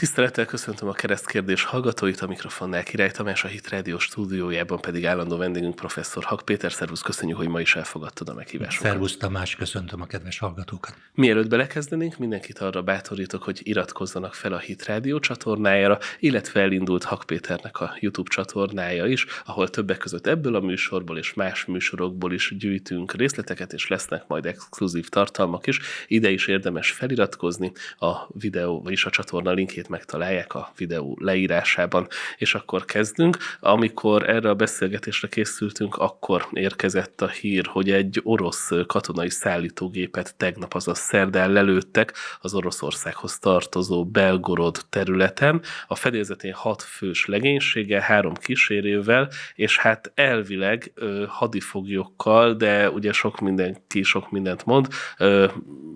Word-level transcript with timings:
Tisztelettel 0.00 0.44
köszöntöm 0.44 0.88
a 0.88 0.92
keresztkérdés 0.92 1.64
hallgatóit, 1.64 2.20
a 2.20 2.26
mikrofonnál 2.26 2.82
Király 2.82 3.10
Tamás, 3.10 3.44
a 3.44 3.48
Hit 3.48 3.68
Radio 3.68 3.98
stúdiójában 3.98 4.80
pedig 4.80 5.06
állandó 5.06 5.36
vendégünk 5.36 5.74
professzor 5.74 6.24
Hak 6.24 6.44
Péter. 6.44 6.72
Szervusz, 6.72 7.00
köszönjük, 7.00 7.36
hogy 7.36 7.48
ma 7.48 7.60
is 7.60 7.76
elfogadtad 7.76 8.28
a 8.28 8.34
meghívásunkat. 8.34 8.90
Szervusz 8.90 9.16
Tamás, 9.16 9.56
köszöntöm 9.56 10.00
a 10.00 10.06
kedves 10.06 10.38
hallgatókat. 10.38 10.94
Mielőtt 11.14 11.48
belekezdenénk, 11.48 12.18
mindenkit 12.18 12.58
arra 12.58 12.82
bátorítok, 12.82 13.42
hogy 13.42 13.60
iratkozzanak 13.62 14.34
fel 14.34 14.52
a 14.52 14.58
Hit 14.58 14.86
Radio 14.86 15.18
csatornájára, 15.18 15.98
illetve 16.18 16.60
elindult 16.60 17.04
Hak 17.04 17.22
Péternek 17.26 17.80
a 17.80 17.96
YouTube 17.98 18.30
csatornája 18.30 19.06
is, 19.06 19.26
ahol 19.44 19.68
többek 19.68 19.98
között 19.98 20.26
ebből 20.26 20.54
a 20.54 20.60
műsorból 20.60 21.18
és 21.18 21.34
más 21.34 21.64
műsorokból 21.64 22.32
is 22.32 22.54
gyűjtünk 22.58 23.12
részleteket, 23.12 23.72
és 23.72 23.88
lesznek 23.88 24.24
majd 24.26 24.46
exkluzív 24.46 25.08
tartalmak 25.08 25.66
is. 25.66 25.80
Ide 26.06 26.30
is 26.30 26.46
érdemes 26.46 26.90
feliratkozni, 26.90 27.72
a 27.98 28.14
videó, 28.38 28.82
vagyis 28.82 29.04
a 29.04 29.10
csatorna 29.10 29.52
linkjét 29.52 29.88
megtalálják 29.90 30.54
a 30.54 30.72
videó 30.76 31.16
leírásában, 31.20 32.06
és 32.36 32.54
akkor 32.54 32.84
kezdünk. 32.84 33.36
Amikor 33.60 34.30
erre 34.30 34.48
a 34.48 34.54
beszélgetésre 34.54 35.28
készültünk, 35.28 35.96
akkor 35.96 36.46
érkezett 36.52 37.20
a 37.20 37.28
hír, 37.28 37.66
hogy 37.66 37.90
egy 37.90 38.20
orosz 38.24 38.70
katonai 38.86 39.30
szállítógépet 39.30 40.36
tegnap, 40.36 40.74
azaz 40.74 40.98
szerdán 40.98 41.52
lelőttek 41.52 42.14
az 42.40 42.54
Oroszországhoz 42.54 43.38
tartozó 43.38 44.04
Belgorod 44.04 44.78
területen. 44.88 45.62
A 45.86 45.94
fedélzetén 45.94 46.52
hat 46.52 46.82
fős 46.82 47.26
legénysége, 47.26 48.02
három 48.02 48.34
kísérővel, 48.34 49.28
és 49.54 49.78
hát 49.78 50.12
elvileg 50.14 50.92
ö, 50.94 51.24
hadifoglyokkal, 51.28 52.54
de 52.54 52.90
ugye 52.90 53.12
sok 53.12 53.40
mindenki 53.40 54.02
sok 54.02 54.30
mindent 54.30 54.64
mond, 54.64 54.88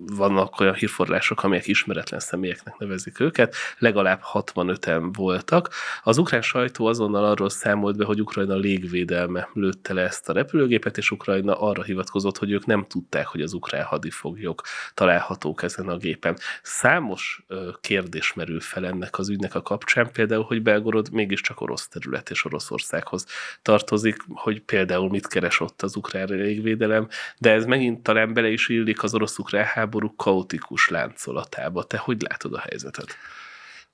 vannak 0.05 0.59
olyan 0.59 0.73
hírforrások, 0.73 1.43
amelyek 1.43 1.67
ismeretlen 1.67 2.19
személyeknek 2.19 2.77
nevezik 2.77 3.19
őket, 3.19 3.55
legalább 3.85 4.21
65-en 4.33 5.09
voltak. 5.13 5.69
Az 6.03 6.17
ukrán 6.17 6.41
sajtó 6.41 6.85
azonnal 6.85 7.25
arról 7.25 7.49
számolt 7.49 7.97
be, 7.97 8.05
hogy 8.05 8.21
Ukrajna 8.21 8.55
légvédelme 8.55 9.49
lőtte 9.53 9.93
le 9.93 10.01
ezt 10.01 10.29
a 10.29 10.33
repülőgépet, 10.33 10.97
és 10.97 11.11
Ukrajna 11.11 11.59
arra 11.59 11.83
hivatkozott, 11.83 12.37
hogy 12.37 12.51
ők 12.51 12.65
nem 12.65 12.85
tudták, 12.87 13.27
hogy 13.27 13.41
az 13.41 13.53
ukrán 13.53 13.83
hadifoglyok 13.83 14.61
találhatók 14.93 15.63
ezen 15.63 15.87
a 15.87 15.97
gépen. 15.97 16.37
Számos 16.61 17.45
kérdés 17.81 18.33
merül 18.33 18.59
fel 18.59 18.85
ennek 18.85 19.17
az 19.17 19.29
ügynek 19.29 19.55
a 19.55 19.61
kapcsán, 19.61 20.11
például, 20.11 20.43
hogy 20.43 20.61
Belgorod 20.61 21.11
mégiscsak 21.11 21.61
orosz 21.61 21.87
terület 21.87 22.29
és 22.29 22.45
Oroszországhoz 22.45 23.25
tartozik, 23.61 24.17
hogy 24.33 24.61
például 24.61 25.09
mit 25.09 25.27
keres 25.27 25.59
ott 25.59 25.81
az 25.81 25.95
ukrán 25.95 26.27
légvédelem, 26.27 27.07
de 27.37 27.51
ez 27.51 27.65
megint 27.65 28.03
talán 28.03 28.33
bele 28.33 28.49
is 28.49 28.69
illik 28.69 29.03
az 29.03 29.13
orosz-ukrán 29.13 29.65
háború 29.65 30.15
kaotikus 30.15 30.89
láncolatába. 30.89 31.83
Te 31.83 31.97
hogy 31.97 32.21
látod 32.21 32.53
a 32.53 32.59
helyzetet? 32.59 33.17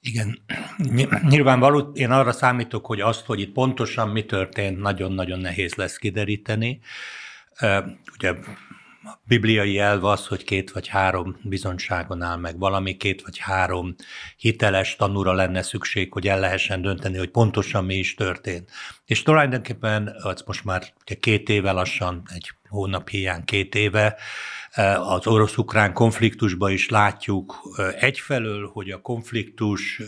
Igen, 0.04 0.40
nyilvánvaló, 1.30 1.92
én 1.94 2.12
arra 2.12 2.32
számítok, 2.32 2.86
hogy 2.86 3.02
azt, 3.02 3.26
hogy 3.26 3.40
itt 3.40 3.52
pontosan 3.52 4.10
mi 4.10 4.26
történt, 4.26 4.80
nagyon-nagyon 4.80 5.40
nehéz 5.40 5.74
lesz 5.74 5.98
kideríteni. 5.98 6.80
Ugye 8.14 8.30
a 9.04 9.20
bibliai 9.24 9.80
elv 9.80 10.06
az, 10.06 10.28
hogy 10.28 10.44
két 10.44 10.72
vagy 10.72 10.88
három 10.88 11.40
bizonyságon 11.44 12.22
áll 12.22 12.38
meg 12.38 12.60
valami, 12.60 12.98
két 12.98 13.22
vagy 13.22 13.38
három 13.38 13.96
hiteles 14.38 14.96
tanúra 14.96 15.34
lenne 15.34 15.62
szükség, 15.62 16.14
hogy 16.14 16.28
el 16.28 16.40
lehessen 16.40 16.82
dönteni, 16.82 17.18
hogy 17.18 17.32
pontosan 17.32 17.86
mi 17.86 17.96
is 17.96 18.14
történt. 18.14 18.72
És 19.06 19.22
tulajdonképpen 19.22 20.16
az 20.22 20.44
most 20.46 20.64
már 20.64 20.84
két 21.20 21.50
éve 21.50 21.72
lassan, 21.72 22.22
egy 22.36 22.52
hónap 22.72 23.10
hiány 23.10 23.44
két 23.46 23.76
éve, 23.76 24.18
az 25.00 25.28
orosz-ukrán 25.28 25.94
konfliktusban 25.94 26.72
is 26.72 26.90
látjuk 26.90 27.60
egyfelől, 28.00 28.70
hogy 28.74 28.90
a 28.90 29.02
konfliktus 29.02 30.02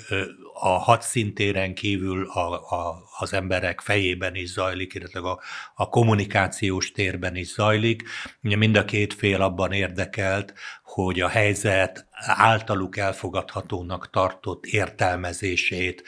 a 0.54 0.68
hadszintéren 0.68 1.74
kívül 1.74 2.28
a, 2.30 2.54
a, 2.54 2.96
az 3.18 3.34
emberek 3.34 3.82
fejében 3.82 4.36
is 4.36 4.50
zajlik, 4.50 4.94
illetve 4.94 5.20
a, 5.20 5.40
a 5.76 5.90
kommunikációs 5.90 6.92
térben 6.92 7.36
is 7.36 7.48
zajlik. 7.48 8.04
Ugye 8.44 8.56
mind 8.56 8.76
a 8.76 8.86
két 8.86 9.14
fél 9.14 9.42
abban 9.42 9.72
érdekelt, 9.72 10.54
hogy 10.84 11.20
a 11.20 11.28
helyzet 11.28 12.08
általuk 12.26 12.98
elfogadhatónak 12.98 14.10
tartott 14.10 14.66
értelmezését 14.66 16.04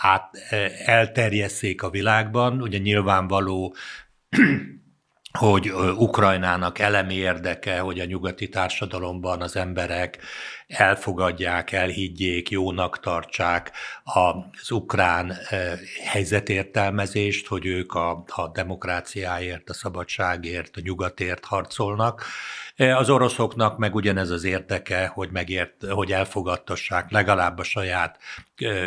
át, 0.00 0.36
elterjesszék 0.84 1.82
a 1.82 1.90
világban. 1.90 2.62
Ugye 2.62 2.78
nyilvánvaló 2.78 3.74
hogy 5.38 5.72
Ukrajnának 5.96 6.78
elemi 6.78 7.14
érdeke, 7.14 7.78
hogy 7.78 8.00
a 8.00 8.04
nyugati 8.04 8.48
társadalomban 8.48 9.42
az 9.42 9.56
emberek 9.56 10.18
elfogadják, 10.66 11.72
elhiggyék, 11.72 12.50
jónak 12.50 13.00
tartsák 13.00 13.72
az 14.04 14.70
ukrán 14.70 15.36
helyzetértelmezést, 16.04 17.46
hogy 17.46 17.66
ők 17.66 17.94
a, 17.94 18.24
a 18.26 18.48
demokráciáért, 18.48 19.70
a 19.70 19.74
szabadságért, 19.74 20.76
a 20.76 20.80
nyugatért 20.84 21.44
harcolnak. 21.44 22.24
Az 22.76 23.10
oroszoknak 23.10 23.78
meg 23.78 23.94
ugyanez 23.94 24.30
az 24.30 24.44
érdeke, 24.44 25.06
hogy, 25.06 25.30
megért, 25.30 25.86
hogy 25.86 26.12
elfogadtassák 26.12 27.10
legalább 27.10 27.58
a 27.58 27.62
saját 27.62 28.18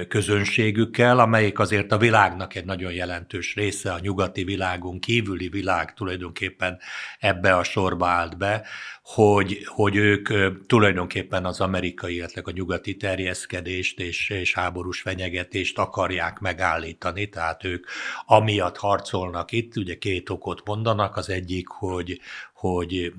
közönségükkel, 0.07 1.19
amelyik 1.19 1.59
azért 1.59 1.91
a 1.91 1.97
világnak 1.97 2.55
egy 2.55 2.65
nagyon 2.65 2.91
jelentős 2.91 3.55
része, 3.55 3.93
a 3.93 3.99
nyugati 3.99 4.43
világon 4.43 4.99
kívüli 4.99 5.49
világ 5.49 5.93
tulajdonképpen 5.93 6.79
ebbe 7.19 7.55
a 7.55 7.63
sorba 7.63 8.07
állt 8.07 8.37
be, 8.37 8.67
hogy, 9.03 9.65
hogy 9.65 9.95
ők 9.95 10.29
tulajdonképpen 10.67 11.45
az 11.45 11.61
amerikai, 11.61 12.15
illetve 12.15 12.41
a 12.45 12.51
nyugati 12.51 12.95
terjeszkedést 12.95 13.99
és, 13.99 14.29
és 14.29 14.53
háborús 14.53 15.01
fenyegetést 15.01 15.77
akarják 15.77 16.39
megállítani, 16.39 17.29
tehát 17.29 17.63
ők 17.63 17.87
amiatt 18.25 18.77
harcolnak 18.77 19.51
itt, 19.51 19.77
ugye 19.77 19.97
két 19.97 20.29
okot 20.29 20.61
mondanak, 20.65 21.17
az 21.17 21.29
egyik, 21.29 21.67
hogy, 21.67 22.19
hogy 22.55 23.13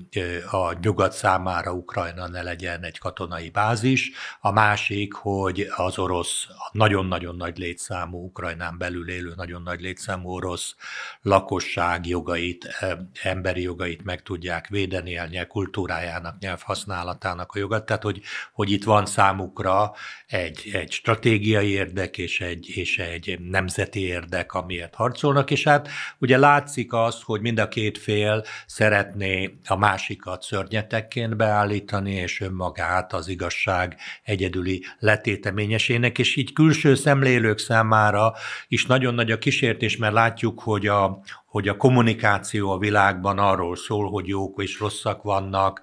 a 0.51 0.79
nyugat 0.81 1.13
számára 1.13 1.73
Ukrajna 1.73 2.27
ne 2.27 2.41
legyen 2.41 2.83
egy 2.83 2.97
katonai 2.97 3.49
bázis, 3.49 4.11
a 4.39 4.51
másik, 4.51 5.13
hogy 5.13 5.67
az 5.75 5.97
orosz, 5.97 6.47
nagyon-nagyon 6.71 7.35
nagy 7.35 7.57
létszámú 7.57 8.25
Ukrajnán 8.25 8.77
belül 8.77 9.09
élő 9.09 9.33
nagyon 9.35 9.61
nagy 9.61 9.81
létszámú 9.81 10.29
orosz 10.29 10.75
lakosság 11.21 12.07
jogait, 12.07 12.67
emberi 13.23 13.61
jogait 13.61 14.03
meg 14.03 14.21
tudják 14.21 14.67
védeni, 14.67 15.15
elnyel 15.15 15.47
kultúrájának, 15.47 16.39
nyelvhasználatának 16.39 17.51
a 17.51 17.59
jogat, 17.59 17.85
tehát 17.85 18.03
hogy, 18.03 18.21
hogy 18.53 18.71
itt 18.71 18.83
van 18.83 19.05
számukra 19.05 19.93
egy, 20.27 20.69
egy 20.73 20.91
stratégiai 20.91 21.69
érdek 21.69 22.17
és 22.17 22.41
egy, 22.41 22.69
és 22.69 22.97
egy 22.97 23.39
nemzeti 23.39 24.01
érdek, 24.01 24.53
amiért 24.53 24.95
harcolnak, 24.95 25.51
és 25.51 25.63
hát 25.63 25.89
ugye 26.17 26.37
látszik 26.37 26.93
az, 26.93 27.21
hogy 27.21 27.41
mind 27.41 27.59
a 27.59 27.67
két 27.67 27.97
fél 27.97 28.43
szeretné 28.65 29.36
a 29.65 29.75
másikat 29.75 30.41
szörnyetekként 30.41 31.35
beállítani, 31.35 32.13
és 32.13 32.41
önmagát 32.41 33.13
az 33.13 33.27
igazság 33.27 33.95
egyedüli 34.23 34.83
letéteményesének, 34.99 36.19
és 36.19 36.35
így 36.35 36.53
külső 36.53 36.95
szemlélők 36.95 37.57
számára 37.57 38.33
is 38.67 38.85
nagyon 38.85 39.13
nagy 39.13 39.31
a 39.31 39.37
kísértés, 39.37 39.97
mert 39.97 40.13
látjuk, 40.13 40.59
hogy 40.59 40.87
a, 40.87 41.21
hogy 41.45 41.67
a 41.67 41.77
kommunikáció 41.77 42.71
a 42.71 42.77
világban 42.77 43.39
arról 43.39 43.75
szól, 43.75 44.09
hogy 44.09 44.27
jók 44.27 44.63
és 44.63 44.79
rosszak 44.79 45.21
vannak, 45.23 45.81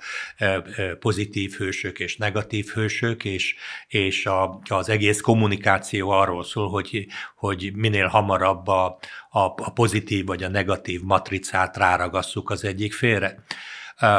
pozitív 0.98 1.52
hősök 1.52 1.98
és 1.98 2.16
negatív 2.16 2.66
hősök, 2.66 3.24
és, 3.24 3.54
és 3.88 4.26
a, 4.26 4.60
az 4.68 4.88
egész 4.88 5.20
kommunikáció 5.20 6.10
arról 6.10 6.44
szól, 6.44 6.68
hogy, 6.68 7.06
hogy 7.36 7.72
minél 7.74 8.06
hamarabb 8.06 8.66
a, 8.66 8.98
a, 9.34 9.40
a 9.40 9.70
pozitív 9.74 10.26
vagy 10.26 10.42
a 10.42 10.48
negatív 10.48 11.02
matricát 11.02 11.76
ráragasszuk 11.76 12.50
az 12.50 12.64
egyik 12.64 12.92
félre. 12.92 13.44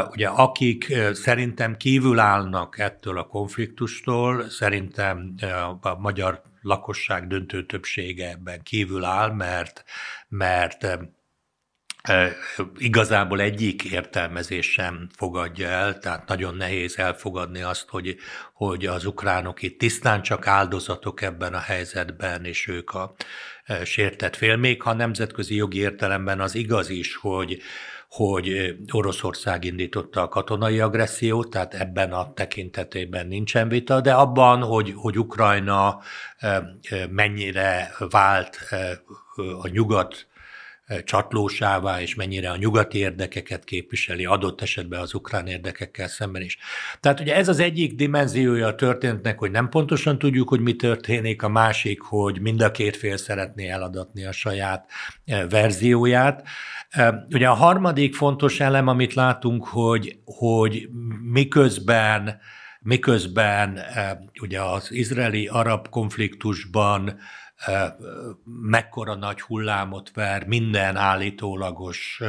Ugye 0.09 0.27
akik 0.27 0.93
szerintem 1.13 1.77
kívül 1.77 2.19
állnak 2.19 2.79
ettől 2.79 3.17
a 3.17 3.27
konfliktustól, 3.27 4.49
szerintem 4.49 5.35
a 5.81 5.95
magyar 5.99 6.41
lakosság 6.61 7.27
döntő 7.27 7.65
többsége 7.65 8.29
ebben 8.29 8.61
kívül 8.63 9.03
áll, 9.03 9.31
mert, 9.31 9.83
mert 10.27 10.87
igazából 12.77 13.41
egyik 13.41 13.83
értelmezés 13.83 14.71
sem 14.71 15.09
fogadja 15.15 15.67
el, 15.67 15.99
tehát 15.99 16.27
nagyon 16.27 16.55
nehéz 16.55 16.97
elfogadni 16.97 17.61
azt, 17.61 17.89
hogy, 17.89 18.17
hogy 18.53 18.85
az 18.85 19.05
ukránok 19.05 19.61
itt 19.61 19.79
tisztán 19.79 20.21
csak 20.21 20.47
áldozatok 20.47 21.21
ebben 21.21 21.53
a 21.53 21.59
helyzetben, 21.59 22.45
és 22.45 22.67
ők 22.67 22.93
a 22.93 23.15
sértett 23.83 24.35
fél. 24.35 24.55
Még 24.55 24.81
ha 24.81 24.93
nemzetközi 24.93 25.55
jogi 25.55 25.79
értelemben 25.79 26.39
az 26.39 26.55
igaz 26.55 26.89
is, 26.89 27.15
hogy, 27.15 27.61
hogy 28.09 28.75
Oroszország 28.91 29.63
indította 29.63 30.21
a 30.21 30.27
katonai 30.27 30.79
agressziót, 30.79 31.49
tehát 31.49 31.73
ebben 31.73 32.11
a 32.11 32.33
tekintetében 32.33 33.27
nincsen 33.27 33.67
vita, 33.67 34.01
de 34.01 34.13
abban, 34.13 34.61
hogy, 34.61 34.93
hogy 34.95 35.19
Ukrajna 35.19 35.99
mennyire 37.09 37.91
vált 38.09 38.59
a 39.61 39.67
nyugat 39.67 40.27
csatlósává, 41.03 42.01
és 42.01 42.15
mennyire 42.15 42.49
a 42.49 42.57
nyugati 42.57 42.97
érdekeket 42.97 43.63
képviseli, 43.63 44.25
adott 44.25 44.61
esetben 44.61 44.99
az 44.99 45.13
ukrán 45.13 45.47
érdekekkel 45.47 46.07
szemben 46.07 46.41
is. 46.41 46.57
Tehát 46.99 47.19
ugye 47.19 47.35
ez 47.35 47.47
az 47.47 47.59
egyik 47.59 47.95
dimenziója 47.95 48.67
a 48.67 48.75
történetnek, 48.75 49.39
hogy 49.39 49.51
nem 49.51 49.69
pontosan 49.69 50.17
tudjuk, 50.17 50.49
hogy 50.49 50.59
mi 50.59 50.75
történik, 50.75 51.43
a 51.43 51.49
másik, 51.49 52.01
hogy 52.01 52.41
mind 52.41 52.61
a 52.61 52.71
két 52.71 52.97
fél 52.97 53.17
szeretné 53.17 53.69
eladatni 53.69 54.25
a 54.25 54.31
saját 54.31 54.89
verzióját. 55.49 56.47
Ugye 57.29 57.47
a 57.47 57.53
harmadik 57.53 58.15
fontos 58.15 58.59
elem, 58.59 58.87
amit 58.87 59.13
látunk, 59.13 59.67
hogy, 59.67 60.19
hogy 60.25 60.89
miközben 61.21 62.39
miközben 62.85 63.79
ugye 64.41 64.61
az 64.61 64.91
izraeli-arab 64.91 65.89
konfliktusban 65.89 67.19
mekkora 68.43 69.15
nagy 69.15 69.41
hullámot 69.41 70.11
ver 70.13 70.47
minden 70.47 70.95
állítólagos 70.95 72.21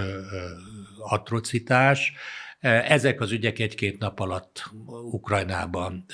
atrocitás. 0.98 2.12
Ezek 2.60 3.20
az 3.20 3.32
ügyek 3.32 3.58
egy-két 3.58 3.98
nap 3.98 4.20
alatt 4.20 4.70
Ukrajnában 5.10 6.04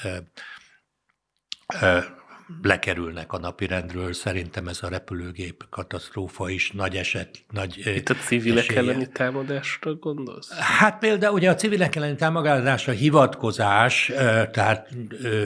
lekerülnek 2.63 3.33
a 3.33 3.39
napirendről. 3.39 4.13
Szerintem 4.13 4.69
ez 4.69 4.79
a 4.83 4.89
repülőgép 4.89 5.65
katasztrófa 5.71 6.51
is 6.51 6.71
nagy 6.71 6.97
eset, 6.97 7.31
nagy 7.51 7.83
Itt 7.97 8.09
a 8.09 8.15
civilek 8.15 8.59
esélye. 8.59 8.81
elleni 8.81 9.09
támadásra 9.09 9.95
gondolsz? 9.95 10.53
Hát 10.59 10.99
például 10.99 11.35
ugye 11.35 11.51
a 11.51 11.55
civilek 11.55 11.97
elleni 11.97 12.17
támadásra 12.17 12.93
hivatkozás, 12.93 14.13
tehát 14.51 14.89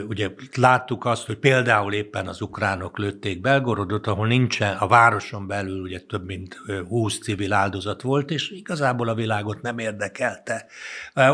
ugye 0.07 0.29
láttuk 0.55 1.05
azt, 1.05 1.25
hogy 1.25 1.37
például 1.37 1.93
éppen 1.93 2.27
az 2.27 2.41
ukránok 2.41 2.97
lőtték 2.97 3.41
Belgorodot, 3.41 4.07
ahol 4.07 4.27
nincsen, 4.27 4.77
a 4.77 4.87
városon 4.87 5.47
belül 5.47 5.81
ugye 5.81 5.99
több 5.99 6.25
mint 6.25 6.61
20 6.87 7.19
civil 7.19 7.53
áldozat 7.53 8.01
volt, 8.01 8.31
és 8.31 8.49
igazából 8.49 9.07
a 9.07 9.15
világot 9.15 9.61
nem 9.61 9.77
érdekelte. 9.77 10.65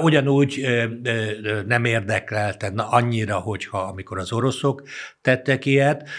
Ugyanúgy 0.02 0.68
nem 1.66 1.86
érdekelte 1.86 2.72
annyira, 2.76 3.36
hogyha 3.40 3.78
amikor 3.78 4.20
az 4.20 4.32
oroszok 4.32 4.84
tettek 5.22 5.63
tettek 5.64 5.66
ilyet, 5.66 6.10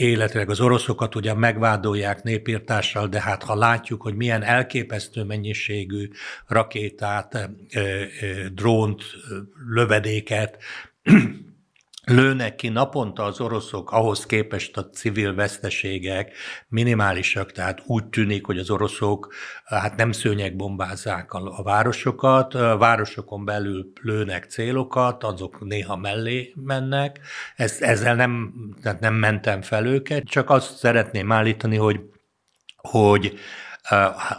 illetve 0.00 0.44
az 0.48 0.60
oroszokat 0.60 1.14
ugyan 1.14 1.36
megvádolják 1.36 2.22
népírtással, 2.22 3.08
de 3.08 3.20
hát 3.20 3.42
ha 3.42 3.54
látjuk, 3.54 4.02
hogy 4.02 4.14
milyen 4.14 4.42
elképesztő 4.42 5.22
mennyiségű 5.24 6.08
rakétát, 6.46 7.50
drónt, 8.54 9.02
lövedéket 9.68 10.58
lőnek 12.08 12.54
ki 12.54 12.68
naponta 12.68 13.22
az 13.22 13.40
oroszok, 13.40 13.90
ahhoz 13.90 14.26
képest 14.26 14.76
a 14.76 14.90
civil 14.90 15.34
veszteségek 15.34 16.32
minimálisak, 16.68 17.52
tehát 17.52 17.82
úgy 17.86 18.04
tűnik, 18.04 18.46
hogy 18.46 18.58
az 18.58 18.70
oroszok 18.70 19.34
hát 19.64 19.96
nem 19.96 20.12
szőnyegbombázzák 20.12 21.32
a, 21.32 21.58
a 21.58 21.62
városokat, 21.62 22.54
a 22.54 22.76
városokon 22.76 23.44
belül 23.44 23.92
lőnek 24.02 24.44
célokat, 24.44 25.24
azok 25.24 25.66
néha 25.66 25.96
mellé 25.96 26.52
mennek. 26.54 27.20
Ez, 27.56 27.76
ezzel 27.80 28.14
nem, 28.14 28.54
tehát 28.82 29.00
nem 29.00 29.14
mentem 29.14 29.62
fel 29.62 29.86
őket, 29.86 30.24
csak 30.24 30.50
azt 30.50 30.76
szeretném 30.76 31.32
állítani, 31.32 31.76
hogy 31.76 32.00
hogy 32.76 33.38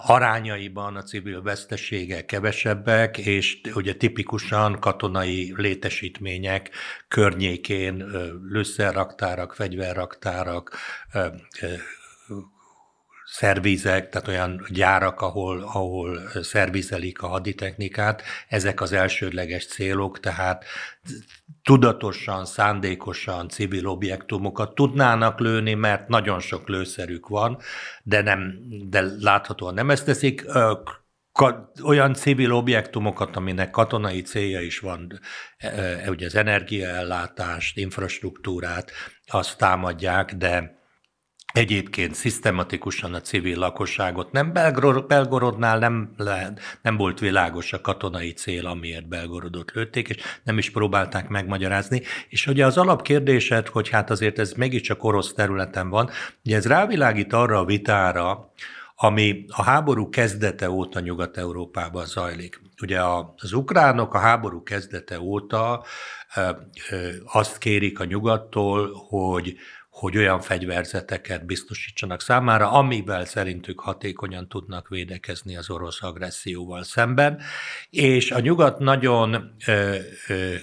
arányaiban 0.06 0.96
a 0.96 1.04
civil 1.04 1.42
veszteségek 1.42 2.26
kevesebbek, 2.26 3.18
és 3.18 3.62
ugye 3.74 3.94
tipikusan 3.94 4.80
katonai 4.80 5.54
létesítmények 5.56 6.70
környékén 7.08 8.06
lőszerraktárak, 8.50 9.54
fegyverraktárak, 9.54 10.72
szervizek, 13.32 14.10
tehát 14.10 14.28
olyan 14.28 14.66
gyárak, 14.70 15.22
ahol, 15.22 15.62
ahol 15.62 16.30
szervizelik 16.42 17.22
a 17.22 17.28
haditechnikát, 17.28 18.24
ezek 18.48 18.82
az 18.82 18.92
elsődleges 18.92 19.66
célok, 19.66 20.20
tehát 20.20 20.66
tudatosan, 21.64 22.46
szándékosan 22.46 23.50
civil 23.50 23.88
objektumokat 23.88 24.76
tudnának 24.76 25.40
lőni, 25.40 25.74
mert 25.74 26.08
nagyon 26.08 26.40
sok 26.40 26.68
lőszerük 26.68 27.28
van, 27.28 27.58
de, 28.04 28.22
nem, 28.22 28.54
de 28.90 29.04
láthatóan 29.20 29.74
nem 29.74 29.90
ezt 29.90 30.06
teszik. 30.06 30.46
Olyan 31.84 32.14
civil 32.14 32.54
objektumokat, 32.54 33.36
aminek 33.36 33.70
katonai 33.70 34.22
célja 34.22 34.62
is 34.62 34.80
van, 34.80 35.20
ugye 36.08 36.26
az 36.26 36.36
energiaellátást, 36.36 37.78
infrastruktúrát, 37.78 38.92
azt 39.26 39.58
támadják, 39.58 40.34
de 40.34 40.79
egyébként 41.54 42.16
szisztematikusan 42.16 43.14
a 43.14 43.22
civil 43.22 43.58
lakosságot. 43.58 44.32
Nem 44.32 44.54
Belgorod, 44.54 45.08
Belgorodnál 45.08 45.80
nem, 45.80 46.14
lehet, 46.18 46.60
nem 46.82 46.98
volt 46.98 47.20
világos 47.20 47.74
a 47.74 47.82
katonai 47.82 48.32
cél, 48.32 48.66
amiért 48.66 49.08
Belgorodot 49.08 49.72
lőtték, 49.72 50.10
és 50.10 50.18
nem 50.44 50.58
is 50.58 50.72
próbálták 50.72 51.28
megmagyarázni. 51.28 52.02
És 52.30 52.48
ugye 52.48 52.66
az 52.66 52.78
alapkérdésed, 52.78 53.68
hogy 53.68 53.90
hát 53.90 54.10
azért 54.10 54.40
ez 54.40 54.52
mégiscsak 54.52 55.04
orosz 55.04 55.34
területen 55.34 55.90
van, 55.90 56.10
ugye 56.46 56.56
ez 56.56 56.68
rávilágít 56.68 57.34
arra 57.34 57.60
a 57.60 57.66
vitára, 57.66 58.54
ami 58.96 59.46
a 59.48 59.64
háború 59.64 60.10
kezdete 60.10 60.70
óta 60.70 61.00
Nyugat-Európában 61.00 62.06
zajlik. 62.06 62.62
Ugye 62.82 63.02
az 63.36 63.54
ukránok 63.54 64.14
a 64.14 64.18
háború 64.18 64.64
kezdete 64.64 65.20
óta 65.20 65.84
azt 67.26 67.58
kérik 67.58 68.00
a 68.00 68.06
nyugattól, 68.06 68.92
hogy 69.10 69.56
hogy 70.00 70.18
olyan 70.18 70.40
fegyverzeteket 70.42 71.46
biztosítsanak 71.46 72.22
számára, 72.22 72.72
amivel 72.72 73.26
szerintük 73.26 73.80
hatékonyan 73.80 74.48
tudnak 74.48 74.88
védekezni 74.88 75.58
az 75.58 75.70
orosz 75.70 76.04
agresszióval 76.04 76.84
szemben. 76.84 77.42
És 77.90 78.32
a 78.32 78.40
nyugat 78.40 78.80
nagyon 78.80 79.56
ö, 79.66 79.96
ö, 80.28 80.56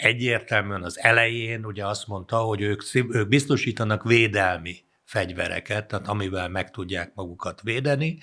egyértelműen 0.00 0.82
az 0.82 0.98
elején 0.98 1.64
ugye 1.64 1.86
azt 1.86 2.06
mondta, 2.06 2.36
hogy 2.36 2.60
ők, 2.60 2.82
ők 2.92 3.28
biztosítanak 3.28 4.02
védelmi 4.02 4.76
fegyvereket, 5.04 5.86
tehát 5.86 6.08
amivel 6.08 6.48
meg 6.48 6.70
tudják 6.70 7.12
magukat 7.14 7.60
védeni. 7.62 8.18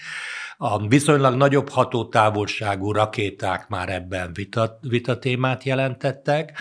A 0.57 0.87
viszonylag 0.87 1.35
nagyobb 1.35 1.69
hatótávolságú 1.69 2.91
rakéták 2.91 3.67
már 3.67 3.89
ebben 3.89 4.33
vita, 4.33 4.79
vita 4.81 5.19
témát 5.19 5.63
jelentettek, 5.63 6.59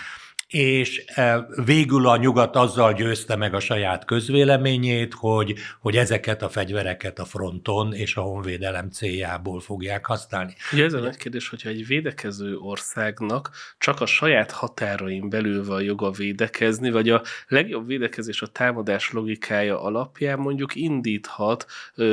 és 0.51 1.03
e, 1.07 1.47
végül 1.65 2.07
a 2.07 2.17
nyugat 2.17 2.55
azzal 2.55 2.93
győzte 2.93 3.35
meg 3.35 3.53
a 3.53 3.59
saját 3.59 4.05
közvéleményét, 4.05 5.13
hogy, 5.13 5.53
hogy 5.79 5.95
ezeket 5.95 6.41
a 6.41 6.49
fegyvereket 6.49 7.19
a 7.19 7.25
fronton 7.25 7.93
és 7.93 8.15
a 8.15 8.21
honvédelem 8.21 8.89
céljából 8.89 9.59
fogják 9.59 10.05
használni. 10.05 10.53
Ugye 10.71 10.83
ez 10.83 10.93
a 10.93 10.99
nagy 10.99 11.17
kérdés, 11.17 11.49
hogyha 11.49 11.69
egy 11.69 11.87
védekező 11.87 12.57
országnak 12.57 13.49
csak 13.77 14.01
a 14.01 14.05
saját 14.05 14.51
határain 14.51 15.29
belül 15.29 15.65
van 15.65 15.81
joga 15.81 16.11
védekezni, 16.11 16.91
vagy 16.91 17.09
a 17.09 17.21
legjobb 17.47 17.87
védekezés 17.87 18.41
a 18.41 18.47
támadás 18.47 19.11
logikája 19.11 19.81
alapján 19.81 20.39
mondjuk 20.39 20.75
indíthat 20.75 21.65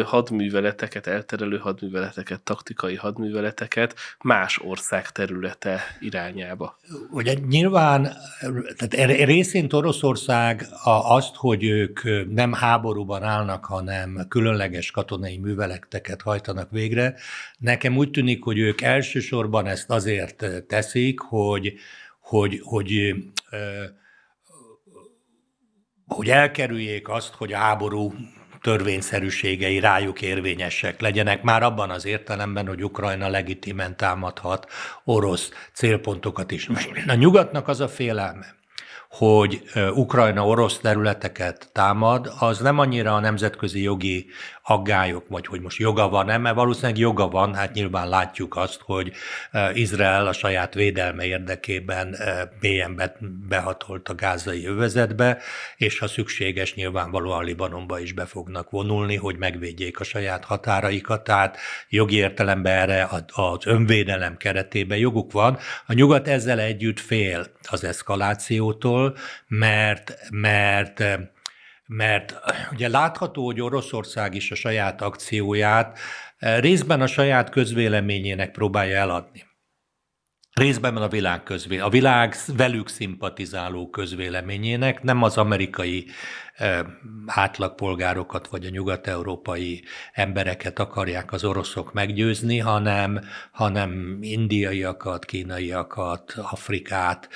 hadműveleteket, 0.05 1.07
elterelő 1.07 1.59
hadműveleteket, 1.59 2.41
taktikai 2.41 2.97
hadműveleteket 2.97 3.95
más 4.23 4.59
ország 4.59 5.11
területe 5.11 5.97
irányába. 6.01 6.79
Ugye 7.11 7.35
nyilván 7.49 8.17
tehát 8.77 9.25
részint 9.25 9.73
Oroszország 9.73 10.67
azt, 10.85 11.35
hogy 11.35 11.65
ők 11.65 12.01
nem 12.29 12.53
háborúban 12.53 13.23
állnak, 13.23 13.65
hanem 13.65 14.27
különleges 14.29 14.91
katonai 14.91 15.39
műveleteket 15.39 16.23
hajtanak 16.23 16.71
végre, 16.71 17.15
nekem 17.59 17.97
úgy 17.97 18.11
tűnik, 18.11 18.43
hogy 18.43 18.59
ők 18.59 18.81
elsősorban 18.81 19.67
ezt 19.67 19.91
azért 19.91 20.45
teszik, 20.67 21.21
hogy, 21.21 21.75
hogy, 22.21 22.61
hogy, 22.63 23.15
hogy 26.07 26.29
elkerüljék 26.29 27.09
azt, 27.09 27.35
hogy 27.35 27.53
a 27.53 27.57
háború 27.57 28.13
törvényszerűségei 28.69 29.81
rájuk 29.81 30.23
érvényesek 30.23 31.01
legyenek, 31.01 31.43
már 31.43 31.63
abban 31.63 31.91
az 31.91 32.07
értelemben, 32.07 32.67
hogy 32.67 32.85
Ukrajna 32.85 33.29
legitimen 33.29 33.97
támadhat 33.97 34.67
orosz 35.05 35.51
célpontokat 35.73 36.51
is. 36.51 36.69
A 37.07 37.15
nyugatnak 37.15 37.69
az 37.69 37.81
a 37.81 37.89
félelme, 37.89 38.58
hogy 39.09 39.63
Ukrajna 39.95 40.47
orosz 40.47 40.79
területeket 40.79 41.69
támad, 41.73 42.33
az 42.39 42.59
nem 42.59 42.79
annyira 42.79 43.15
a 43.15 43.21
nemzetközi 43.21 43.83
jogi 43.83 44.27
aggályok, 44.63 45.25
vagy 45.29 45.47
hogy 45.47 45.61
most 45.61 45.79
joga 45.79 46.09
van-e, 46.09 46.39
mert 46.39 46.55
valószínűleg 46.55 46.99
joga 46.99 47.29
van, 47.29 47.55
hát 47.55 47.73
nyilván 47.73 48.09
látjuk 48.09 48.57
azt, 48.57 48.81
hogy 48.85 49.13
Izrael 49.73 50.27
a 50.27 50.33
saját 50.33 50.75
védelme 50.75 51.25
érdekében 51.25 52.17
mélyen 52.61 53.03
behatolt 53.49 54.09
a 54.09 54.15
gázai 54.15 54.67
övezetbe, 54.67 55.39
és 55.77 55.99
ha 55.99 56.07
szükséges, 56.07 56.75
nyilvánvalóan 56.75 57.45
Libanonba 57.45 58.01
is 58.01 58.13
be 58.13 58.27
fognak 58.27 58.71
vonulni, 58.71 59.17
hogy 59.17 59.37
megvédjék 59.37 60.01
a 60.01 60.05
saját 60.05 60.45
határaikat, 60.45 61.25
tehát 61.25 61.57
jogi 61.89 62.17
értelemben 62.17 62.79
erre 62.79 63.09
az 63.35 63.67
önvédelem 63.67 64.37
keretében 64.37 64.99
joguk 64.99 65.33
van. 65.33 65.59
A 65.87 65.93
nyugat 65.93 66.29
ezzel 66.29 66.59
együtt 66.59 67.01
fél 67.01 67.47
az 67.71 67.85
eszkalációtól, 67.85 68.98
mert, 69.49 70.13
mert 70.31 71.05
mert 71.91 72.35
ugye 72.73 72.89
látható, 72.89 73.45
hogy 73.45 73.61
Oroszország 73.61 74.35
is 74.35 74.51
a 74.51 74.55
saját 74.55 75.03
akcióját 75.03 75.99
részben 76.39 77.01
a 77.01 77.07
saját 77.07 77.51
közvéleményének 77.51 78.51
próbálja 78.51 78.97
eladni. 78.97 79.47
Részben 80.53 80.97
a 80.97 81.09
világ 81.09 81.43
közvé, 81.43 81.79
a 81.79 81.89
világ 81.89 82.35
velük 82.57 82.89
szimpatizáló 82.89 83.91
közvéleményének, 83.91 85.03
nem 85.03 85.23
az 85.23 85.37
amerikai 85.37 86.07
átlagpolgárokat 87.27 88.49
vagy 88.49 88.67
a 88.67 88.71
nyugat-európai 88.71 89.83
embereket 90.13 90.79
akarják 90.79 91.33
az 91.33 91.45
oroszok 91.45 91.93
meggyőzni, 91.93 92.59
hanem, 92.59 93.21
hanem 93.51 94.19
indiaiakat, 94.21 95.25
kínaiakat, 95.25 96.35
Afrikát, 96.37 97.29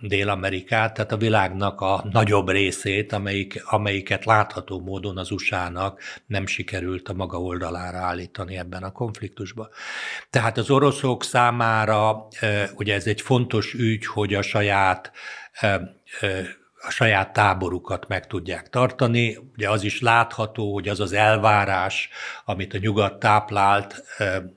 Dél-Amerikát, 0.00 0.94
tehát 0.94 1.12
a 1.12 1.16
világnak 1.16 1.80
a 1.80 2.04
nagyobb 2.10 2.48
részét, 2.48 3.12
amelyik, 3.12 3.62
amelyiket 3.64 4.24
látható 4.24 4.80
módon 4.80 5.18
az 5.18 5.30
USA-nak 5.30 6.00
nem 6.26 6.46
sikerült 6.46 7.08
a 7.08 7.14
maga 7.14 7.40
oldalára 7.40 7.98
állítani 7.98 8.56
ebben 8.56 8.82
a 8.82 8.92
konfliktusban. 8.92 9.68
Tehát 10.30 10.58
az 10.58 10.70
oroszok 10.70 11.24
számára 11.24 12.28
ugye 12.74 12.94
ez 12.94 13.06
egy 13.06 13.20
fontos 13.20 13.74
ügy, 13.74 14.06
hogy 14.06 14.34
a 14.34 14.42
saját 14.42 15.12
a 16.86 16.90
saját 16.90 17.32
táborukat 17.32 18.08
meg 18.08 18.26
tudják 18.26 18.68
tartani. 18.68 19.38
Ugye 19.56 19.70
az 19.70 19.82
is 19.82 20.00
látható, 20.00 20.72
hogy 20.72 20.88
az 20.88 21.00
az 21.00 21.12
elvárás, 21.12 22.08
amit 22.44 22.74
a 22.74 22.78
nyugat 22.78 23.18
táplált, 23.18 24.04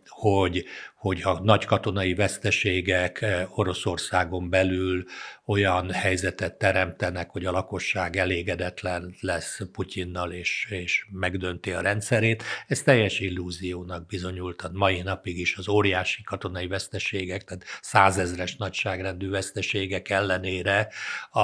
hogy, 0.08 0.66
hogy 1.08 1.22
a 1.24 1.40
nagy 1.44 1.66
katonai 1.66 2.14
veszteségek 2.14 3.26
Oroszországon 3.50 4.50
belül 4.50 5.04
olyan 5.46 5.92
helyzetet 5.92 6.58
teremtenek, 6.58 7.30
hogy 7.30 7.46
a 7.46 7.52
lakosság 7.52 8.16
elégedetlen 8.16 9.16
lesz 9.20 9.60
Putyinnal 9.72 10.32
és, 10.32 10.68
és 10.70 11.06
megdönti 11.12 11.72
a 11.72 11.82
rendszerét. 11.82 12.44
Ez 12.68 12.82
teljes 12.82 13.20
illúziónak 13.20 14.06
bizonyult 14.06 14.62
a 14.62 14.70
mai 14.74 15.02
napig 15.02 15.40
is 15.40 15.58
az 15.58 15.68
óriási 15.68 16.24
katonai 16.24 16.68
veszteségek, 16.68 17.44
tehát 17.44 17.64
százezres 17.82 18.56
nagyságrendű 18.56 19.30
veszteségek 19.30 20.10
ellenére 20.10 20.88
a, 21.32 21.42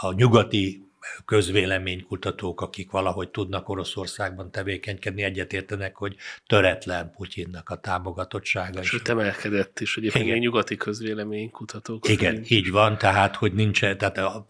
a 0.00 0.12
nyugati 0.16 0.91
közvéleménykutatók, 1.24 2.60
akik 2.60 2.90
valahogy 2.90 3.28
tudnak 3.28 3.68
Oroszországban 3.68 4.50
tevékenykedni, 4.50 5.22
egyetértenek, 5.22 5.96
hogy 5.96 6.16
töretlen 6.46 7.12
Putyinnak 7.16 7.68
a 7.68 7.76
támogatottsága. 7.76 8.82
Sőt, 8.82 9.08
emelkedett 9.08 9.80
is 9.80 9.96
egyébként 9.96 10.24
Igen. 10.24 10.38
nyugati 10.38 10.76
közvéleménykutatók. 10.76 12.08
Igen, 12.08 12.30
szerint. 12.30 12.50
így 12.50 12.70
van, 12.70 12.98
tehát, 12.98 13.36
hogy 13.36 13.52
nincs, 13.52 13.80
tehát 13.80 14.18
a, 14.18 14.36
a 14.36 14.46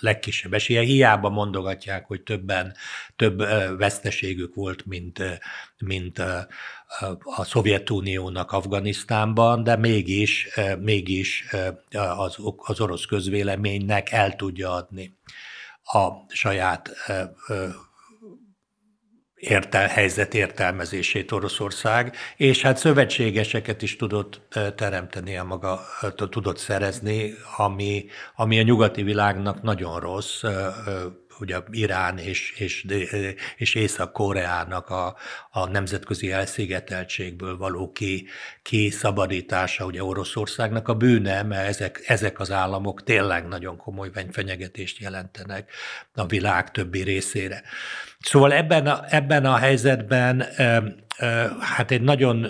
legkisebb 0.00 0.54
esélye. 0.54 0.80
Hiába 0.80 1.28
mondogatják, 1.28 2.06
hogy 2.06 2.22
többen, 2.22 2.74
több 3.16 3.38
veszteségük 3.78 4.54
volt, 4.54 4.86
mint, 4.86 5.22
mint 5.78 6.18
a 7.20 7.44
Szovjetuniónak 7.44 8.52
Afganisztánban, 8.52 9.62
de 9.62 9.76
mégis, 9.76 10.48
mégis 10.80 11.44
az, 12.16 12.36
az 12.56 12.80
orosz 12.80 13.04
közvéleménynek 13.04 14.12
el 14.12 14.36
tudja 14.36 14.72
adni 14.72 15.16
a 15.92 16.24
saját 16.28 16.90
értel, 19.34 19.86
helyzet 19.86 20.34
értelmezését 20.34 21.32
Oroszország, 21.32 22.16
és 22.36 22.62
hát 22.62 22.76
szövetségeseket 22.76 23.82
is 23.82 23.96
tudott 23.96 24.40
teremteni 24.76 25.36
a 25.36 25.44
maga, 25.44 25.80
tudott 26.14 26.58
szerezni, 26.58 27.34
ami, 27.56 28.06
ami 28.36 28.58
a 28.58 28.62
nyugati 28.62 29.02
világnak 29.02 29.62
nagyon 29.62 30.00
rossz, 30.00 30.42
ugye 31.40 31.56
Irán 31.70 32.18
és, 32.18 32.54
és, 32.58 32.86
és 33.56 33.74
Észak-Koreának 33.74 34.88
a, 34.88 35.16
a 35.50 35.68
nemzetközi 35.68 36.32
elszigeteltségből 36.32 37.56
való 37.56 37.92
ki, 37.92 38.26
kiszabadítása, 38.62 39.84
ugye 39.84 40.04
Oroszországnak 40.04 40.88
a 40.88 40.94
bűne, 40.94 41.42
mert 41.42 41.68
ezek, 41.68 42.02
ezek 42.06 42.40
az 42.40 42.50
államok 42.50 43.02
tényleg 43.02 43.48
nagyon 43.48 43.76
komoly 43.76 44.10
fenyegetést 44.30 44.98
jelentenek 44.98 45.72
a 46.14 46.26
világ 46.26 46.70
többi 46.70 47.02
részére. 47.02 47.62
Szóval 48.20 48.52
ebben 48.52 48.86
a, 48.86 49.04
ebben 49.08 49.44
a 49.44 49.56
helyzetben 49.56 50.46
hát 51.60 51.90
egy 51.90 52.02
nagyon 52.02 52.46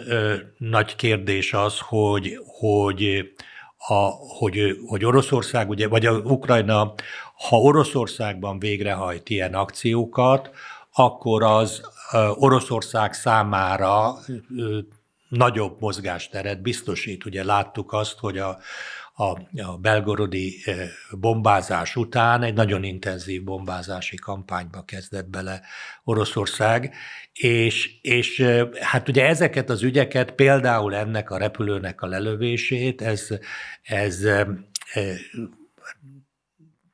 nagy 0.59 0.97
kérdés 0.97 1.52
az, 1.52 1.78
hogy, 1.78 2.38
hogy 2.45 3.33
a, 3.87 3.94
hogy, 4.38 4.78
hogy 4.87 5.04
Oroszország, 5.04 5.68
ugye, 5.68 5.88
vagy 5.88 6.06
a 6.06 6.12
Ukrajna 6.12 6.94
ha 7.49 7.56
Oroszországban 7.56 8.58
végrehajt 8.58 9.28
ilyen 9.28 9.54
akciókat, 9.54 10.50
akkor 10.92 11.42
az 11.42 11.82
Oroszország 12.35 13.12
számára 13.12 14.14
nagyobb 15.28 15.80
mozgásteret 15.80 16.62
biztosít. 16.62 17.25
Ugye 17.25 17.44
láttuk 17.44 17.92
azt, 17.92 18.18
hogy 18.18 18.38
a, 18.38 18.58
a, 19.14 19.25
a 19.62 19.76
belgorodi 19.80 20.64
bombázás 21.11 21.97
után 21.97 22.42
egy 22.42 22.54
nagyon 22.54 22.85
intenzív 22.85 23.44
bombázási 23.44 24.16
kampányba 24.16 24.82
kezdett 24.82 25.28
bele 25.28 25.61
Oroszország, 26.04 26.94
és, 27.38 28.00
és 28.00 28.45
hát 28.80 29.09
ugye 29.09 29.26
ezeket 29.26 29.71
az 29.71 29.83
ügyeket, 29.83 30.30
például 30.30 30.95
ennek 30.95 31.30
a 31.30 31.38
repülőnek 31.38 32.02
a 32.02 32.07
lelövését, 32.07 33.02
ez, 33.02 33.28
ez 33.83 34.26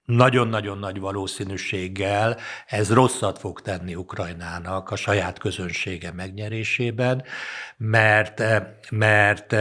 nagyon-nagyon 0.04 0.78
nagy 0.78 1.00
valószínűséggel 1.00 2.36
ez 2.66 2.92
rosszat 2.92 3.38
fog 3.38 3.60
tenni 3.60 3.94
Ukrajnának 3.94 4.90
a 4.90 4.96
saját 4.96 5.38
közönsége 5.38 6.12
megnyerésében, 6.12 7.24
mert, 7.86 8.42
mert 8.90 9.56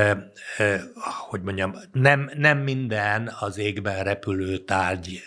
hogy 1.29 1.41
mondjam, 1.41 1.73
nem, 1.91 2.31
nem 2.37 2.57
minden 2.57 3.31
az 3.39 3.57
égben 3.57 4.03
repülő 4.03 4.57
tárgy 4.57 5.21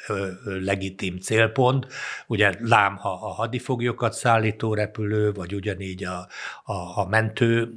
legitim 0.45 1.19
célpont. 1.19 1.87
Ugye 2.27 2.53
lám, 2.61 2.97
ha 2.97 3.09
a 3.09 3.29
hadifoglyokat 3.29 4.13
szállító 4.13 4.75
repülő, 4.75 5.33
vagy 5.33 5.55
ugyanígy 5.55 6.05
a, 6.05 6.29
a, 6.65 7.01
a 7.01 7.07
mentő 7.09 7.75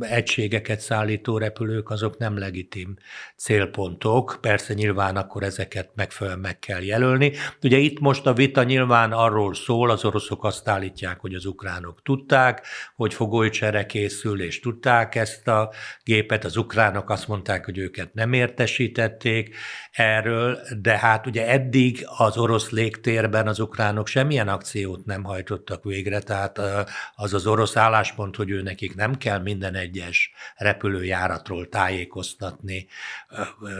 egységeket 0.00 0.80
szállító 0.80 1.38
repülők, 1.38 1.90
azok 1.90 2.18
nem 2.18 2.38
legitim 2.38 2.96
célpontok. 3.36 4.38
Persze 4.40 4.74
nyilván 4.74 5.16
akkor 5.16 5.42
ezeket 5.42 5.90
megfelelően 5.94 6.42
meg 6.42 6.58
kell 6.58 6.82
jelölni. 6.82 7.32
Ugye 7.62 7.76
itt 7.76 8.00
most 8.00 8.26
a 8.26 8.32
vita 8.32 8.62
nyilván 8.62 9.12
arról 9.12 9.54
szól, 9.54 9.90
az 9.90 10.04
oroszok 10.04 10.44
azt 10.44 10.68
állítják, 10.68 11.20
hogy 11.20 11.34
az 11.34 11.44
ukránok 11.44 12.02
tudták, 12.02 12.66
hogy 12.96 13.14
fogolycsere 13.14 13.86
készül, 13.86 14.42
és 14.42 14.60
tudták 14.62 15.14
ezt 15.14 15.48
a 15.48 15.72
gépet, 16.02 16.44
az 16.44 16.56
ukránok 16.56 17.10
azt 17.10 17.28
mondták, 17.28 17.64
hogy 17.64 17.78
őket 17.78 18.14
nem 18.14 18.32
értesítették 18.32 19.54
erről, 19.92 20.58
de 20.82 20.98
hát 20.98 21.26
ugye 21.26 21.48
eddig 21.48 22.06
az 22.16 22.36
orosz 22.36 22.70
légtérben 22.70 23.48
az 23.48 23.60
ukránok 23.60 24.06
semmilyen 24.06 24.48
akciót 24.48 25.04
nem 25.04 25.22
hajtottak 25.24 25.84
végre, 25.84 26.20
tehát 26.20 26.60
az 27.14 27.34
az 27.34 27.46
orosz 27.46 27.76
álláspont, 27.76 28.36
hogy 28.36 28.50
ő 28.50 28.62
nekik 28.62 28.94
nem 28.94 29.14
kell 29.14 29.38
minden 29.38 29.74
egyes 29.74 30.32
repülőjáratról 30.56 31.68
tájékoztatni, 31.68 32.86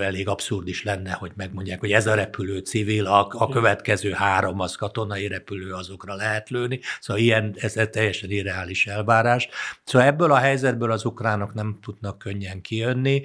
elég 0.01 0.29
abszurd 0.29 0.69
is 0.69 0.83
lenne, 0.83 1.13
hogy 1.13 1.33
megmondják, 1.37 1.81
hogy 1.81 1.93
ez 1.93 2.07
a 2.07 2.15
repülő 2.15 2.59
civil, 2.59 3.07
a, 3.07 3.29
a 3.31 3.49
következő 3.49 4.11
három 4.11 4.61
az 4.61 4.75
katonai 4.75 5.27
repülő, 5.27 5.73
azokra 5.73 6.15
lehet 6.15 6.49
lőni. 6.51 6.81
Szóval 7.01 7.23
ilyen, 7.23 7.55
ez 7.59 7.77
teljesen 7.91 8.31
irreális 8.31 8.87
elvárás. 8.87 9.49
Szóval 9.85 10.09
ebből 10.09 10.33
a 10.33 10.37
helyzetből 10.37 10.91
az 10.91 11.05
ukránok 11.05 11.55
nem 11.55 11.79
tudnak 11.83 12.19
könnyen 12.19 12.61
kijönni, 12.61 13.23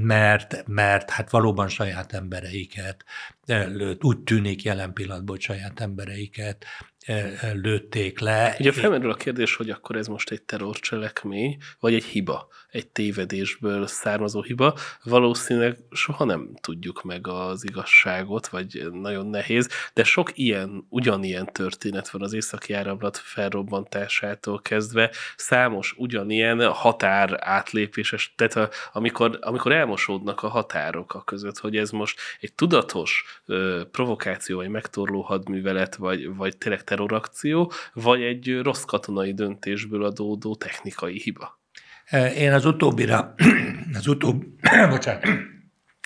mert, 0.00 0.64
mert 0.66 1.10
hát 1.10 1.30
valóban 1.30 1.68
saját 1.68 2.03
embereiket, 2.12 3.04
úgy 4.00 4.18
tűnik 4.18 4.62
jelen 4.62 4.92
pillanatban, 4.92 5.36
hogy 5.36 5.44
saját 5.44 5.80
embereiket 5.80 6.64
lőtték 7.52 8.18
le. 8.18 8.56
Ugye 8.58 8.72
felmerül 8.72 9.10
a 9.10 9.14
kérdés, 9.14 9.54
hogy 9.54 9.70
akkor 9.70 9.96
ez 9.96 10.06
most 10.06 10.30
egy 10.30 10.42
terrorcselekmény, 10.42 11.56
vagy 11.80 11.94
egy 11.94 12.04
hiba, 12.04 12.48
egy 12.74 12.88
tévedésből 12.88 13.86
származó 13.86 14.42
hiba. 14.42 14.74
Valószínűleg 15.02 15.76
soha 15.90 16.24
nem 16.24 16.54
tudjuk 16.60 17.02
meg 17.02 17.26
az 17.26 17.64
igazságot, 17.64 18.48
vagy 18.48 18.88
nagyon 18.92 19.26
nehéz, 19.26 19.68
de 19.92 20.04
sok 20.04 20.38
ilyen, 20.38 20.86
ugyanilyen 20.88 21.46
történet 21.52 22.10
van 22.10 22.22
az 22.22 22.32
északi 22.32 22.72
áramlat 22.72 23.16
felrobbantásától 23.16 24.60
kezdve, 24.62 25.10
számos 25.36 25.94
ugyanilyen 25.96 26.72
határ 26.72 27.36
átlépéses, 27.40 28.34
tehát 28.36 28.56
a, 28.56 28.68
amikor, 28.92 29.38
amikor 29.40 29.72
elmosódnak 29.72 30.42
a 30.42 30.48
határok 30.48 31.14
a 31.14 31.22
között, 31.22 31.58
hogy 31.58 31.76
ez 31.76 31.90
most 31.90 32.20
egy 32.40 32.52
tudatos 32.52 33.24
ö, 33.46 33.82
provokáció, 33.90 34.56
vagy 34.56 34.68
megtorló 34.68 35.20
hadművelet, 35.20 35.96
vagy, 35.96 36.36
vagy 36.36 36.56
tényleg 36.56 36.84
terrorakció, 36.84 37.72
vagy 37.92 38.22
egy 38.22 38.60
rossz 38.62 38.84
katonai 38.84 39.34
döntésből 39.34 40.04
adódó 40.04 40.54
technikai 40.54 41.20
hiba? 41.20 41.62
Én 42.12 42.52
az 42.52 42.64
utóbbira, 42.64 43.34
az 43.98 44.06
utóbb, 44.06 44.44
bocsánat, 44.90 45.24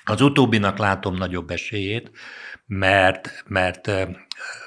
Az 0.05 0.21
utóbbinak 0.21 0.78
látom 0.78 1.14
nagyobb 1.14 1.50
esélyét, 1.50 2.11
mert, 2.67 3.45
mert, 3.47 3.87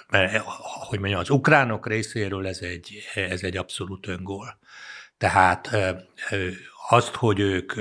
mert 0.10 0.44
hogy 0.88 1.00
mondjam, 1.00 1.20
az 1.20 1.30
ukránok 1.30 1.88
részéről 1.88 2.48
ez 2.48 2.60
egy, 2.60 3.04
ez 3.14 3.44
egy 3.44 3.58
abszolút 3.58 4.08
öngól. 4.08 4.60
Tehát 5.18 5.70
azt, 6.90 7.16
hogy 7.16 7.40
ők, 7.40 7.74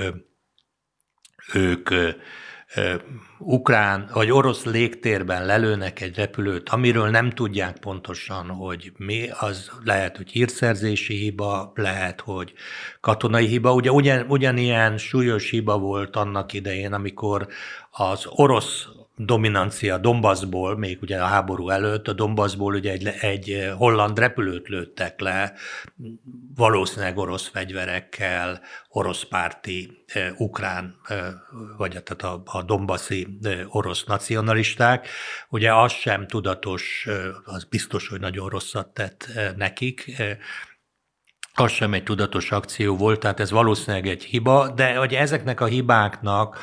ők 1.52 1.88
ukrán 3.38 4.10
vagy 4.12 4.30
orosz 4.30 4.64
légtérben 4.64 5.46
lelőnek 5.46 6.00
egy 6.00 6.16
repülőt, 6.16 6.68
amiről 6.68 7.08
nem 7.08 7.30
tudják 7.30 7.78
pontosan, 7.78 8.48
hogy 8.48 8.92
mi, 8.96 9.28
az 9.38 9.70
lehet, 9.84 10.16
hogy 10.16 10.30
hírszerzési 10.30 11.14
hiba, 11.14 11.72
lehet, 11.74 12.20
hogy 12.20 12.52
katonai 13.00 13.46
hiba. 13.46 13.72
Ugye 13.72 13.90
ugyan, 13.90 14.24
ugyanilyen 14.28 14.98
súlyos 14.98 15.50
hiba 15.50 15.78
volt 15.78 16.16
annak 16.16 16.52
idején, 16.52 16.92
amikor 16.92 17.48
az 17.90 18.26
orosz 18.26 18.86
dominancia 19.24 19.98
Donbassból, 19.98 20.78
még 20.78 20.98
ugye 21.02 21.22
a 21.22 21.26
háború 21.26 21.68
előtt, 21.68 22.08
a 22.08 22.12
Donbassból 22.12 22.74
ugye 22.74 22.92
egy, 22.92 23.06
egy 23.06 23.72
holland 23.76 24.18
repülőt 24.18 24.68
lőttek 24.68 25.20
le, 25.20 25.52
valószínűleg 26.54 27.18
orosz 27.18 27.48
fegyverekkel, 27.48 28.60
orosz 28.88 29.22
párti, 29.22 30.04
eh, 30.06 30.40
ukrán, 30.40 31.00
eh, 31.04 31.18
vagy 31.76 32.02
tehát 32.02 32.22
a, 32.22 32.42
a 32.44 32.62
Donbassi 32.62 33.38
eh, 33.42 33.74
orosz 33.76 34.04
nacionalisták. 34.04 35.08
Ugye 35.48 35.74
az 35.74 35.92
sem 35.92 36.26
tudatos, 36.26 37.06
az 37.44 37.64
biztos, 37.64 38.08
hogy 38.08 38.20
nagyon 38.20 38.48
rosszat 38.48 38.88
tett 38.88 39.28
nekik, 39.56 40.22
az 41.54 41.70
sem 41.72 41.94
egy 41.94 42.02
tudatos 42.02 42.50
akció 42.50 42.96
volt, 42.96 43.20
tehát 43.20 43.40
ez 43.40 43.50
valószínűleg 43.50 44.06
egy 44.06 44.24
hiba, 44.24 44.68
de 44.68 44.94
hogy 44.94 45.14
ezeknek 45.14 45.60
a 45.60 45.64
hibáknak 45.64 46.58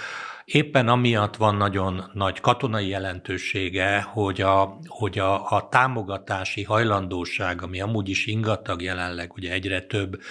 Éppen 0.52 0.88
amiatt 0.88 1.36
van 1.36 1.56
nagyon 1.56 2.12
nagy 2.14 2.40
katonai 2.40 2.88
jelentősége, 2.88 4.02
hogy 4.02 4.42
a, 4.42 4.80
hogy 4.88 5.20
a, 5.20 5.52
a 5.52 5.68
támogatási 5.70 6.64
hajlandóság, 6.64 7.62
ami 7.62 7.82
amúgy 7.82 8.10
is 8.10 8.26
ingatag 8.26 8.82
jelenleg, 8.82 9.34
ugye 9.34 9.52
egyre 9.52 9.82
több 9.82 10.22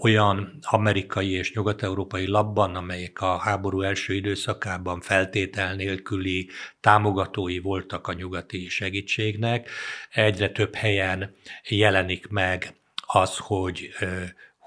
olyan 0.00 0.58
amerikai 0.60 1.30
és 1.30 1.52
nyugat-európai 1.52 2.26
labban, 2.26 2.74
amelyek 2.74 3.20
a 3.20 3.36
háború 3.36 3.80
első 3.80 4.14
időszakában 4.14 5.00
feltétel 5.00 5.74
nélküli 5.74 6.48
támogatói 6.80 7.58
voltak 7.58 8.06
a 8.06 8.12
nyugati 8.12 8.68
segítségnek, 8.68 9.70
egyre 10.10 10.48
több 10.50 10.74
helyen 10.74 11.34
jelenik 11.68 12.28
meg 12.28 12.74
az, 13.06 13.36
hogy 13.36 13.88
ö, 14.00 14.06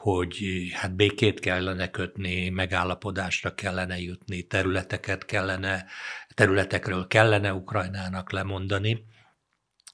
hogy 0.01 0.39
hát 0.73 0.95
békét 0.95 1.39
kellene 1.39 1.89
kötni, 1.89 2.49
megállapodásra 2.49 3.55
kellene 3.55 3.99
jutni, 3.99 4.41
területeket 4.41 5.25
kellene, 5.25 5.85
területekről 6.33 7.07
kellene 7.07 7.53
Ukrajnának 7.53 8.31
lemondani. 8.31 9.05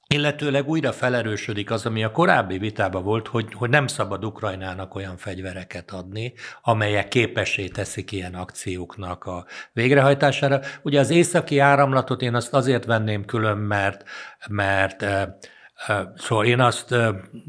Illetőleg 0.08 0.68
újra 0.68 0.92
felerősödik 0.92 1.72
az, 1.72 1.86
ami 1.86 2.04
a 2.04 2.12
korábbi 2.12 2.58
vitában 2.58 3.04
volt, 3.04 3.28
hogy, 3.28 3.54
hogy 3.54 3.70
nem 3.70 3.88
szabad 3.88 4.26
Ukrajnának 4.26 4.96
olyan 4.96 5.18
fegyvereket 5.18 5.92
adni, 5.92 6.34
amelyek 6.62 7.08
képessé 7.08 7.68
teszik 7.68 8.12
ilyen 8.12 8.36
akcióknak 8.36 9.24
a 9.24 9.46
végrehajtására. 9.74 10.60
Ugye 10.82 11.00
az 11.00 11.10
északi 11.10 11.60
áramlatot 11.60 12.22
én 12.22 12.36
azt 12.36 12.54
azért 12.54 12.86
venném 12.86 13.26
külön, 13.26 13.58
mert, 13.58 14.04
mert 14.50 15.06
Szóval 16.15 16.46
én 16.46 16.60
azt 16.60 16.96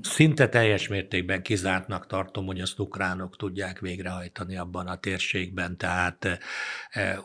szinte 0.03 0.49
teljes 0.49 0.89
mértékben 0.89 1.43
kizártnak 1.43 2.07
tartom, 2.07 2.47
hogy 2.47 2.61
azt 2.61 2.79
ukránok 2.79 3.37
tudják 3.37 3.79
végrehajtani 3.79 4.57
abban 4.57 4.87
a 4.87 4.97
térségben, 4.97 5.77
tehát 5.77 6.39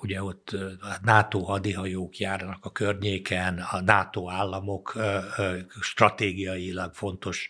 ugye 0.01 0.23
ott 0.23 0.49
a 0.81 0.97
NATO 1.01 1.39
hadihajók 1.39 2.17
járnak 2.17 2.65
a 2.65 2.71
környéken, 2.71 3.59
a 3.71 3.81
NATO 3.81 4.29
államok 4.29 4.97
stratégiailag 5.81 6.93
fontos 6.93 7.49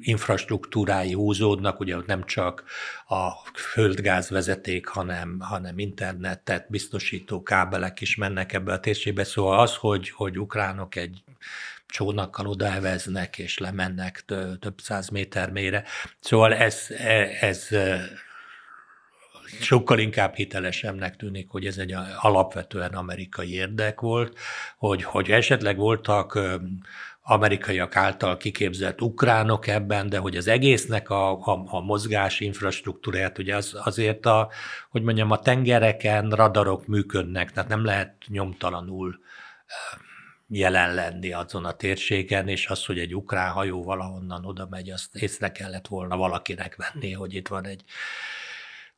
infrastruktúrái 0.00 1.12
húzódnak, 1.12 1.80
ugye 1.80 1.96
ott 1.96 2.06
nem 2.06 2.24
csak 2.24 2.64
a 3.08 3.30
földgázvezeték, 3.54 4.86
hanem, 4.86 5.40
hanem 5.40 5.78
internetet 5.78 6.66
biztosító 6.68 7.42
kábelek 7.42 8.00
is 8.00 8.16
mennek 8.16 8.52
ebbe 8.52 8.72
a 8.72 8.80
térségbe, 8.80 9.24
szóval 9.24 9.60
az, 9.60 9.74
hogy, 9.76 10.10
hogy 10.10 10.38
ukránok 10.38 10.96
egy 10.96 11.22
csónakkal 11.86 12.46
odaeveznek 12.46 13.38
és 13.38 13.58
lemennek 13.58 14.24
több 14.60 14.80
száz 14.80 15.08
méter 15.08 15.50
mélyre. 15.50 15.84
Szóval 16.20 16.54
ez, 16.54 16.86
ez 17.40 17.68
sokkal 19.60 19.98
inkább 19.98 20.34
hitelesemnek 20.34 21.16
tűnik, 21.16 21.48
hogy 21.48 21.66
ez 21.66 21.78
egy 21.78 21.94
alapvetően 22.16 22.92
amerikai 22.92 23.54
érdek 23.54 24.00
volt, 24.00 24.38
hogy, 24.76 25.02
hogy 25.02 25.30
esetleg 25.30 25.76
voltak 25.76 26.38
amerikaiak 27.22 27.96
által 27.96 28.36
kiképzett 28.36 29.00
ukránok 29.00 29.66
ebben, 29.66 30.08
de 30.08 30.18
hogy 30.18 30.36
az 30.36 30.46
egésznek 30.46 31.10
a, 31.10 31.30
a, 31.30 31.62
a 31.66 31.80
mozgás 31.80 32.40
infrastruktúráját, 32.40 33.38
ugye 33.38 33.56
az, 33.56 33.76
azért 33.84 34.26
a, 34.26 34.50
hogy 34.90 35.02
mondjam, 35.02 35.30
a 35.30 35.38
tengereken 35.38 36.30
radarok 36.30 36.86
működnek, 36.86 37.52
tehát 37.52 37.68
nem 37.68 37.84
lehet 37.84 38.14
nyomtalanul 38.26 39.20
jelen 40.48 40.94
lenni 40.94 41.32
azon 41.32 41.64
a 41.64 41.72
térségen, 41.72 42.48
és 42.48 42.66
az, 42.66 42.84
hogy 42.84 42.98
egy 42.98 43.14
ukrán 43.14 43.50
hajó 43.50 43.82
valahonnan 43.82 44.44
oda 44.44 44.66
megy, 44.70 44.90
azt 44.90 45.16
észre 45.16 45.52
kellett 45.52 45.86
volna 45.86 46.16
valakinek 46.16 46.76
venni, 46.76 47.12
hogy 47.12 47.34
itt 47.34 47.48
van 47.48 47.66
egy 47.66 47.84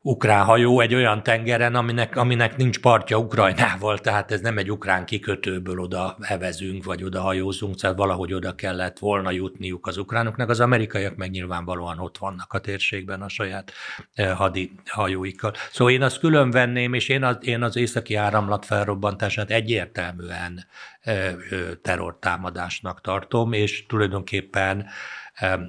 ukrán 0.03 0.45
hajó 0.45 0.81
egy 0.81 0.95
olyan 0.95 1.23
tengeren, 1.23 1.75
aminek, 1.75 2.17
aminek 2.17 2.57
nincs 2.57 2.81
partja 2.81 3.19
Ukrajnával, 3.19 3.99
tehát 3.99 4.33
ez 4.33 4.41
nem 4.41 4.59
egy 4.59 4.71
ukrán 4.71 5.05
kikötőből 5.05 5.79
oda 5.79 6.17
evezünk, 6.21 6.85
vagy 6.85 7.05
oda 7.05 7.21
hajózunk, 7.21 7.75
tehát 7.75 7.97
valahogy 7.97 8.35
oda 8.35 8.55
kellett 8.55 8.99
volna 8.99 9.31
jutniuk 9.31 9.87
az 9.87 9.97
ukránoknak. 9.97 10.49
Az 10.49 10.61
amerikaiak 10.61 11.17
meg 11.17 11.31
nyilvánvalóan 11.31 11.99
ott 11.99 12.19
vannak 12.19 12.53
a 12.53 12.59
térségben 12.59 13.23
a 13.23 13.29
saját 13.29 13.73
eh, 14.15 14.37
hadi 14.37 14.73
hajóikkal. 14.87 15.53
Szóval 15.71 15.93
én 15.93 16.03
azt 16.03 16.19
külön 16.19 16.51
venném, 16.51 16.95
és 16.95 17.09
én 17.09 17.25
az, 17.25 17.37
én 17.41 17.63
az 17.63 17.77
északi 17.77 18.15
áramlat 18.15 18.65
felrobbantását 18.65 19.51
egyértelműen 19.51 20.67
eh, 21.01 21.35
terrortámadásnak 21.83 23.01
tartom, 23.01 23.53
és 23.53 23.87
tulajdonképpen 23.87 24.87
eh, 25.35 25.61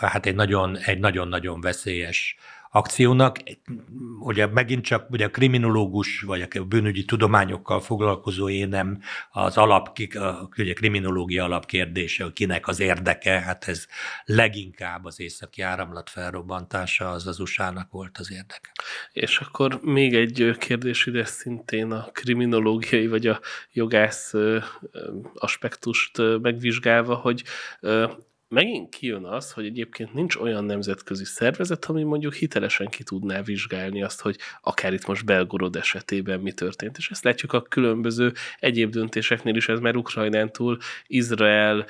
hát 0.00 0.26
egy 0.26 0.34
nagyon, 0.34 0.78
egy 0.78 0.98
nagyon-nagyon 0.98 1.60
veszélyes 1.60 2.36
akciónak. 2.74 3.38
Ugye 4.20 4.46
megint 4.46 4.84
csak 4.84 5.10
ugye 5.10 5.24
a 5.24 5.30
kriminológus, 5.30 6.20
vagy 6.20 6.48
a 6.50 6.64
bűnügyi 6.64 7.04
tudományokkal 7.04 7.80
foglalkozó 7.80 8.48
én 8.48 8.68
nem 8.68 9.00
az 9.30 9.56
alap, 9.56 9.98
ugye 10.58 10.72
kriminológia 10.72 11.44
alapkérdése, 11.44 12.24
hogy 12.24 12.32
kinek 12.32 12.68
az 12.68 12.80
érdeke, 12.80 13.40
hát 13.40 13.68
ez 13.68 13.86
leginkább 14.24 15.04
az 15.04 15.20
északi 15.20 15.62
áramlat 15.62 16.10
felrobbantása, 16.10 17.10
az 17.10 17.26
az 17.26 17.40
USA-nak 17.40 17.90
volt 17.90 18.18
az 18.18 18.32
érdeke. 18.32 18.72
És 19.12 19.38
akkor 19.38 19.80
még 19.82 20.14
egy 20.14 20.56
kérdés 20.58 21.06
ide 21.06 21.24
szintén 21.24 21.92
a 21.92 22.08
kriminológiai 22.12 23.06
vagy 23.06 23.26
a 23.26 23.40
jogász 23.72 24.32
aspektust 25.34 26.22
megvizsgálva, 26.40 27.14
hogy 27.14 27.44
megint 28.48 28.88
kijön 28.88 29.24
az, 29.24 29.52
hogy 29.52 29.64
egyébként 29.64 30.14
nincs 30.14 30.36
olyan 30.36 30.64
nemzetközi 30.64 31.24
szervezet, 31.24 31.84
ami 31.84 32.02
mondjuk 32.02 32.34
hitelesen 32.34 32.86
ki 32.86 33.02
tudná 33.02 33.42
vizsgálni 33.42 34.02
azt, 34.02 34.20
hogy 34.20 34.36
akár 34.62 34.92
itt 34.92 35.06
most 35.06 35.24
Belgorod 35.24 35.76
esetében 35.76 36.40
mi 36.40 36.52
történt. 36.52 36.96
És 36.96 37.10
ezt 37.10 37.24
látjuk 37.24 37.52
a 37.52 37.62
különböző 37.62 38.32
egyéb 38.58 38.90
döntéseknél 38.90 39.56
is, 39.56 39.68
ez 39.68 39.78
már 39.78 39.96
Ukrajnán 39.96 40.52
túl, 40.52 40.78
Izrael, 41.06 41.86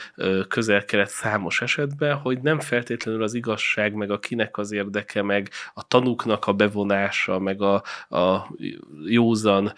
közel-kelet 0.48 1.08
számos 1.08 1.62
esetben, 1.62 2.16
hogy 2.16 2.40
nem 2.40 2.60
feltétlenül 2.60 3.22
az 3.22 3.34
igazság, 3.34 3.94
meg 3.94 4.10
a 4.10 4.18
kinek 4.18 4.58
az 4.58 4.72
érdeke, 4.72 5.22
meg 5.22 5.50
a 5.74 5.86
tanúknak 5.88 6.46
a 6.46 6.52
bevonása, 6.52 7.38
meg 7.38 7.62
a, 7.62 7.82
a 8.08 8.54
józan 9.06 9.72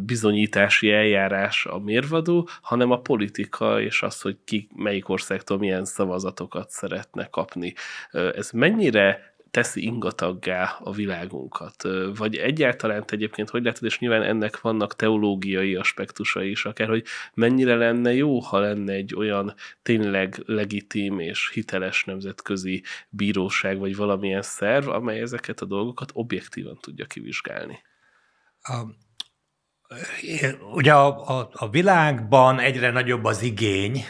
bizonyítási 0.00 0.90
eljárás 0.90 1.66
a 1.66 1.78
mérvadó, 1.78 2.48
hanem 2.62 2.90
a 2.90 3.00
politika 3.00 3.80
és 3.80 4.02
az, 4.02 4.20
hogy 4.20 4.36
ki 4.44 4.68
melyik 4.74 5.08
országtól 5.08 5.58
milyen 5.58 5.84
szavaz 5.84 6.13
szavazatokat 6.14 6.70
szeretne 6.70 7.26
kapni. 7.26 7.74
Ez 8.10 8.50
mennyire 8.50 9.32
teszi 9.50 9.82
ingataggá 9.84 10.76
a 10.82 10.92
világunkat? 10.92 11.82
Vagy 12.14 12.36
egyáltalán 12.36 13.06
te 13.06 13.14
egyébként 13.14 13.50
hogy 13.50 13.64
látod, 13.64 13.84
és 13.84 13.98
nyilván 13.98 14.22
ennek 14.22 14.60
vannak 14.60 14.96
teológiai 14.96 15.74
aspektusai 15.74 16.50
is, 16.50 16.64
akár, 16.64 16.88
hogy 16.88 17.04
mennyire 17.34 17.74
lenne 17.74 18.12
jó, 18.12 18.38
ha 18.38 18.58
lenne 18.58 18.92
egy 18.92 19.14
olyan 19.14 19.54
tényleg 19.82 20.42
legitim 20.46 21.18
és 21.18 21.50
hiteles 21.52 22.04
nemzetközi 22.04 22.82
bíróság, 23.08 23.78
vagy 23.78 23.96
valamilyen 23.96 24.42
szerv, 24.42 24.88
amely 24.88 25.20
ezeket 25.20 25.60
a 25.60 25.66
dolgokat 25.66 26.10
objektívan 26.14 26.78
tudja 26.80 27.04
kivizsgálni? 27.04 27.82
A, 28.62 28.82
ugye 30.74 30.92
a, 30.92 31.38
a, 31.38 31.50
a 31.52 31.70
világban 31.70 32.58
egyre 32.58 32.90
nagyobb 32.90 33.24
az 33.24 33.42
igény, 33.42 34.04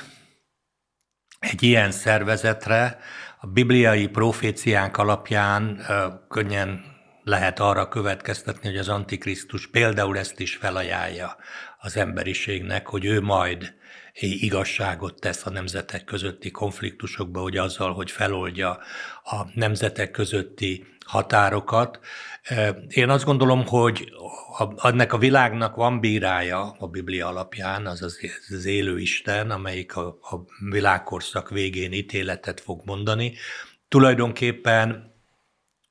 egy 1.51 1.63
ilyen 1.63 1.91
szervezetre 1.91 2.99
a 3.41 3.47
bibliai 3.47 4.09
proféciánk 4.09 4.97
alapján 4.97 5.87
könnyen 6.29 6.85
lehet 7.25 7.61
arra 7.61 7.89
következtetni, 7.89 8.69
hogy 8.69 8.79
az 8.79 8.89
Antikrisztus 8.89 9.67
például 9.67 10.19
ezt 10.19 10.41
is 10.41 10.57
felajánlja 10.57 11.37
az 11.79 11.97
emberiségnek, 11.97 12.87
hogy 12.87 13.05
ő 13.05 13.21
majd 13.21 13.75
igazságot 14.21 15.21
tesz 15.21 15.47
a 15.47 15.51
nemzetek 15.51 16.05
közötti 16.05 16.51
konfliktusokba, 16.51 17.41
hogy 17.41 17.57
azzal, 17.57 17.95
hogy 17.95 18.11
feloldja 18.11 18.79
a 19.25 19.43
nemzetek 19.55 20.11
közötti 20.11 20.87
határokat. 21.07 21.99
Én 22.89 23.09
azt 23.09 23.25
gondolom, 23.25 23.67
hogy 23.67 24.13
ennek 24.83 25.13
a 25.13 25.19
világnak 25.19 25.75
van 25.77 26.01
bírája 26.01 26.77
a 26.79 26.87
Biblia 26.87 27.27
alapján, 27.27 27.87
az 27.87 28.03
az, 28.03 28.65
élő 28.65 28.99
Isten, 28.99 29.51
amelyik 29.51 29.97
a, 29.97 30.07
a 30.07 30.45
világkorszak 30.71 31.51
végén 31.51 31.93
ítéletet 31.93 32.61
fog 32.61 32.81
mondani. 32.85 33.35
Tulajdonképpen 33.89 35.13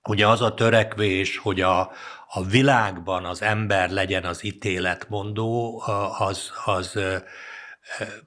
ugye 0.09 0.27
az 0.27 0.41
a 0.41 0.53
törekvés, 0.53 1.37
hogy 1.37 1.61
a, 1.61 1.91
a 2.27 2.43
világban 2.49 3.25
az 3.25 3.41
ember 3.41 3.89
legyen 3.89 4.23
az 4.23 4.43
ítéletmondó, 4.43 5.83
az, 6.17 6.51
az 6.65 6.99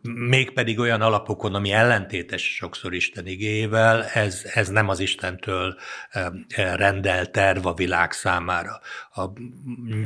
mégpedig 0.03 0.79
olyan 0.79 1.01
alapokon, 1.01 1.55
ami 1.55 1.73
ellentétes 1.73 2.55
sokszor 2.55 2.95
Isten 2.95 3.27
igével, 3.27 4.05
ez, 4.05 4.43
ez 4.55 4.69
nem 4.69 4.89
az 4.89 5.01
Istentől 5.01 5.77
rendelt 6.55 7.31
terv 7.31 7.67
a 7.67 7.75
világ 7.75 8.13
számára. 8.13 8.81
A, 9.11 9.25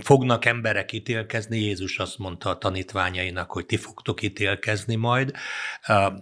fognak 0.01 0.45
emberek 0.45 0.93
ítélkezni, 0.93 1.59
Jézus 1.59 1.99
azt 1.99 2.19
mondta 2.19 2.51
a 2.51 2.59
tanítványainak, 2.59 3.51
hogy 3.51 3.67
ti 3.67 3.77
fogtok 3.77 4.23
ítélkezni 4.23 4.95
majd 4.95 5.33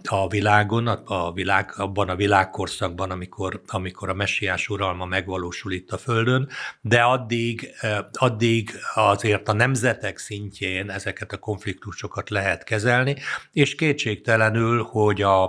a 0.03 0.27
világon, 0.27 0.87
a 0.87 1.31
világ, 1.31 1.73
abban 1.75 2.09
a 2.09 2.15
világkorszakban, 2.15 3.11
amikor, 3.11 3.61
amikor 3.67 4.09
a 4.09 4.13
messiás 4.13 4.69
uralma 4.69 5.05
megvalósul 5.05 5.71
itt 5.71 5.91
a 5.91 5.97
Földön, 5.97 6.49
de 6.81 7.01
addig, 7.01 7.69
addig 8.11 8.71
azért 8.93 9.47
a 9.47 9.53
nemzetek 9.53 10.17
szintjén 10.17 10.89
ezeket 10.89 11.31
a 11.31 11.37
konfliktusokat 11.37 12.29
lehet 12.29 12.63
kezelni, 12.63 13.17
és 13.51 13.75
kétségtelenül, 13.75 14.83
hogy 14.83 15.21
a, 15.21 15.43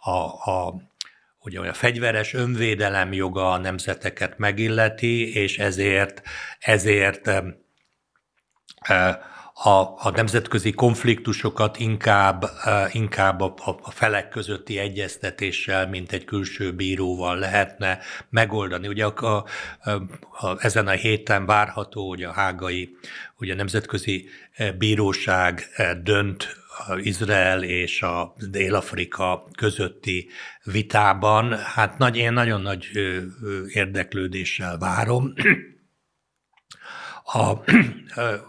a, 0.00 0.10
a 0.50 0.74
hogy 1.38 1.56
a 1.56 1.72
fegyveres 1.72 2.34
önvédelem 2.34 3.12
joga 3.12 3.50
a 3.50 3.58
nemzeteket 3.58 4.38
megilleti, 4.38 5.34
és 5.34 5.58
ezért, 5.58 6.22
ezért 6.58 7.30
a, 9.54 9.78
a 9.98 10.10
nemzetközi 10.14 10.72
konfliktusokat 10.72 11.78
inkább, 11.78 12.44
inkább 12.92 13.40
a, 13.40 13.54
a 13.82 13.90
felek 13.90 14.28
közötti 14.28 14.78
egyeztetéssel, 14.78 15.88
mint 15.88 16.12
egy 16.12 16.24
külső 16.24 16.72
bíróval 16.72 17.38
lehetne 17.38 17.98
megoldani. 18.30 18.88
Ugye 18.88 19.04
a, 19.04 19.44
a, 19.80 19.90
a, 20.30 20.56
ezen 20.58 20.86
a 20.86 20.90
héten 20.90 21.46
várható, 21.46 22.08
hogy 22.08 22.22
a 22.22 22.32
hágai, 22.32 22.96
ugye 23.38 23.52
a 23.52 23.56
nemzetközi 23.56 24.28
bíróság 24.78 25.68
dönt 26.02 26.56
Izrael 26.96 27.62
és 27.62 28.02
a 28.02 28.34
Dél-Afrika 28.50 29.48
közötti 29.56 30.28
vitában, 30.64 31.58
hát 31.58 31.98
nagy, 31.98 32.16
én 32.16 32.32
nagyon 32.32 32.60
nagy 32.60 32.90
érdeklődéssel 33.68 34.78
várom. 34.78 35.32
A, 37.24 37.52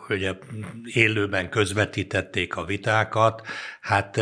ugye 0.10 0.38
élőben 0.84 1.50
közvetítették 1.50 2.56
a 2.56 2.66
vitákat, 2.66 3.48
hát 3.82 4.22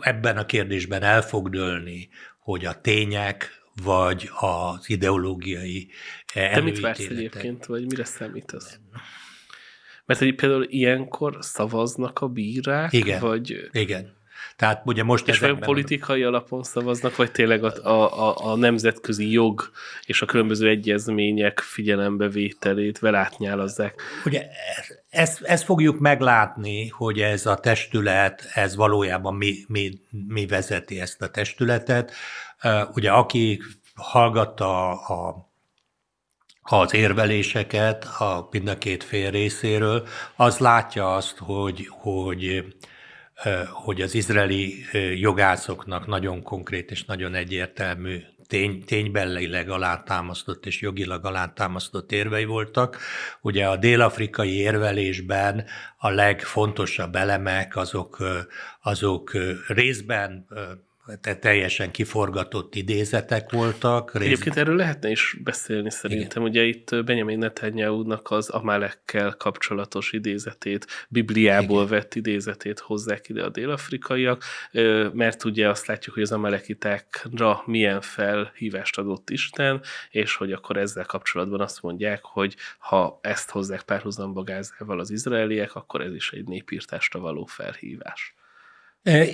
ebben 0.00 0.36
a 0.36 0.46
kérdésben 0.46 1.02
el 1.02 1.22
fog 1.22 1.50
dőlni, 1.50 2.08
hogy 2.38 2.64
a 2.64 2.80
tények 2.80 3.62
vagy 3.82 4.30
az 4.38 4.90
ideológiai 4.90 5.90
Te 6.32 6.60
mit 6.60 6.80
vársz 6.80 6.98
egyébként, 6.98 7.66
vagy 7.66 7.86
mire 7.86 8.04
számítasz? 8.04 8.78
Mert 10.06 10.20
hogy 10.20 10.34
például 10.34 10.66
ilyenkor 10.68 11.36
szavaznak 11.40 12.18
a 12.18 12.28
bírák? 12.28 12.92
Igen, 12.92 13.20
vagy... 13.20 13.68
igen. 13.72 14.20
Tehát 14.56 14.82
ugye 14.84 15.02
most 15.02 15.28
és 15.28 15.38
vajon 15.38 15.58
politikai 15.58 16.22
alapon 16.22 16.62
szavaznak, 16.62 17.16
vagy 17.16 17.30
tényleg 17.30 17.64
a, 17.64 18.28
a, 18.28 18.50
a 18.52 18.56
nemzetközi 18.56 19.30
jog 19.30 19.70
és 20.04 20.22
a 20.22 20.26
különböző 20.26 20.68
egyezmények 20.68 21.58
figyelembevételét 21.58 22.98
vele 22.98 23.18
átnyálazzák? 23.18 24.02
Ugye 24.24 24.46
ezt, 25.10 25.42
ezt 25.42 25.64
fogjuk 25.64 25.98
meglátni, 25.98 26.88
hogy 26.88 27.20
ez 27.20 27.46
a 27.46 27.54
testület, 27.54 28.50
ez 28.54 28.76
valójában 28.76 29.34
mi, 29.34 29.54
mi, 29.68 29.90
mi 30.26 30.46
vezeti 30.46 31.00
ezt 31.00 31.22
a 31.22 31.30
testületet. 31.30 32.12
Ugye 32.94 33.10
aki 33.10 33.60
hallgatta 33.94 34.90
a 34.90 35.51
az 36.62 36.94
érveléseket 36.94 38.04
a 38.04 38.48
mind 38.50 38.68
a 38.68 38.78
két 38.78 39.04
fél 39.04 39.30
részéről, 39.30 40.06
az 40.36 40.58
látja 40.58 41.14
azt, 41.14 41.38
hogy, 41.38 41.88
hogy, 41.90 42.64
hogy 43.72 44.00
az 44.00 44.14
izraeli 44.14 44.84
jogászoknak 45.14 46.06
nagyon 46.06 46.42
konkrét 46.42 46.90
és 46.90 47.04
nagyon 47.04 47.34
egyértelmű 47.34 48.20
tény, 48.46 48.84
ténybelileg 48.84 49.70
alátámasztott 49.70 50.66
és 50.66 50.80
jogilag 50.80 51.24
alátámasztott 51.24 52.12
érvei 52.12 52.44
voltak. 52.44 52.98
Ugye 53.40 53.66
a 53.66 53.76
dél-afrikai 53.76 54.56
érvelésben 54.56 55.64
a 55.96 56.08
legfontosabb 56.08 57.14
elemek 57.14 57.76
azok, 57.76 58.18
azok 58.82 59.32
részben 59.66 60.46
te 61.20 61.36
teljesen 61.36 61.90
kiforgatott 61.90 62.74
idézetek 62.74 63.50
voltak. 63.50 64.14
Rész... 64.14 64.26
Egyébként 64.26 64.56
erről 64.56 64.76
lehetne 64.76 65.10
is 65.10 65.36
beszélni 65.44 65.90
szerintem. 65.90 66.46
Igen. 66.46 66.50
Ugye 66.52 66.62
itt 66.62 67.04
Benjamin 67.04 67.38
Netanyahu-nak 67.38 68.30
az 68.30 68.48
Amalekkel 68.48 69.34
kapcsolatos 69.38 70.12
idézetét, 70.12 70.86
Bibliából 71.08 71.84
Igen. 71.84 71.98
vett 71.98 72.14
idézetét 72.14 72.78
hozzák 72.78 73.28
ide 73.28 73.44
a 73.44 73.48
délafrikaiak, 73.48 74.44
mert 75.12 75.44
ugye 75.44 75.68
azt 75.68 75.86
látjuk, 75.86 76.14
hogy 76.14 76.24
az 76.24 76.32
amalekitákra 76.32 77.62
milyen 77.66 78.00
felhívást 78.00 78.98
adott 78.98 79.30
Isten, 79.30 79.80
és 80.10 80.34
hogy 80.34 80.52
akkor 80.52 80.76
ezzel 80.76 81.04
kapcsolatban 81.04 81.60
azt 81.60 81.82
mondják, 81.82 82.20
hogy 82.22 82.56
ha 82.78 83.18
ezt 83.22 83.50
hozzák 83.50 83.82
párhuzamba 83.82 84.42
Gázával 84.42 85.00
az 85.00 85.10
izraeliek, 85.10 85.74
akkor 85.74 86.00
ez 86.00 86.14
is 86.14 86.32
egy 86.32 86.44
népírtásra 86.44 87.20
való 87.20 87.44
felhívás. 87.44 88.34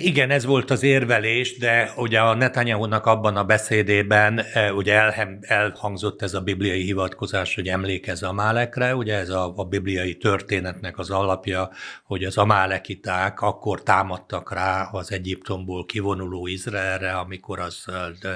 Igen, 0.01 0.29
ez 0.29 0.45
volt 0.45 0.69
az 0.71 0.83
érvelés, 0.83 1.57
de 1.57 1.93
ugye 1.97 2.19
a 2.19 2.33
Netanyahu-nak 2.33 3.05
abban 3.05 3.35
a 3.35 3.43
beszédében 3.43 4.45
ugye 4.75 5.13
elhangzott 5.41 6.21
ez 6.21 6.33
a 6.33 6.41
bibliai 6.41 6.83
hivatkozás, 6.83 7.55
hogy 7.55 7.67
emlékez 7.67 8.23
Amálekre, 8.23 8.95
ugye 8.95 9.15
ez 9.15 9.29
a, 9.29 9.53
a 9.55 9.63
bibliai 9.63 10.17
történetnek 10.17 10.97
az 10.97 11.09
alapja, 11.09 11.69
hogy 12.03 12.23
az 12.23 12.37
amálekiták 12.37 13.41
akkor 13.41 13.83
támadtak 13.83 14.53
rá 14.53 14.89
az 14.91 15.11
Egyiptomból 15.11 15.85
kivonuló 15.85 16.47
Izraelre, 16.47 17.11
amikor 17.11 17.59
az 17.59 17.85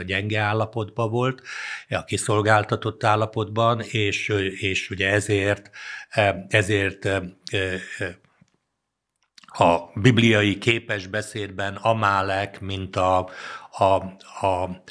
gyenge 0.05 0.39
állapotban 0.39 1.09
volt, 1.09 1.41
a 1.89 2.03
kiszolgáltatott 2.03 3.03
állapotban, 3.03 3.81
és, 3.81 4.33
és 4.59 4.89
ugye 4.89 5.09
ezért, 5.09 5.69
ezért 6.47 7.09
a 9.57 9.77
bibliai 9.95 10.57
képes 10.57 11.07
beszédben 11.07 11.75
Amálek, 11.75 12.61
mint 12.61 12.95
a, 12.95 13.29
a, 13.71 13.83
a 14.45 14.83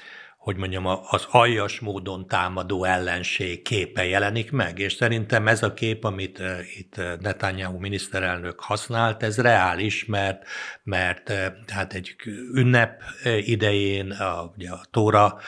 hogy 0.43 0.57
mondjam, 0.57 0.87
az 0.87 1.27
aljas 1.31 1.81
módon 1.81 2.27
támadó 2.27 2.85
ellenség 2.85 3.63
képe 3.63 4.05
jelenik 4.05 4.51
meg, 4.51 4.79
és 4.79 4.93
szerintem 4.93 5.49
ez 5.49 5.63
a 5.63 5.75
kép, 5.75 6.05
amit 6.05 6.39
uh, 6.39 6.59
itt 6.77 7.01
Netanyahu 7.21 7.79
miniszterelnök 7.79 8.61
használt, 8.61 9.23
ez 9.23 9.39
reális, 9.39 10.05
mert, 10.05 10.43
mert 10.83 11.29
uh, 11.29 11.47
hát 11.69 11.93
egy 11.93 12.17
ünnep 12.55 13.03
idején, 13.45 14.11
a, 14.11 14.53
ugye 14.57 14.71
a 14.71 14.81
Tóra 14.91 15.39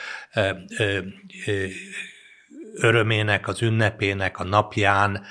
örömének, 2.75 3.47
az 3.47 3.61
ünnepének 3.61 4.39
a 4.39 4.43
napján 4.43 5.25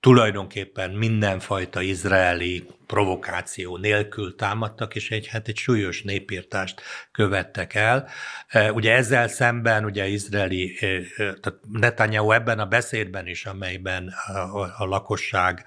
tulajdonképpen 0.00 0.90
mindenfajta 0.90 1.80
izraeli 1.80 2.66
provokáció 2.86 3.76
nélkül 3.76 4.34
támadtak, 4.34 4.94
és 4.94 5.10
egy, 5.10 5.26
hát 5.26 5.48
egy 5.48 5.56
súlyos 5.56 6.02
népírtást 6.02 6.82
követtek 7.12 7.74
el. 7.74 8.08
E, 8.48 8.72
ugye 8.72 8.94
ezzel 8.94 9.28
szemben 9.28 9.84
ugye 9.84 10.08
izraeli, 10.08 10.76
e, 10.80 10.86
e, 10.86 11.02
tehát 11.16 11.58
Netanyahu 11.72 12.32
ebben 12.32 12.58
a 12.58 12.66
beszédben 12.66 13.26
is, 13.26 13.46
amelyben 13.46 14.14
a, 14.26 14.82
a 14.82 14.84
lakosság 14.84 15.64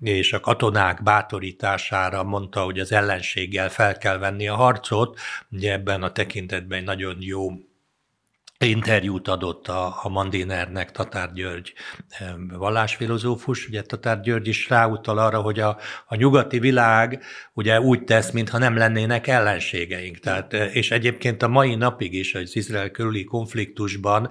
és 0.00 0.32
a 0.32 0.40
katonák 0.40 1.02
bátorítására 1.02 2.22
mondta, 2.22 2.60
hogy 2.60 2.78
az 2.78 2.92
ellenséggel 2.92 3.68
fel 3.68 3.98
kell 3.98 4.18
venni 4.18 4.48
a 4.48 4.54
harcot, 4.54 5.18
ugye 5.50 5.72
ebben 5.72 6.02
a 6.02 6.12
tekintetben 6.12 6.78
egy 6.78 6.84
nagyon 6.84 7.16
jó 7.20 7.50
interjút 8.58 9.28
adott 9.28 9.68
a, 9.68 9.98
a 10.02 10.08
Mandinernek 10.08 10.90
Tatár 10.90 11.32
György 11.32 11.72
vallásfilozófus, 12.48 13.66
ugye 13.66 13.82
Tatár 13.82 14.20
György 14.20 14.48
is 14.48 14.68
ráutal 14.68 15.18
arra, 15.18 15.40
hogy 15.40 15.60
a, 15.60 15.78
a 16.06 16.16
nyugati 16.16 16.58
világ 16.58 17.22
ugye 17.52 17.80
úgy 17.80 18.04
tesz, 18.04 18.30
mintha 18.30 18.58
nem 18.58 18.76
lennének 18.76 19.26
ellenségeink. 19.26 20.18
Tehát, 20.18 20.52
és 20.52 20.90
egyébként 20.90 21.42
a 21.42 21.48
mai 21.48 21.74
napig 21.74 22.14
is 22.14 22.34
az 22.34 22.56
Izrael 22.56 22.90
körüli 22.90 23.24
konfliktusban 23.24 24.28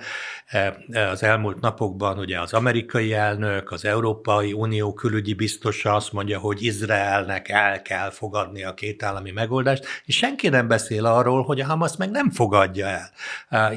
az 1.11 1.23
elmúlt 1.23 1.59
napokban 1.59 2.17
ugye 2.19 2.39
az 2.39 2.53
amerikai 2.53 3.13
elnök, 3.13 3.71
az 3.71 3.85
Európai 3.85 4.53
Unió 4.53 4.93
külügyi 4.93 5.33
biztosa 5.33 5.93
azt 5.93 6.11
mondja, 6.11 6.39
hogy 6.39 6.63
Izraelnek 6.63 7.49
el 7.49 7.81
kell 7.81 8.09
fogadni 8.09 8.63
a 8.63 8.73
kétállami 8.73 9.31
megoldást, 9.31 9.85
és 10.05 10.15
senki 10.17 10.49
nem 10.49 10.67
beszél 10.67 11.05
arról, 11.05 11.43
hogy 11.43 11.59
a 11.59 11.65
Hamas 11.65 11.97
meg 11.97 12.09
nem 12.09 12.31
fogadja 12.31 12.88
el. 12.88 13.11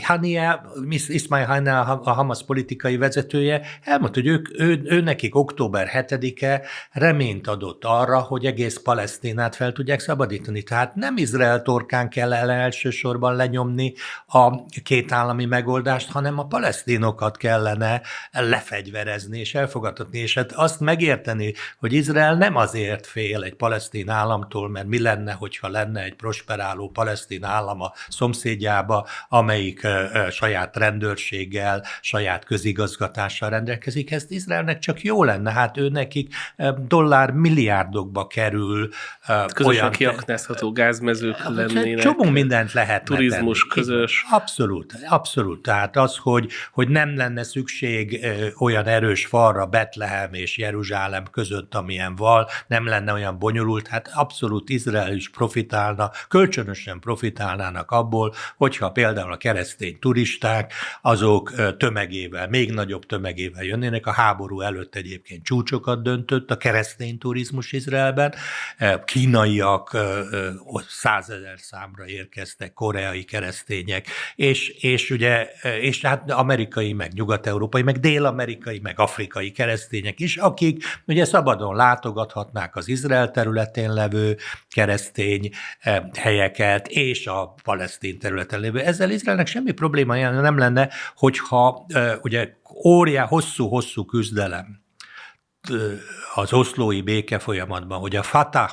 Hani 0.02 0.37
Hania, 0.38 0.64
Ismail 1.08 1.68
a 2.04 2.10
Hamas 2.10 2.44
politikai 2.44 2.96
vezetője, 2.96 3.60
elmondta, 3.82 4.20
hogy 4.20 4.28
ők, 4.28 4.60
ő, 4.60 4.80
ő 4.84 5.00
nekik 5.00 5.34
október 5.34 5.90
7-e 5.94 6.62
reményt 6.90 7.46
adott 7.46 7.84
arra, 7.84 8.18
hogy 8.18 8.46
egész 8.46 8.78
Palesztinát 8.78 9.56
fel 9.56 9.72
tudják 9.72 10.00
szabadítani. 10.00 10.62
Tehát 10.62 10.94
nem 10.94 11.16
Izrael 11.16 11.62
torkán 11.62 12.08
kell 12.08 12.32
el 12.32 12.50
elsősorban 12.50 13.36
lenyomni 13.36 13.92
a 14.26 14.64
két 14.82 15.12
állami 15.12 15.44
megoldást, 15.44 16.10
hanem 16.10 16.38
a 16.38 16.46
palesztinokat 16.46 17.36
kellene 17.36 18.02
lefegyverezni 18.30 19.38
és 19.38 19.54
elfogadhatni. 19.54 20.18
És 20.18 20.34
hát 20.34 20.52
azt 20.52 20.80
megérteni, 20.80 21.54
hogy 21.78 21.92
Izrael 21.92 22.34
nem 22.34 22.56
azért 22.56 23.06
fél 23.06 23.42
egy 23.42 23.54
palesztin 23.54 24.08
államtól, 24.08 24.68
mert 24.68 24.86
mi 24.86 25.00
lenne, 25.00 25.32
hogyha 25.32 25.68
lenne 25.68 26.02
egy 26.02 26.14
prosperáló 26.14 26.88
palesztin 26.90 27.44
állam 27.44 27.80
a 27.80 27.92
szomszédjába, 28.08 29.06
amelyik 29.28 29.86
saját 30.30 30.76
rendőrséggel, 30.76 31.84
saját 32.00 32.44
közigazgatással 32.44 33.50
rendelkezik. 33.50 34.10
Ezt 34.10 34.30
Izraelnek 34.30 34.78
csak 34.78 35.02
jó 35.02 35.24
lenne, 35.24 35.52
hát 35.52 35.76
ő 35.76 35.88
nekik 35.88 36.34
dollár 36.88 37.30
milliárdokba 37.30 38.26
kerül. 38.26 38.88
Közösen 39.54 39.82
olyan, 39.82 39.90
kiaknázható 39.90 40.72
gázmezők 40.72 41.36
hát, 41.36 41.54
lennének. 41.54 42.02
Csomó 42.02 42.24
mindent 42.24 42.72
lehet. 42.72 43.04
Turizmus 43.04 43.60
tenni. 43.60 43.72
közös. 43.72 44.24
Abszolút, 44.30 44.94
abszolút. 45.08 45.62
Tehát 45.62 45.96
az, 45.96 46.16
hogy, 46.16 46.50
hogy 46.72 46.88
nem 46.88 47.16
lenne 47.16 47.42
szükség 47.42 48.26
olyan 48.58 48.86
erős 48.86 49.26
falra 49.26 49.66
Betlehem 49.66 50.34
és 50.34 50.58
Jeruzsálem 50.58 51.24
között, 51.30 51.74
amilyen 51.74 52.16
val, 52.16 52.48
nem 52.66 52.86
lenne 52.86 53.12
olyan 53.12 53.38
bonyolult, 53.38 53.86
hát 53.88 54.10
abszolút 54.14 54.68
Izrael 54.68 55.12
is 55.12 55.30
profitálna, 55.30 56.10
kölcsönösen 56.28 57.00
profitálnának 57.00 57.90
abból, 57.90 58.34
hogyha 58.56 58.90
például 58.90 59.32
a 59.32 59.36
keresztény 59.36 59.98
turizmus 59.98 60.17
turisták, 60.18 60.72
azok 61.02 61.76
tömegével, 61.76 62.48
még 62.48 62.72
nagyobb 62.72 63.06
tömegével 63.06 63.64
jönnének. 63.64 64.06
A 64.06 64.12
háború 64.12 64.60
előtt 64.60 64.94
egyébként 64.94 65.44
csúcsokat 65.44 66.02
döntött 66.02 66.50
a 66.50 66.56
keresztény 66.56 67.18
turizmus 67.18 67.72
Izraelben. 67.72 68.34
Kínaiak 69.04 69.96
százezer 70.88 71.58
számra 71.58 72.06
érkeztek, 72.06 72.72
koreai 72.72 73.24
keresztények, 73.24 74.06
és, 74.34 74.68
és 74.68 75.10
ugye, 75.10 75.48
és 75.80 76.00
hát 76.02 76.30
amerikai, 76.30 76.92
meg 76.92 77.12
nyugat-európai, 77.12 77.82
meg 77.82 77.98
dél-amerikai, 77.98 78.78
meg 78.82 79.00
afrikai 79.00 79.50
keresztények 79.50 80.20
is, 80.20 80.36
akik 80.36 80.84
ugye 81.06 81.24
szabadon 81.24 81.76
látogathatnák 81.76 82.76
az 82.76 82.88
Izrael 82.88 83.30
területén 83.30 83.92
levő 83.92 84.36
keresztény 84.68 85.50
helyeket, 86.18 86.88
és 86.88 87.26
a 87.26 87.54
palesztin 87.62 88.18
területen 88.18 88.60
lévő. 88.60 88.80
Ezzel 88.80 89.10
Izraelnek 89.10 89.46
semmi 89.46 89.72
probléma 89.72 90.07
nem 90.16 90.58
lenne, 90.58 90.88
hogyha 91.14 91.86
ugye 92.22 92.48
óriá, 92.84 93.24
hosszú-hosszú 93.24 94.04
küzdelem 94.04 94.82
az 96.34 96.52
oszlói 96.52 97.00
béke 97.00 97.38
folyamatban, 97.38 97.98
hogy 97.98 98.16
a 98.16 98.22
Fatah 98.22 98.70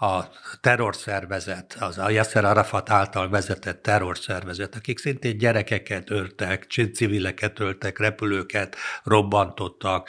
a 0.00 0.24
terrorszervezet, 0.60 1.76
az 1.80 1.98
a 1.98 2.10
Yasser 2.10 2.44
Arafat 2.44 2.90
által 2.90 3.28
vezetett 3.28 3.82
terrorszervezet, 3.82 4.74
akik 4.74 4.98
szintén 4.98 5.38
gyerekeket 5.38 6.10
öltek, 6.10 6.66
civileket 6.94 7.60
öltek, 7.60 7.98
repülőket 7.98 8.76
robbantottak, 9.02 10.08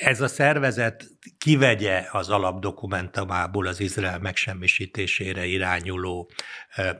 ez 0.00 0.20
a 0.20 0.28
szervezet 0.28 1.04
kivegye 1.42 2.04
az 2.10 2.28
alapdokumentumából 2.28 3.66
az 3.66 3.80
Izrael 3.80 4.18
megsemmisítésére 4.18 5.44
irányuló 5.46 6.30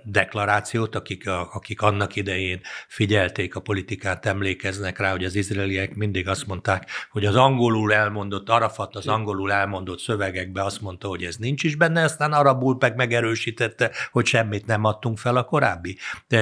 deklarációt, 0.03 0.95
akik, 0.95 1.29
akik 1.29 1.81
annak 1.83 2.17
idején 2.17 2.61
figyelték 2.89 3.55
a 3.55 3.61
politikát, 3.61 4.27
emlékeznek 4.27 4.99
rá, 4.99 5.11
hogy 5.11 5.25
az 5.25 5.35
izraeliek 5.35 5.95
mindig 5.95 6.29
azt 6.29 6.47
mondták, 6.47 6.91
hogy 7.11 7.25
az 7.25 7.37
angolul 7.37 7.93
elmondott, 7.93 8.49
Arafat 8.49 8.97
az 8.97 9.07
angolul 9.07 9.53
elmondott 9.53 9.99
szövegekbe 9.99 10.65
azt 10.65 10.81
mondta, 10.81 11.09
hogy 11.09 11.25
ez 11.25 11.37
nincs 11.37 11.63
is 11.63 11.75
benne, 11.75 12.03
aztán 12.03 12.33
arabul 12.33 12.77
meg 12.81 12.97
megerősítette, 12.97 13.91
hogy 14.11 14.27
semmit 14.27 14.67
nem 14.67 14.85
adtunk 14.85 15.19
fel 15.19 15.37
a 15.37 15.45
korábbi 15.45 15.99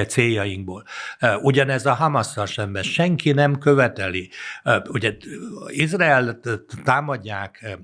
céljainkból. 0.07 0.83
Ugyanez 1.41 1.85
a 1.85 1.93
Hamasszal 1.93 2.45
szemben 2.45 2.83
senki 2.83 3.31
nem 3.31 3.57
követeli. 3.57 4.29
Ugye 4.89 5.15
Izrael 5.67 6.39
támadják 6.83 7.79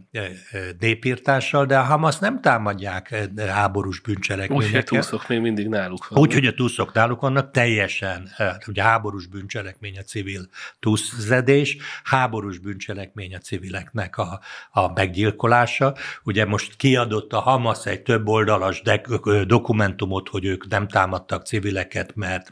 népírtással, 0.79 1.65
de 1.65 1.77
a 1.77 1.83
Hamas 1.83 2.17
nem 2.17 2.41
támadják 2.41 3.29
háborús 3.47 3.99
bűncselekményekkel. 3.99 4.79
Úgyhogy 4.79 4.99
túszok 4.99 5.27
még 5.27 5.39
mindig 5.39 5.67
náluk 5.67 6.07
van. 6.07 6.19
Úgyhogy 6.19 6.45
a 6.45 6.53
túszok 6.53 6.93
náluk 6.93 7.21
vannak, 7.21 7.51
teljesen, 7.51 8.29
ugye 8.67 8.83
háborús 8.83 9.27
bűncselekmény 9.27 9.97
a 9.97 10.01
civil 10.01 10.47
túszzedés, 10.79 11.77
háborús 12.03 12.57
bűncselekmény 12.57 13.35
a 13.35 13.37
civileknek 13.37 14.17
a, 14.17 14.39
a 14.71 14.91
meggyilkolása. 14.93 15.95
Ugye 16.23 16.45
most 16.45 16.75
kiadott 16.75 17.33
a 17.33 17.39
Hamas 17.39 17.85
egy 17.85 18.01
több 18.01 18.27
oldalas 18.27 18.81
dokumentumot, 19.45 20.29
hogy 20.29 20.45
ők 20.45 20.67
nem 20.67 20.87
támadtak 20.87 21.45
civileket, 21.45 22.15
mert 22.15 22.47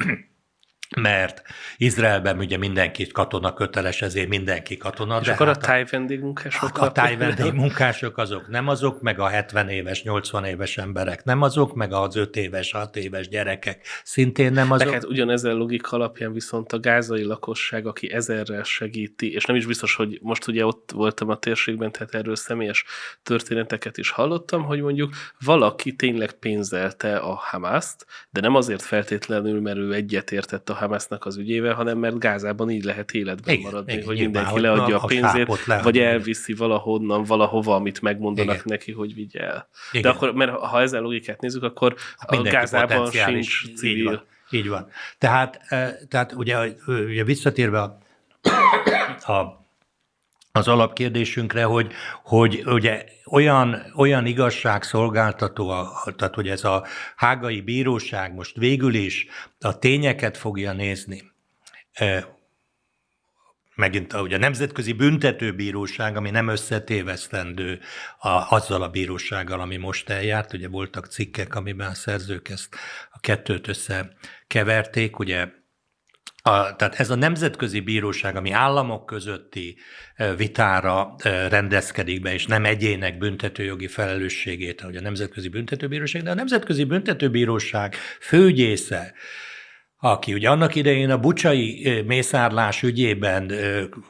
mert 0.97 1.41
Izraelben 1.77 2.37
ugye 2.37 2.57
mindenki 2.57 3.07
katona 3.07 3.53
köteles, 3.53 4.01
ezért 4.01 4.27
mindenki 4.27 4.77
katona. 4.77 5.19
És 5.21 5.27
akkor 5.27 5.47
hát 5.47 5.55
a 5.55 5.59
táj 5.59 5.85
vendégmunkások? 5.85 6.77
A, 6.77 6.91
táj 6.91 7.17
vendégmunkások 7.17 8.17
azok 8.17 8.47
nem 8.47 8.67
azok, 8.67 9.01
meg 9.01 9.19
a 9.19 9.27
70 9.27 9.69
éves, 9.69 10.03
80 10.03 10.45
éves 10.45 10.77
emberek 10.77 11.23
nem 11.23 11.41
azok, 11.41 11.73
meg 11.73 11.93
az 11.93 12.15
5 12.15 12.35
éves, 12.35 12.71
6 12.71 12.95
éves 12.95 13.27
gyerekek 13.27 13.85
szintén 14.03 14.51
nem 14.51 14.71
azok. 14.71 14.93
hát 14.93 15.05
ugyanezen 15.05 15.55
logika 15.55 15.95
alapján 15.95 16.33
viszont 16.33 16.71
a 16.71 16.79
gázai 16.79 17.23
lakosság, 17.23 17.87
aki 17.87 18.11
ezerrel 18.11 18.63
segíti, 18.63 19.33
és 19.33 19.45
nem 19.45 19.55
is 19.55 19.65
biztos, 19.65 19.95
hogy 19.95 20.19
most 20.21 20.47
ugye 20.47 20.65
ott 20.65 20.91
voltam 20.93 21.29
a 21.29 21.37
térségben, 21.37 21.91
tehát 21.91 22.15
erről 22.15 22.35
személyes 22.35 22.85
történeteket 23.23 23.97
is 23.97 24.09
hallottam, 24.09 24.63
hogy 24.63 24.81
mondjuk 24.81 25.13
valaki 25.39 25.95
tényleg 25.95 26.31
pénzelte 26.31 27.17
a 27.17 27.33
Hamaszt, 27.33 28.05
de 28.29 28.41
nem 28.41 28.55
azért 28.55 28.81
feltétlenül, 28.81 29.61
mert 29.61 29.77
ő 29.77 29.93
egyetértett 29.93 30.69
a 30.69 30.74
Hamasnak 30.75 31.25
az 31.25 31.37
ügyével, 31.37 31.73
hanem 31.73 31.97
mert 31.97 32.19
Gázában 32.19 32.69
így 32.69 32.83
lehet 32.83 33.11
életben 33.11 33.53
igen, 33.53 33.71
maradni, 33.71 33.93
igen, 33.93 34.05
hogy 34.05 34.19
mindenki 34.19 34.59
leadja 34.59 34.99
a 34.99 35.05
pénzét, 35.05 35.65
le, 35.65 35.81
vagy 35.81 35.97
elviszi 35.97 36.53
valahonnan, 36.53 37.23
valahova, 37.23 37.75
amit 37.75 38.01
megmondanak 38.01 38.55
igen. 38.55 38.65
neki, 38.67 38.91
hogy 38.91 39.13
vigye 39.13 39.39
el. 39.39 39.67
Igen. 39.91 40.01
De 40.01 40.09
akkor, 40.09 40.33
mert 40.33 40.51
ha 40.51 40.81
ezzel 40.81 41.01
logikát 41.01 41.41
nézzük, 41.41 41.63
akkor 41.63 41.95
a 42.17 42.41
Gázában 42.41 43.11
sincs 43.11 43.75
civil. 43.75 43.97
Így 43.97 44.03
van. 44.03 44.23
Így 44.49 44.69
van. 44.69 44.87
Tehát, 45.17 45.59
tehát 46.09 46.33
ugye, 46.33 46.57
ugye 46.87 47.23
visszatérve 47.23 47.81
a, 47.81 47.99
a 49.31 49.64
az 50.55 50.67
alapkérdésünkre, 50.67 51.63
hogy, 51.63 51.93
hogy 52.23 52.63
ugye 52.65 53.05
olyan, 53.25 53.91
olyan 53.95 54.25
igazságszolgáltató, 54.25 55.73
tehát 56.15 56.35
hogy 56.35 56.47
ez 56.47 56.63
a 56.63 56.85
hágai 57.15 57.61
bíróság 57.61 58.33
most 58.33 58.55
végül 58.55 58.93
is 58.93 59.27
a 59.59 59.79
tényeket 59.79 60.37
fogja 60.37 60.73
nézni, 60.73 61.31
megint 63.75 64.13
a, 64.13 64.21
ugye 64.21 64.35
a 64.35 64.39
Nemzetközi 64.39 64.93
Büntetőbíróság, 64.93 66.17
ami 66.17 66.29
nem 66.29 66.47
összetévesztendő 66.47 67.79
a, 68.17 68.55
azzal 68.55 68.81
a 68.81 68.89
bírósággal, 68.89 69.59
ami 69.59 69.77
most 69.77 70.09
eljárt, 70.09 70.53
ugye 70.53 70.67
voltak 70.67 71.05
cikkek, 71.05 71.55
amiben 71.55 71.89
a 71.89 71.93
szerzők 71.93 72.49
ezt 72.49 72.75
a 73.11 73.19
kettőt 73.19 73.67
összekeverték, 73.67 75.19
ugye 75.19 75.47
a, 76.47 76.75
tehát 76.75 76.99
ez 76.99 77.09
a 77.09 77.15
nemzetközi 77.15 77.79
bíróság, 77.79 78.35
ami 78.35 78.51
államok 78.51 79.05
közötti 79.05 79.77
vitára 80.37 81.15
rendezkedik 81.49 82.21
be, 82.21 82.33
és 82.33 82.45
nem 82.45 82.65
egyének 82.65 83.17
büntetőjogi 83.17 83.87
felelősségét, 83.87 84.81
ahogy 84.81 84.95
a 84.95 85.01
Nemzetközi 85.01 85.49
Büntetőbíróság, 85.49 86.23
de 86.23 86.31
a 86.31 86.33
Nemzetközi 86.33 86.83
Büntetőbíróság 86.83 87.95
főgyésze, 88.19 89.13
aki 90.11 90.33
ugye 90.33 90.49
annak 90.49 90.75
idején 90.75 91.09
a 91.09 91.17
bucsai 91.17 92.01
mészárlás 92.05 92.83
ügyében, 92.83 93.51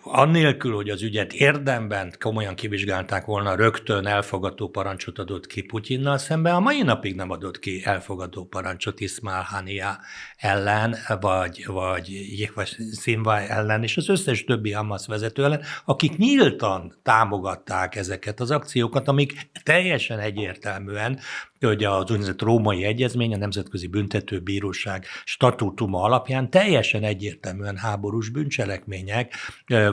annélkül, 0.01 0.75
hogy 0.75 0.89
az 0.89 1.01
ügyet 1.01 1.33
érdemben 1.33 2.13
komolyan 2.19 2.55
kivizsgálták 2.55 3.25
volna, 3.25 3.55
rögtön 3.55 4.05
elfogadó 4.05 4.69
parancsot 4.69 5.19
adott 5.19 5.47
ki 5.47 5.61
Putyinnal 5.61 6.17
szemben, 6.17 6.55
a 6.55 6.59
mai 6.59 6.81
napig 6.81 7.15
nem 7.15 7.29
adott 7.29 7.59
ki 7.59 7.81
elfogadó 7.83 8.45
parancsot 8.45 8.99
Ismail 8.99 9.41
Hania 9.41 9.97
ellen, 10.37 10.95
vagy, 11.19 11.65
vagy, 11.65 12.51
vagy 12.55 12.75
Színva 12.91 13.39
ellen, 13.39 13.83
és 13.83 13.97
az 13.97 14.09
összes 14.09 14.43
többi 14.43 14.71
Hamas 14.71 15.07
vezető 15.07 15.43
ellen, 15.43 15.61
akik 15.85 16.17
nyíltan 16.17 16.99
támogatták 17.03 17.95
ezeket 17.95 18.39
az 18.39 18.51
akciókat, 18.51 19.07
amik 19.07 19.49
teljesen 19.63 20.19
egyértelműen 20.19 21.19
hogy 21.67 21.83
az 21.83 22.11
úgynevezett 22.11 22.41
római 22.41 22.83
egyezmény, 22.83 23.33
a 23.33 23.37
Nemzetközi 23.37 23.87
Büntetőbíróság 23.87 25.05
statútuma 25.23 26.01
alapján 26.01 26.49
teljesen 26.49 27.03
egyértelműen 27.03 27.77
háborús 27.77 28.29
bűncselekmények 28.29 29.33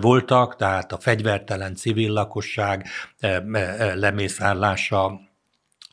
voltak, 0.00 0.56
tehát 0.56 0.92
a 0.92 0.98
fegyvertelen 0.98 1.74
civil 1.74 2.12
lakosság 2.12 2.86
lemészárlása, 3.94 5.20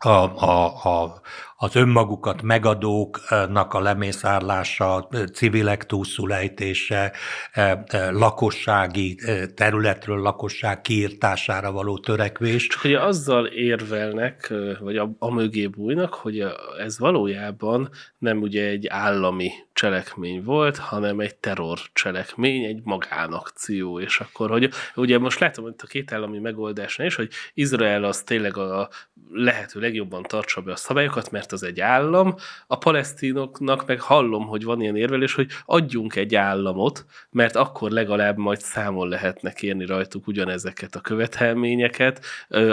a, 0.01 0.09
a, 0.09 0.83
a, 0.83 1.21
az 1.61 1.75
önmagukat 1.75 2.41
megadóknak 2.41 3.73
a 3.73 3.79
lemészárlása, 3.79 5.07
civilek 5.33 5.85
túlszulejtése, 5.85 7.11
e, 7.51 7.83
e, 7.87 8.11
lakossági 8.11 9.17
e, 9.21 9.45
területről 9.47 10.21
lakosság 10.21 10.81
kiirtására 10.81 11.71
való 11.71 11.97
törekvés. 11.97 12.67
Csak 12.67 12.81
hogy 12.81 12.93
azzal 12.93 13.45
érvelnek, 13.45 14.53
vagy 14.79 14.97
a, 14.97 15.11
a 15.17 15.33
mögé 15.33 15.67
bújnak, 15.67 16.13
hogy 16.13 16.45
ez 16.77 16.99
valójában 16.99 17.89
nem 18.17 18.41
ugye 18.41 18.67
egy 18.67 18.87
állami 18.87 19.51
cselekmény 19.73 20.43
volt, 20.43 20.77
hanem 20.77 21.19
egy 21.19 21.35
terror 21.35 21.79
cselekmény, 21.93 22.63
egy 22.63 22.79
magánakció, 22.83 23.99
és 23.99 24.19
akkor, 24.19 24.49
hogy 24.49 24.69
ugye 24.95 25.19
most 25.19 25.39
látom 25.39 25.63
hogy 25.63 25.73
a 25.77 25.87
két 25.87 26.11
állami 26.11 26.39
megoldásnál 26.39 27.07
is, 27.07 27.15
hogy 27.15 27.29
Izrael 27.53 28.03
az 28.03 28.23
tényleg 28.23 28.57
a 28.57 28.89
lehető 29.31 29.79
legjobban 29.79 30.23
tartsa 30.23 30.61
be 30.61 30.71
a 30.71 30.75
szabályokat, 30.75 31.31
mert 31.31 31.48
az 31.51 31.63
egy 31.63 31.79
állam, 31.79 32.35
a 32.67 32.77
palesztinoknak 32.77 33.87
meg 33.87 34.01
hallom, 34.01 34.47
hogy 34.47 34.63
van 34.63 34.81
ilyen 34.81 34.95
érvelés, 34.95 35.33
hogy 35.33 35.47
adjunk 35.65 36.15
egy 36.15 36.35
államot, 36.35 37.05
mert 37.31 37.55
akkor 37.55 37.91
legalább 37.91 38.37
majd 38.37 38.59
számon 38.61 39.07
lehetne 39.07 39.51
kérni 39.51 39.85
rajtuk 39.85 40.27
ugyanezeket 40.27 40.95
a 40.95 41.01
követelményeket, 41.01 42.25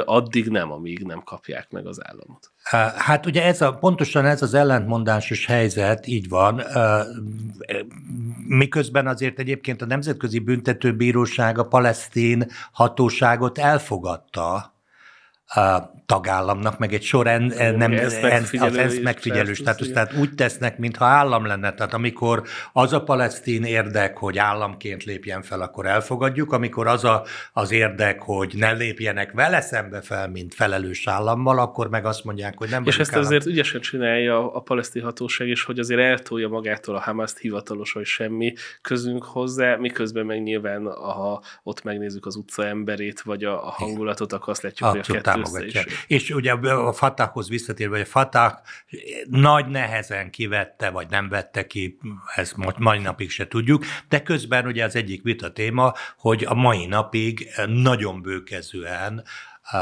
addig 0.05 0.49
nem, 0.49 0.73
amíg 0.73 1.05
nem 1.05 1.23
kapják 1.23 1.71
meg 1.71 1.87
az 1.87 2.07
államot. 2.07 2.51
Hát 2.97 3.27
ugye 3.27 3.45
ez 3.45 3.61
a, 3.61 3.73
pontosan 3.75 4.25
ez 4.25 4.43
az 4.43 4.55
ellentmondásos 4.55 5.47
helyzet, 5.47 6.07
így 6.07 6.29
van, 6.29 6.63
miközben 8.47 9.07
azért 9.07 9.39
egyébként 9.39 9.83
a 9.83 9.87
Nemzetközi 9.87 10.39
Büntetőbíróság 10.39 11.59
a 11.59 11.67
palesztin 11.67 12.47
hatóságot 12.73 13.59
elfogadta, 13.59 14.76
a 15.47 15.95
tagállamnak, 16.07 16.79
meg 16.79 16.93
egy 16.93 17.03
sor 17.03 17.27
en, 17.27 17.53
nem, 17.77 17.93
az 17.93 18.15
ENSZ 18.15 19.01
megfigyelő 19.03 19.55
státusz, 19.55 19.93
tehát 19.93 20.15
úgy 20.15 20.35
tesznek, 20.35 20.79
mintha 20.79 21.05
állam 21.05 21.47
lenne. 21.47 21.75
Tehát 21.75 21.95
amikor 21.95 22.43
az 22.73 22.93
a 22.93 23.03
palesztin 23.03 23.65
érdek, 23.65 24.19
hogy 24.19 24.39
államként 24.39 25.05
lépjen 25.05 25.43
fel, 25.43 25.61
akkor 25.61 25.87
elfogadjuk, 25.87 26.53
amikor 26.53 26.87
az 26.87 27.05
a, 27.05 27.25
az 27.53 27.73
érdek, 27.73 28.23
hogy 28.23 28.53
ne 28.57 28.73
lépjenek 28.73 29.33
vele 29.33 29.61
szembe 29.61 30.01
fel, 30.01 30.29
mint 30.29 30.55
felelős 30.55 31.07
állammal, 31.07 31.59
akkor 31.59 31.89
meg 31.89 32.05
azt 32.05 32.25
mondják, 32.25 32.59
hogy 32.59 32.71
nem 32.71 32.85
És 32.85 32.99
ezt 32.99 33.13
állam. 33.13 33.27
azért 33.27 33.47
ügyesen 33.47 33.81
csinálja 33.81 34.53
a 34.55 34.61
palesztin 34.61 35.03
hatóság 35.03 35.49
is, 35.49 35.63
hogy 35.63 35.79
azért 35.79 36.01
eltolja 36.01 36.49
magától 36.49 36.95
a 36.95 37.01
Hamaszt 37.01 37.39
hivatalos, 37.39 37.93
hogy 37.93 38.05
semmi 38.05 38.53
közünk 38.83 39.25
hozzá, 39.25 39.77
miközben 39.77 40.27
meg 40.27 40.43
nyilván, 40.43 40.87
ha 40.87 41.43
ott 41.63 41.83
megnézzük 41.83 42.27
az 42.27 42.37
utca 42.37 42.67
emberét, 42.67 43.21
vagy 43.21 43.45
a, 43.45 43.67
a 43.67 43.71
hangulatot, 43.71 44.33
akkor 44.33 44.49
azt 44.49 44.63
látjuk, 44.63 44.91
hogy 44.91 44.99
a 44.99 45.36
támogatja. 45.43 45.83
És 46.07 46.31
ugye 46.31 46.53
a 46.53 46.93
Fatahhoz 46.93 47.49
visszatérve, 47.49 47.97
hogy 47.97 48.07
a 48.07 48.11
Fatah 48.11 48.53
nagy 49.29 49.67
nehezen 49.67 50.31
kivette, 50.31 50.91
vagy 50.91 51.07
nem 51.11 51.29
vette 51.29 51.67
ki, 51.67 51.99
ezt 52.35 52.57
mai 52.79 52.99
napig 52.99 53.31
se 53.31 53.49
tudjuk, 53.49 53.85
de 54.09 54.23
közben 54.23 54.67
ugye 54.67 54.85
az 54.85 54.97
egyik 54.97 55.23
vita 55.23 55.53
téma, 55.53 55.95
hogy 56.19 56.45
a 56.45 56.55
mai 56.55 56.87
napig 56.87 57.49
nagyon 57.67 58.23
bőkezően 58.23 59.25
a, 59.71 59.77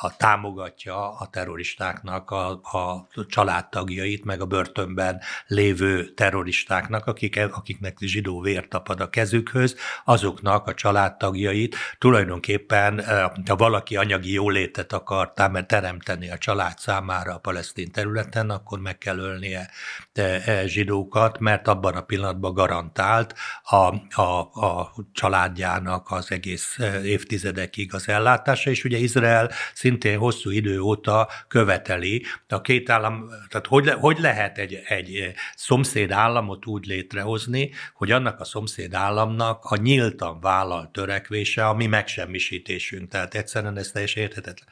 a, 0.00 0.16
támogatja 0.16 1.18
a 1.18 1.26
terroristáknak 1.30 2.30
a, 2.30 2.50
a 2.50 3.08
családtagjait, 3.28 4.24
meg 4.24 4.40
a 4.40 4.46
börtönben 4.46 5.20
lévő 5.46 6.14
terroristáknak, 6.14 7.06
akik, 7.06 7.38
akiknek 7.52 7.96
zsidó 8.00 8.40
vér 8.40 8.68
tapad 8.68 9.00
a 9.00 9.10
kezükhöz, 9.10 9.76
azoknak 10.04 10.66
a 10.66 10.74
családtagjait. 10.74 11.76
Tulajdonképpen, 11.98 13.04
ha 13.46 13.56
valaki 13.56 13.96
anyagi 13.96 14.32
jólétet 14.32 14.92
akar 14.92 15.32
teremteni 15.66 16.30
a 16.30 16.38
család 16.38 16.78
számára 16.78 17.34
a 17.34 17.38
palesztin 17.38 17.90
területen, 17.90 18.50
akkor 18.50 18.78
meg 18.78 18.98
kell 18.98 19.18
ölnie 19.18 19.70
e, 20.12 20.66
zsidókat, 20.66 21.38
mert 21.38 21.68
abban 21.68 21.94
a 21.94 22.00
pillanatban 22.00 22.54
garantált 22.54 23.34
a, 23.62 23.94
a, 24.20 24.40
a 24.52 24.94
családjának 25.12 26.10
az 26.10 26.30
egész 26.30 26.78
évtizedekig 27.02 27.94
az 27.94 28.08
ellátása, 28.08 28.70
és 28.70 28.84
ugye 28.86 28.98
Izrael 28.98 29.50
szintén 29.74 30.18
hosszú 30.18 30.50
idő 30.50 30.80
óta 30.80 31.28
követeli. 31.48 32.24
A 32.48 32.60
két 32.60 32.90
állam, 32.90 33.28
tehát 33.48 33.66
hogy, 33.66 33.90
hogy 33.90 34.18
lehet 34.18 34.58
egy, 34.58 34.74
egy 34.84 35.32
szomszéd 35.54 36.10
államot 36.10 36.66
úgy 36.66 36.86
létrehozni, 36.86 37.70
hogy 37.94 38.10
annak 38.10 38.40
a 38.40 38.44
szomszéd 38.44 38.94
államnak 38.94 39.64
a 39.64 39.76
nyíltan 39.76 40.40
vállalt 40.40 40.90
törekvése, 40.90 41.66
ami 41.66 41.86
megsemmisítésünk. 41.86 43.08
Tehát 43.08 43.34
egyszerűen 43.34 43.76
ez 43.76 43.90
teljesen 43.90 44.22
érthetetlen. 44.22 44.68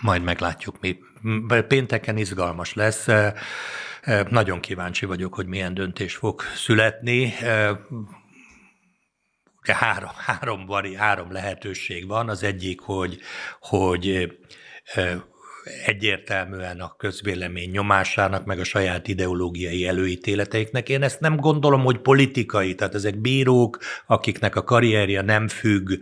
Majd 0.00 0.22
meglátjuk 0.22 0.80
mi. 0.80 0.98
Pénteken 1.68 2.16
izgalmas 2.16 2.74
lesz. 2.74 3.06
Nagyon 4.28 4.60
kíváncsi 4.60 5.06
vagyok, 5.06 5.34
hogy 5.34 5.46
milyen 5.46 5.74
döntés 5.74 6.14
fog 6.14 6.42
születni 6.54 7.34
három, 9.72 10.10
három, 10.16 10.66
három 10.94 11.32
lehetőség 11.32 12.06
van. 12.06 12.28
Az 12.28 12.42
egyik, 12.42 12.80
hogy, 12.80 13.18
hogy 13.60 14.32
egyértelműen 15.84 16.80
a 16.80 16.94
közvélemény 16.96 17.70
nyomásának, 17.70 18.44
meg 18.44 18.58
a 18.58 18.64
saját 18.64 19.08
ideológiai 19.08 19.86
előítéleteiknek. 19.86 20.88
Én 20.88 21.02
ezt 21.02 21.20
nem 21.20 21.36
gondolom, 21.36 21.84
hogy 21.84 21.98
politikai, 21.98 22.74
tehát 22.74 22.94
ezek 22.94 23.20
bírók, 23.20 23.78
akiknek 24.06 24.56
a 24.56 24.64
karrierje 24.64 25.22
nem 25.22 25.48
függ 25.48 25.92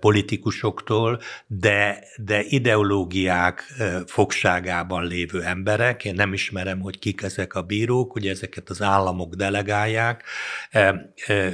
politikusoktól, 0.00 1.20
de, 1.46 1.98
de 2.16 2.42
ideológiák 2.42 3.74
fogságában 4.06 5.06
lévő 5.06 5.42
emberek. 5.42 6.04
Én 6.04 6.14
nem 6.14 6.32
ismerem, 6.32 6.80
hogy 6.80 6.98
kik 6.98 7.22
ezek 7.22 7.54
a 7.54 7.62
bírók, 7.62 8.14
ugye 8.14 8.30
ezeket 8.30 8.70
az 8.70 8.82
államok 8.82 9.34
delegálják. 9.34 10.24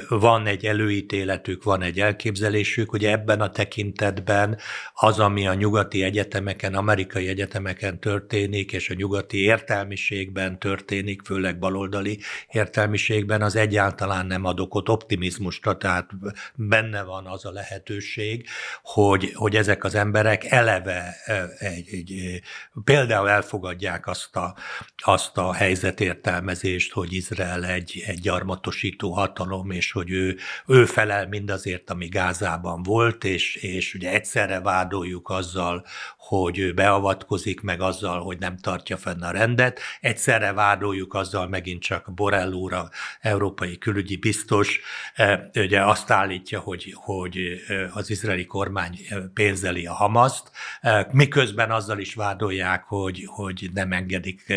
Van 0.09 0.47
egy 0.47 0.67
előítéletük, 0.67 1.65
van 1.65 1.83
egy 1.83 2.01
elképzelésük, 2.01 2.91
hogy 2.91 3.05
ebben 3.05 3.41
a 3.41 3.51
tekintetben 3.51 4.59
az, 4.95 5.19
ami 5.19 5.47
a 5.47 5.55
nyugati 5.55 6.03
egyetemeken, 6.03 6.75
amerikai 6.91 7.29
egyetemeken 7.29 8.01
történik, 8.01 8.73
és 8.73 8.91
a 8.91 8.95
nyugati 8.95 9.43
értelmiségben 9.43 10.59
történik, 10.59 11.23
főleg 11.25 11.59
baloldali 11.59 12.19
értelmiségben, 12.49 13.43
az 13.43 13.57
egyáltalán 13.57 14.27
nem 14.27 14.45
ad 14.45 14.61
okot 14.61 14.89
optimizmusra, 14.89 15.77
tehát 15.77 16.11
benne 16.55 17.03
van 17.03 17.27
az 17.27 17.45
a 17.45 17.51
lehetőség, 17.51 18.47
hogy, 18.83 19.33
hogy 19.35 19.57
ezek 19.57 19.85
az 19.85 19.95
emberek 19.95 20.45
eleve 20.45 21.17
egy, 21.59 21.89
egy, 21.93 22.41
például 22.85 23.29
elfogadják 23.29 24.07
azt 24.07 24.37
a, 24.37 24.55
azt 24.97 25.37
a 25.37 25.53
helyzetértelmezést, 25.53 26.93
hogy 26.93 27.13
Izrael 27.13 27.65
egy, 27.65 28.03
egy 28.07 28.21
gyarmatosító 28.21 29.13
hatalom, 29.13 29.71
és 29.71 29.93
hogy 29.93 30.11
ő, 30.11 30.37
ő 30.67 30.85
felel 30.85 31.29
mindazért, 31.29 31.91
ami 31.91 32.09
Gázában 32.09 32.83
volt, 32.83 33.25
és, 33.25 33.55
és 33.55 33.95
ugye 33.95 34.13
egyszerre 34.13 34.61
vádoljuk 34.61 35.29
azzal, 35.29 35.85
hogy 36.17 36.59
ő 36.59 36.73
beavatkozik, 36.81 37.61
meg 37.61 37.81
azzal, 37.81 38.21
hogy 38.21 38.39
nem 38.39 38.57
tartja 38.57 38.97
fenn 38.97 39.23
a 39.23 39.31
rendet. 39.31 39.81
Egyszerre 40.01 40.53
vádoljuk 40.53 41.15
azzal 41.15 41.49
megint 41.49 41.83
csak 41.83 42.15
Borrell 42.15 42.53
úr, 42.53 42.75
európai 43.21 43.79
külügyi 43.79 44.17
biztos, 44.17 44.81
e, 45.15 45.51
ugye 45.55 45.85
azt 45.85 46.11
állítja, 46.11 46.61
hogy, 46.61 46.95
hogy 46.97 47.37
e, 47.69 47.91
az 47.93 48.11
izraeli 48.11 48.47
kormány 48.47 48.99
pénzeli 49.35 49.87
a 49.87 49.93
Hamaszt, 49.93 50.51
e, 50.81 51.09
miközben 51.13 51.71
azzal 51.71 51.99
is 51.99 52.15
vádolják, 52.15 52.85
hogy, 52.85 53.25
hogy 53.27 53.71
nem 53.75 53.93
engedik 53.93 54.53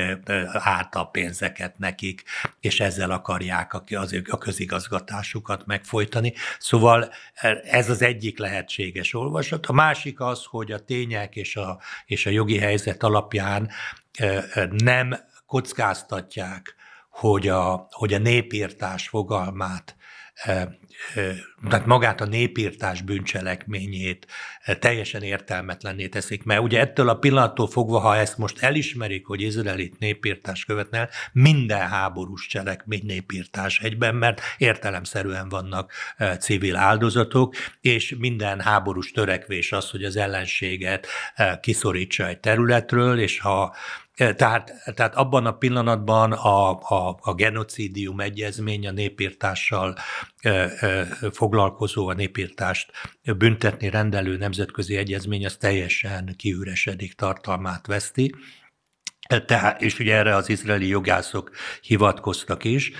át 0.51 0.95
a 0.95 1.03
pénzeket 1.03 1.77
nekik, 1.77 2.23
és 2.59 2.79
ezzel 2.79 3.11
akarják 3.11 3.73
az, 3.89 4.21
a 4.29 4.37
közigazgatásukat 4.37 5.65
megfojtani. 5.65 6.33
Szóval 6.59 7.11
ez 7.63 7.89
az 7.89 8.01
egyik 8.01 8.37
lehetséges 8.37 9.13
olvasat. 9.13 9.65
A 9.65 9.73
másik 9.73 10.19
az, 10.19 10.43
hogy 10.45 10.71
a 10.71 10.79
tények 10.79 11.35
és 11.35 11.55
a, 11.55 11.79
és 12.13 12.25
a 12.25 12.29
jogi 12.29 12.57
helyzet 12.57 13.03
alapján 13.03 13.69
nem 14.69 15.15
kockáztatják, 15.45 16.75
hogy 17.09 17.47
a, 17.47 17.87
hogy 17.89 18.13
a 18.13 18.17
népírtás 18.17 19.07
fogalmát 19.07 19.95
tehát 21.69 21.85
magát 21.85 22.21
a 22.21 22.25
népírtás 22.25 23.01
bűncselekményét 23.01 24.27
teljesen 24.79 25.21
értelmetlenné 25.21 26.07
teszik, 26.07 26.43
mert 26.43 26.61
ugye 26.61 26.79
ettől 26.79 27.09
a 27.09 27.15
pillanattól 27.15 27.67
fogva, 27.67 27.99
ha 27.99 28.15
ezt 28.15 28.37
most 28.37 28.63
elismerik, 28.63 29.25
hogy 29.25 29.41
izraelit 29.41 29.99
népírtás 29.99 30.65
követne 30.65 31.09
minden 31.31 31.87
háborús 31.87 32.47
cselekmény 32.47 33.05
népírtás 33.05 33.79
egyben, 33.79 34.15
mert 34.15 34.41
értelemszerűen 34.57 35.49
vannak 35.49 35.91
civil 36.39 36.75
áldozatok, 36.75 37.55
és 37.81 38.15
minden 38.17 38.59
háborús 38.61 39.11
törekvés 39.11 39.71
az, 39.71 39.89
hogy 39.89 40.03
az 40.03 40.15
ellenséget 40.15 41.07
kiszorítsa 41.61 42.27
egy 42.27 42.39
területről, 42.39 43.19
és 43.19 43.39
ha 43.39 43.75
tehát, 44.15 44.73
tehát 44.95 45.15
abban 45.15 45.45
a 45.45 45.57
pillanatban 45.57 46.31
a, 46.31 46.79
a, 46.79 47.17
a 47.21 47.33
genocidium 47.33 48.19
egyezmény 48.19 48.87
a 48.87 48.91
népírtással 48.91 49.95
e, 50.41 50.49
e, 50.49 51.07
foglalkozó, 51.31 52.07
a 52.07 52.13
népírtást 52.13 52.91
büntetni 53.37 53.89
rendelő 53.89 54.37
nemzetközi 54.37 54.97
egyezmény, 54.97 55.45
az 55.45 55.57
teljesen 55.57 56.33
kiüresedik, 56.37 57.13
tartalmát 57.13 57.87
veszti. 57.87 58.35
Tehát, 59.45 59.81
és 59.81 59.99
ugye 59.99 60.15
erre 60.15 60.35
az 60.35 60.49
izraeli 60.49 60.87
jogászok 60.87 61.51
hivatkoztak 61.81 62.63
is. 62.63 62.91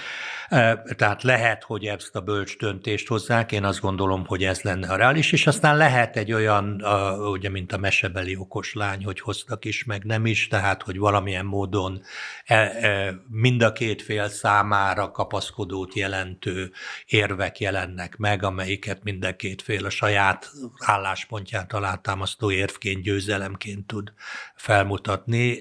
Tehát 0.96 1.24
lehet, 1.24 1.64
hogy 1.64 1.86
ezt 1.86 2.16
a 2.16 2.22
bölcs 2.22 2.58
döntést 2.58 3.08
hozzák, 3.08 3.52
én 3.52 3.64
azt 3.64 3.80
gondolom, 3.80 4.26
hogy 4.26 4.44
ez 4.44 4.62
lenne 4.62 4.92
a 4.92 4.96
reális, 4.96 5.32
és 5.32 5.48
aztán 5.48 5.78
lehet 5.78 6.18
egy 6.18 6.32
olyan, 6.32 6.84
ugye, 7.32 7.50
mint 7.50 7.72
a 7.72 7.78
mesebeli 7.78 8.36
okos 8.36 8.74
lány, 8.74 9.04
hogy 9.04 9.20
hoztak 9.20 9.66
is, 9.66 9.84
meg 9.84 10.04
nem 10.04 10.26
is, 10.26 10.48
tehát, 10.48 10.82
hogy 10.84 10.98
valamilyen 10.98 11.46
módon 11.46 12.02
e, 12.46 12.56
e, 12.56 13.14
mind 13.30 13.62
a 13.62 13.72
két 13.72 14.02
fél 14.02 14.30
számára 14.30 15.12
kapaszkodót 15.12 15.94
jelentő 15.94 16.72
érvek 17.06 17.60
jelennek 17.60 18.18
meg, 18.18 18.44
amelyiket 18.44 19.04
mind 19.04 19.26
a 19.26 19.36
két 19.36 19.62
fél 19.62 19.86
a 19.86 19.90
saját 19.90 20.52
álláspontját 20.78 21.74
alátámasztó 21.74 22.52
érvként, 22.52 23.04
győzelemként 23.04 23.88
tud 23.88 24.14
felmutatni. 24.56 25.60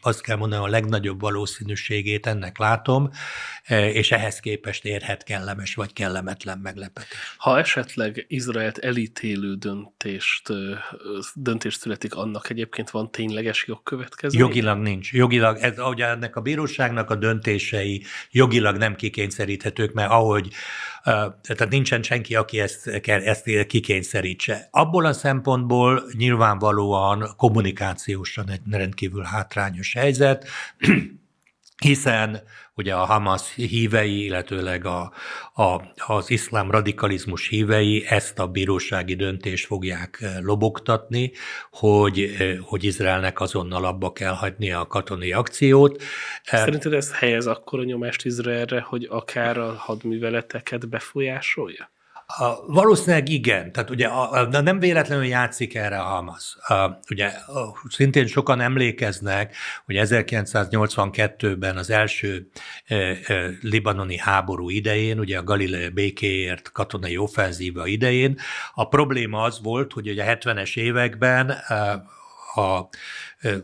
Azt 0.00 0.22
kell 0.22 0.36
mondanom, 0.36 0.64
a 0.64 0.68
legnagyobb 0.68 1.20
valószínűségét 1.20 2.26
ennek 2.26 2.58
látom, 2.58 3.10
és 3.68 4.12
ehhez 4.14 4.40
képest 4.40 4.84
érhet 4.84 5.22
kellemes 5.22 5.74
vagy 5.74 5.92
kellemetlen 5.92 6.58
meglepetés. 6.58 7.18
Ha 7.36 7.58
esetleg 7.58 8.24
Izraelt 8.28 8.78
elítélő 8.78 9.54
döntést, 9.54 10.48
döntést 11.34 11.80
születik, 11.80 12.14
annak 12.14 12.50
egyébként 12.50 12.90
van 12.90 13.10
tényleges 13.10 13.64
jogkövetkező? 13.66 14.38
Jogilag 14.38 14.78
nincs. 14.78 15.12
Jogilag, 15.12 15.56
ez, 15.56 15.78
ugye 15.78 16.06
ennek 16.06 16.36
a 16.36 16.40
bíróságnak 16.40 17.10
a 17.10 17.14
döntései 17.14 18.02
jogilag 18.30 18.76
nem 18.76 18.96
kikényszeríthetők, 18.96 19.92
mert 19.92 20.10
ahogy 20.10 20.48
tehát 21.04 21.68
nincsen 21.68 22.02
senki, 22.02 22.34
aki 22.34 22.60
ezt, 22.60 22.86
ezt 23.06 23.66
kikényszerítse. 23.66 24.68
Abból 24.70 25.04
a 25.04 25.12
szempontból 25.12 26.04
nyilvánvalóan 26.12 27.28
kommunikációsan 27.36 28.50
egy 28.50 28.60
rendkívül 28.70 29.22
hátrányos 29.22 29.94
helyzet, 29.94 30.48
hiszen 31.82 32.42
ugye 32.74 32.94
a 32.94 33.04
Hamas 33.04 33.54
hívei, 33.54 34.24
illetőleg 34.24 34.84
a, 34.84 35.12
a, 35.54 35.82
az 36.06 36.30
iszlám 36.30 36.70
radikalizmus 36.70 37.48
hívei 37.48 38.04
ezt 38.08 38.38
a 38.38 38.46
bírósági 38.46 39.14
döntést 39.14 39.66
fogják 39.66 40.18
eh, 40.20 40.36
lobogtatni, 40.40 41.32
hogy, 41.70 42.20
eh, 42.20 42.58
hogy 42.60 42.84
Izraelnek 42.84 43.40
azonnal 43.40 43.84
abba 43.84 44.12
kell 44.12 44.34
hagyni 44.34 44.72
a 44.72 44.86
katonai 44.86 45.32
akciót. 45.32 46.02
Eh, 46.44 46.60
Szerinted 46.60 46.92
ez 46.92 47.14
helyez 47.18 47.46
akkor 47.46 47.78
a 47.78 47.84
nyomást 47.84 48.24
Izraelre, 48.24 48.80
hogy 48.80 49.06
akár 49.10 49.58
a 49.58 49.72
hadműveleteket 49.72 50.88
befolyásolja? 50.88 51.92
Valószínűleg 52.66 53.28
igen, 53.28 53.72
tehát 53.72 53.90
ugye 53.90 54.06
a, 54.06 54.60
nem 54.60 54.78
véletlenül 54.78 55.24
játszik 55.24 55.74
erre 55.74 55.98
a 55.98 56.02
Hamas. 56.02 56.56
Ugye 57.10 57.32
szintén 57.88 58.26
sokan 58.26 58.60
emlékeznek, 58.60 59.56
hogy 59.84 59.96
1982-ben 59.98 61.76
az 61.76 61.90
első 61.90 62.48
e, 62.86 62.94
e, 62.94 63.18
libanoni 63.60 64.18
háború 64.18 64.70
idején, 64.70 65.18
ugye 65.18 65.38
a 65.38 65.44
Galilea 65.44 65.90
békéért 65.90 66.72
katonai 66.72 67.16
offenzíva 67.16 67.86
idején, 67.86 68.38
a 68.74 68.88
probléma 68.88 69.42
az 69.42 69.60
volt, 69.62 69.92
hogy 69.92 70.08
ugye 70.08 70.24
a 70.24 70.36
70-es 70.36 70.76
években 70.76 71.50
e, 71.50 72.02
a, 72.54 72.88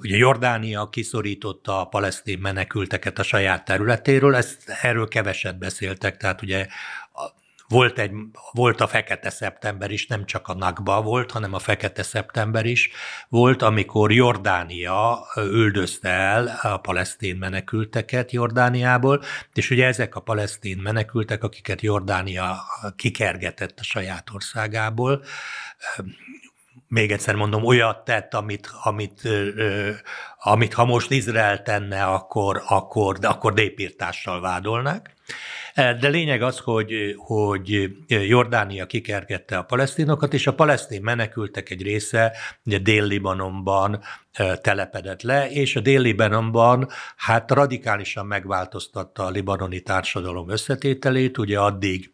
ugye 0.00 0.16
Jordánia 0.16 0.88
kiszorította 0.88 1.80
a 1.80 1.84
palesztin 1.84 2.38
menekülteket 2.38 3.18
a 3.18 3.22
saját 3.22 3.64
területéről, 3.64 4.34
ezt 4.34 4.62
erről 4.82 5.08
keveset 5.08 5.58
beszéltek, 5.58 6.16
tehát 6.16 6.42
ugye 6.42 6.66
volt, 7.70 7.98
egy, 7.98 8.12
volt 8.52 8.80
a 8.80 8.86
fekete 8.86 9.30
szeptember 9.30 9.90
is, 9.90 10.06
nem 10.06 10.24
csak 10.24 10.48
a 10.48 10.54
Nakba 10.54 11.02
volt, 11.02 11.30
hanem 11.30 11.54
a 11.54 11.58
fekete 11.58 12.02
szeptember 12.02 12.66
is 12.66 12.90
volt, 13.28 13.62
amikor 13.62 14.12
Jordánia 14.12 15.18
üldözte 15.36 16.08
el 16.08 16.58
a 16.62 16.76
palesztin 16.76 17.36
menekülteket 17.36 18.32
Jordániából, 18.32 19.22
és 19.54 19.70
ugye 19.70 19.86
ezek 19.86 20.14
a 20.14 20.20
palesztin 20.20 20.78
menekültek, 20.78 21.44
akiket 21.44 21.80
Jordánia 21.80 22.56
kikergetett 22.96 23.78
a 23.78 23.82
saját 23.82 24.28
országából, 24.32 25.22
még 26.90 27.12
egyszer 27.12 27.34
mondom, 27.34 27.64
olyat 27.64 28.04
tett, 28.04 28.34
amit, 28.34 28.70
amit, 28.82 29.28
amit 30.38 30.74
ha 30.74 30.84
most 30.84 31.10
Izrael 31.10 31.62
tenne, 31.62 32.04
akkor, 32.04 32.62
akkor, 32.68 33.18
de 33.18 33.28
akkor 33.28 33.52
népírtással 33.52 34.40
vádolnak. 34.40 35.10
De 35.74 36.08
lényeg 36.08 36.42
az, 36.42 36.58
hogy, 36.58 37.14
hogy 37.16 37.90
Jordánia 38.06 38.86
kikergette 38.86 39.58
a 39.58 39.62
palesztinokat, 39.62 40.34
és 40.34 40.46
a 40.46 40.54
palesztin 40.54 41.02
menekültek 41.02 41.70
egy 41.70 41.82
része 41.82 42.36
ugye 42.64 42.78
Dél-Libanonban 42.78 44.02
telepedett 44.60 45.22
le, 45.22 45.50
és 45.50 45.76
a 45.76 45.80
Dél-Libanonban 45.80 46.88
hát 47.16 47.50
radikálisan 47.50 48.26
megváltoztatta 48.26 49.24
a 49.24 49.30
libanoni 49.30 49.80
társadalom 49.80 50.50
összetételét, 50.50 51.38
ugye 51.38 51.58
addig 51.58 52.10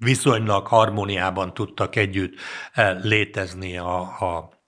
viszonylag 0.00 0.66
harmóniában 0.66 1.54
tudtak 1.54 1.96
együtt 1.96 2.34
létezni 3.02 3.78
a, 3.78 4.00
a 4.00 4.59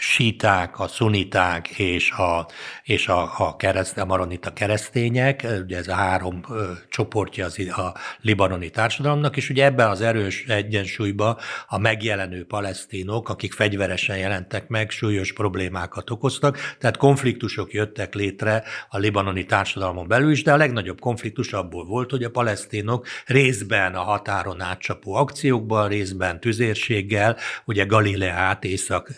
síták, 0.00 0.78
a 0.78 0.88
szuniták 0.88 1.68
és 1.68 2.10
a, 2.10 2.46
és 2.82 3.08
a, 3.08 3.30
a, 3.36 3.56
kereszt, 3.56 3.98
a 3.98 4.04
maronita 4.04 4.52
keresztények, 4.52 5.46
ugye 5.64 5.76
ez 5.76 5.88
a 5.88 5.94
három 5.94 6.40
ö, 6.50 6.70
csoportja 6.88 7.44
az 7.44 7.58
a 7.58 7.94
libanoni 8.20 8.70
társadalomnak, 8.70 9.36
és 9.36 9.50
ugye 9.50 9.64
ebben 9.64 9.88
az 9.88 10.00
erős 10.00 10.44
egyensúlyban 10.46 11.36
a 11.66 11.78
megjelenő 11.78 12.44
palesztinok, 12.44 13.28
akik 13.28 13.52
fegyveresen 13.52 14.18
jelentek 14.18 14.68
meg, 14.68 14.90
súlyos 14.90 15.32
problémákat 15.32 16.10
okoztak, 16.10 16.58
tehát 16.78 16.96
konfliktusok 16.96 17.72
jöttek 17.72 18.14
létre 18.14 18.62
a 18.88 18.98
libanoni 18.98 19.44
társadalmon 19.44 20.08
belül 20.08 20.30
is, 20.30 20.42
de 20.42 20.52
a 20.52 20.56
legnagyobb 20.56 21.00
konfliktus 21.00 21.52
abból 21.52 21.84
volt, 21.84 22.10
hogy 22.10 22.24
a 22.24 22.30
palesztinok 22.30 23.06
részben 23.26 23.94
a 23.94 24.02
határon 24.02 24.60
átcsapó 24.60 25.14
akciókban, 25.14 25.88
részben 25.88 26.40
tüzérséggel, 26.40 27.36
ugye 27.64 27.84
Galileát, 27.84 28.64
Észak, 28.64 29.10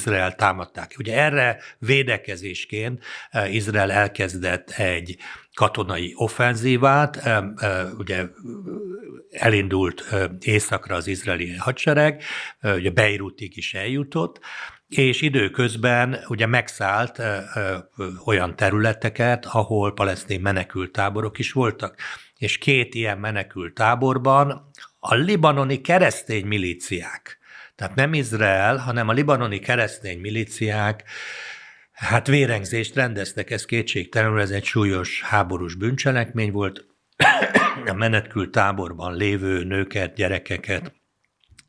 Izrael 0.00 0.34
támadták. 0.34 0.94
Ugye 0.98 1.16
erre 1.16 1.58
védekezésként 1.78 3.02
eh, 3.30 3.54
Izrael 3.54 3.90
elkezdett 3.92 4.70
egy 4.70 5.16
katonai 5.54 6.12
offenzívát, 6.16 7.16
eh, 7.16 7.36
eh, 7.56 7.98
ugye 7.98 8.26
elindult 9.30 10.04
északra 10.40 10.94
az 10.94 11.06
izraeli 11.06 11.56
hadsereg, 11.56 12.22
ugye 12.62 12.90
Beirutig 12.90 13.56
is 13.56 13.74
eljutott, 13.74 14.40
és 14.88 15.20
időközben 15.20 16.18
ugye 16.28 16.46
megszállt 16.46 17.22
olyan 18.24 18.56
területeket, 18.56 19.46
ahol 19.46 19.94
palesztin 19.94 20.40
menekültáborok 20.40 21.38
is 21.38 21.52
voltak. 21.52 21.96
És 22.38 22.58
két 22.58 22.94
ilyen 22.94 23.18
menekültáborban 23.18 24.70
a 24.98 25.14
libanoni 25.14 25.80
keresztény 25.80 26.46
milíciák 26.46 27.39
tehát 27.80 27.94
nem 27.94 28.14
Izrael, 28.14 28.76
hanem 28.76 29.08
a 29.08 29.12
libanoni 29.12 29.58
keresztény 29.58 30.20
milíciák 30.20 31.04
hát 31.92 32.26
vérengzést 32.26 32.94
rendeztek, 32.94 33.50
ez 33.50 33.64
kétségtelenül, 33.64 34.40
ez 34.40 34.50
egy 34.50 34.64
súlyos 34.64 35.22
háborús 35.22 35.74
bűncselekmény 35.74 36.52
volt. 36.52 36.86
A 37.86 37.92
menetkült 37.92 38.50
táborban 38.50 39.16
lévő 39.16 39.64
nőket, 39.64 40.14
gyerekeket 40.14 40.92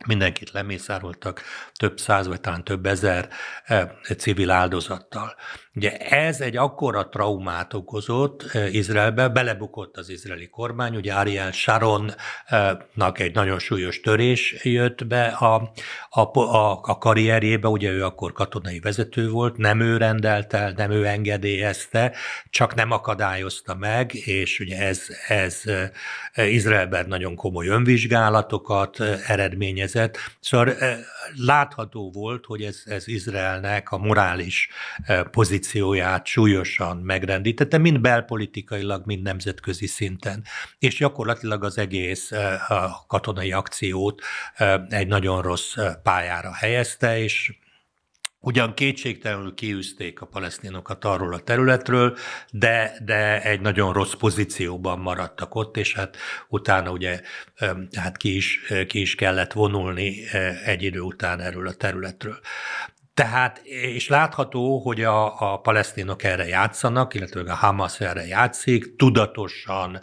mindenkit 0.05 0.51
lemészároltak, 0.51 1.41
több 1.74 1.99
száz 1.99 2.28
vagy 2.28 2.41
talán 2.41 2.64
több 2.64 2.86
ezer 2.86 3.30
civil 4.18 4.51
áldozattal. 4.51 5.36
Ugye 5.76 5.97
ez 5.97 6.41
egy 6.41 6.57
akkora 6.57 7.09
traumát 7.09 7.74
okozott 7.74 8.51
Izraelbe, 8.72 9.28
belebukott 9.28 9.97
az 9.97 10.09
izraeli 10.09 10.49
kormány, 10.49 10.95
ugye 10.95 11.13
Ariel 11.13 11.51
Sharonnak 11.51 13.19
egy 13.19 13.34
nagyon 13.34 13.59
súlyos 13.59 13.99
törés 13.99 14.55
jött 14.63 15.07
be 15.07 15.26
a, 15.26 15.72
a, 16.09 16.39
a, 16.39 16.80
a 16.82 16.97
karrierjébe, 16.97 17.67
ugye 17.67 17.89
ő 17.89 18.03
akkor 18.05 18.32
katonai 18.32 18.80
vezető 18.80 19.30
volt, 19.30 19.57
nem 19.57 19.80
ő 19.80 19.97
rendelte, 19.97 20.74
nem 20.76 20.91
ő 20.91 21.05
engedélyezte, 21.05 22.15
csak 22.49 22.76
nem 22.76 22.91
akadályozta 22.91 23.76
meg, 23.76 24.13
és 24.13 24.59
ugye 24.59 24.78
ez, 24.78 25.01
ez 25.28 25.63
Izraelben 26.36 27.05
nagyon 27.07 27.36
komoly 27.36 27.67
önvizsgálatokat 27.67 28.99
eredményezett. 29.28 30.17
Szóval 30.39 30.74
látható 31.36 32.11
volt, 32.11 32.45
hogy 32.45 32.61
ez, 32.61 32.82
ez 32.86 33.07
Izraelnek 33.07 33.91
a 33.91 33.97
morális 33.97 34.69
pozíció 35.32 35.59
pozícióját 35.62 36.26
súlyosan 36.26 36.97
megrendítette, 36.97 37.78
mind 37.78 38.01
belpolitikailag, 38.01 39.05
mind 39.05 39.22
nemzetközi 39.22 39.88
szinten. 39.88 40.43
És 40.80 40.97
gyakorlatilag 40.97 41.64
az 41.64 41.78
egész 41.78 42.32
a 42.68 43.05
katonai 43.07 43.51
akciót 43.51 44.22
egy 44.89 45.07
nagyon 45.07 45.41
rossz 45.41 45.76
pályára 46.03 46.53
helyezte, 46.53 47.20
és 47.20 47.53
Ugyan 48.43 48.74
kétségtelenül 48.74 49.53
kiűzték 49.53 50.22
a 50.22 50.26
palesztinokat 50.26 51.05
arról 51.05 51.34
a 51.34 51.39
területről, 51.39 52.18
de, 52.51 52.97
de 53.05 53.41
egy 53.41 53.62
nagyon 53.62 53.93
rossz 53.93 54.14
pozícióban 54.14 54.99
maradtak 54.99 55.55
ott, 55.55 55.78
és 55.78 55.93
hát 55.93 56.18
utána 56.47 56.91
ugye 56.91 57.22
hát 57.97 58.18
ki 58.18 58.36
is, 58.36 58.59
ki 58.88 59.01
is 59.01 59.16
kellett 59.16 59.53
vonulni 59.53 60.24
egy 60.66 60.84
idő 60.84 60.99
után 60.99 61.39
erről 61.39 61.68
a 61.68 61.74
területről. 61.74 62.39
Tehát, 63.14 63.62
és 63.93 64.07
látható, 64.07 64.80
hogy 64.80 65.01
a, 65.03 65.51
a 65.51 65.57
palesztinok 65.57 66.24
erre 66.24 66.47
játszanak, 66.47 67.14
illetve 67.14 67.51
a 67.51 67.55
Hamas 67.55 67.99
erre 67.99 68.26
játszik, 68.26 68.95
tudatosan, 68.95 69.99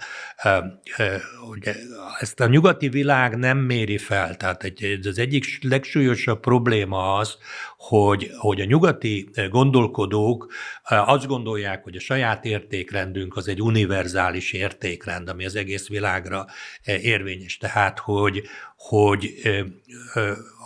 ugye, 1.50 1.74
ezt 2.18 2.40
a 2.40 2.46
nyugati 2.46 2.88
világ 2.88 3.36
nem 3.36 3.58
méri 3.58 3.98
fel. 3.98 4.36
Tehát 4.36 4.62
egy, 4.62 5.06
az 5.06 5.18
egyik 5.18 5.44
legsúlyosabb 5.60 6.40
probléma 6.40 7.16
az, 7.16 7.36
hogy, 7.78 8.30
hogy 8.38 8.60
a 8.60 8.64
nyugati 8.64 9.30
gondolkodók 9.50 10.52
azt 10.82 11.26
gondolják, 11.26 11.82
hogy 11.84 11.96
a 11.96 12.00
saját 12.00 12.44
értékrendünk 12.44 13.36
az 13.36 13.48
egy 13.48 13.62
univerzális 13.62 14.52
értékrend, 14.52 15.28
ami 15.28 15.44
az 15.44 15.56
egész 15.56 15.88
világra 15.88 16.46
érvényes. 16.84 17.56
Tehát, 17.56 17.98
hogy, 17.98 18.42
hogy 18.76 19.34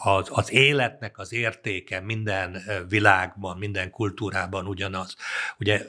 az, 0.03 0.29
az 0.31 0.53
életnek 0.53 1.19
az 1.19 1.33
értéke 1.33 2.01
minden 2.01 2.63
világban, 2.89 3.59
minden 3.59 3.91
kultúrában 3.91 4.67
ugyanaz. 4.67 5.17
Ugye 5.59 5.87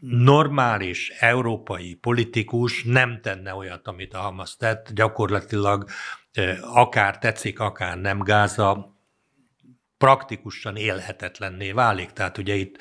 normális 0.00 1.08
európai 1.18 1.94
politikus 1.94 2.84
nem 2.84 3.20
tenne 3.22 3.54
olyat, 3.54 3.86
amit 3.88 4.14
a 4.14 4.18
Hamas 4.18 4.56
tett, 4.56 4.92
gyakorlatilag 4.92 5.88
akár 6.60 7.18
tetszik, 7.18 7.60
akár 7.60 7.98
nem 7.98 8.22
Gáza, 8.22 8.97
praktikusan 9.98 10.76
élhetetlenné 10.76 11.72
válik. 11.72 12.10
Tehát 12.10 12.38
ugye 12.38 12.54
itt 12.54 12.76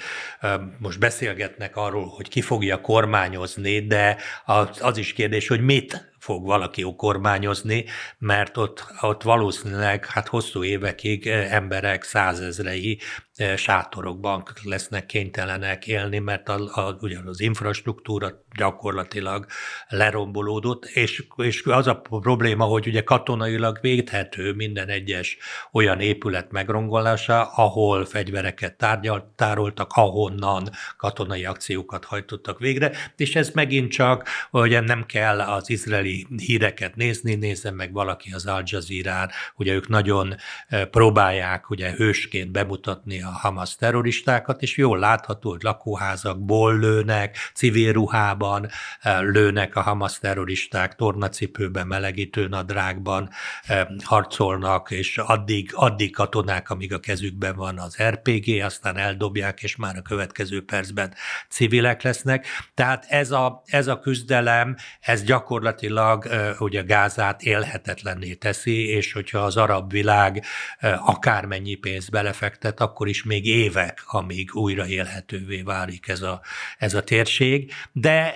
most 0.80 1.00
beszélgetnek 1.00 1.76
arról, 1.76 2.08
hogy 2.08 2.30
ki 2.30 2.42
fogja 2.42 2.82
kormányozni, 2.82 3.80
de 3.88 4.18
az, 4.46 4.70
az 4.82 4.98
is 4.98 5.14
kérdés, 5.14 5.48
hogy 5.48 5.62
mit 5.62 6.12
fog 6.20 6.46
valaki 6.46 6.94
kormányozni, 6.98 7.86
mert 8.18 8.58
ott, 8.58 8.86
ott 9.02 9.24
valószínűleg 9.24 10.06
hát 10.06 10.28
hosszú 10.28 10.64
évekig 10.64 11.28
emberek 11.28 12.04
százezrei 12.04 13.00
sátorokban 13.56 14.44
lesznek 14.64 15.06
kénytelenek 15.06 15.88
élni, 15.88 16.20
mert 16.20 16.50
a, 16.50 16.56
a, 16.74 16.98
ugyan 17.02 17.28
az 17.28 17.40
infrastruktúra 17.40 18.44
gyakorlatilag 18.58 19.46
lerombolódott, 19.88 20.86
és, 20.86 21.24
és 21.36 21.64
az 21.66 21.88
a 21.88 22.02
probléma, 22.02 22.64
hogy 22.64 22.88
ugye 22.88 23.04
katonailag 23.04 23.78
védhető 23.82 24.54
minden 24.54 24.88
egyes 24.88 25.38
olyan 25.72 26.00
épület 26.00 26.52
megrongolása, 26.52 27.52
ahol 27.56 28.06
fegyvereket 28.06 28.78
tárgyalt, 28.78 29.24
tároltak, 29.24 29.92
ahonnan 29.94 30.70
katonai 30.98 31.46
akciókat 31.46 32.06
hajtottak 32.06 32.60
végre, 32.60 32.92
és 33.16 33.36
ez 33.36 33.50
megint 33.50 33.92
csak, 33.92 34.28
hogy 34.50 34.84
nem 34.84 35.06
kell 35.06 35.42
az 35.42 35.70
izraeli 35.70 36.28
híreket 36.38 36.96
nézni, 36.96 37.36
nézze 37.36 37.72
meg 37.72 37.94
valaki 37.94 38.32
az 38.32 38.46
Al 38.46 38.64
Jazeera-n, 38.66 39.30
ugye 39.56 39.74
ők 39.74 39.88
nagyon 39.88 40.36
próbálják 40.92 41.70
ugye 41.70 41.92
hősként 41.92 42.52
bemutatni 42.52 43.22
a 43.28 43.38
Hamas 43.38 43.76
terroristákat, 43.76 44.62
és 44.62 44.78
jól 44.78 45.00
látható, 45.00 45.50
hogy 45.50 45.64
lakóházakból 45.64 46.80
lőnek, 46.80 47.38
civil 47.54 47.94
ruhában 47.94 48.70
eh, 49.02 49.22
lőnek 49.22 49.76
a 49.76 49.82
Hamas 49.82 50.20
terroristák, 50.20 50.96
tornacipőben, 50.96 51.88
melegítő 51.88 52.48
nadrágban 52.48 53.30
eh, 53.66 53.86
harcolnak, 54.04 54.92
és 54.92 55.18
addig, 55.18 55.72
addig 55.74 56.16
katonák, 56.16 56.70
amíg 56.70 56.94
a 56.94 57.00
kezükben 57.00 57.56
van 57.56 57.80
az 57.80 57.98
RPG, 58.04 58.62
aztán 58.64 58.98
eldobják, 58.98 59.64
és 59.64 59.76
már 59.76 59.98
a 59.98 60.02
következő 60.02 60.66
percben 60.66 61.14
civilek 61.50 62.02
lesznek. 62.02 62.46
Tehát 62.74 63.06
ez 63.10 63.32
a, 63.32 63.62
ez 63.66 63.88
a 63.88 64.00
küzdelem, 64.00 64.76
ez 65.00 65.24
gyakorlatilag 65.24 66.26
eh, 66.26 66.62
ugye 66.62 66.82
Gázát 66.82 67.42
élhetetlenné 67.42 68.34
teszi, 68.34 68.88
és 68.90 69.14
hogyha 69.14 69.40
az 69.40 69.58
arab 69.58 69.92
világ 69.92 70.44
akármennyi 71.06 71.76
pénzt 71.76 72.12
belefektet, 72.12 72.80
akkor 72.80 73.08
is 73.08 73.17
még 73.24 73.46
évek, 73.46 74.04
amíg 74.06 74.56
újra 74.56 74.88
élhetővé 74.88 75.62
válik 75.62 76.08
ez 76.08 76.22
a, 76.22 76.42
ez 76.78 76.94
a 76.94 77.04
térség, 77.04 77.72
de 77.92 78.36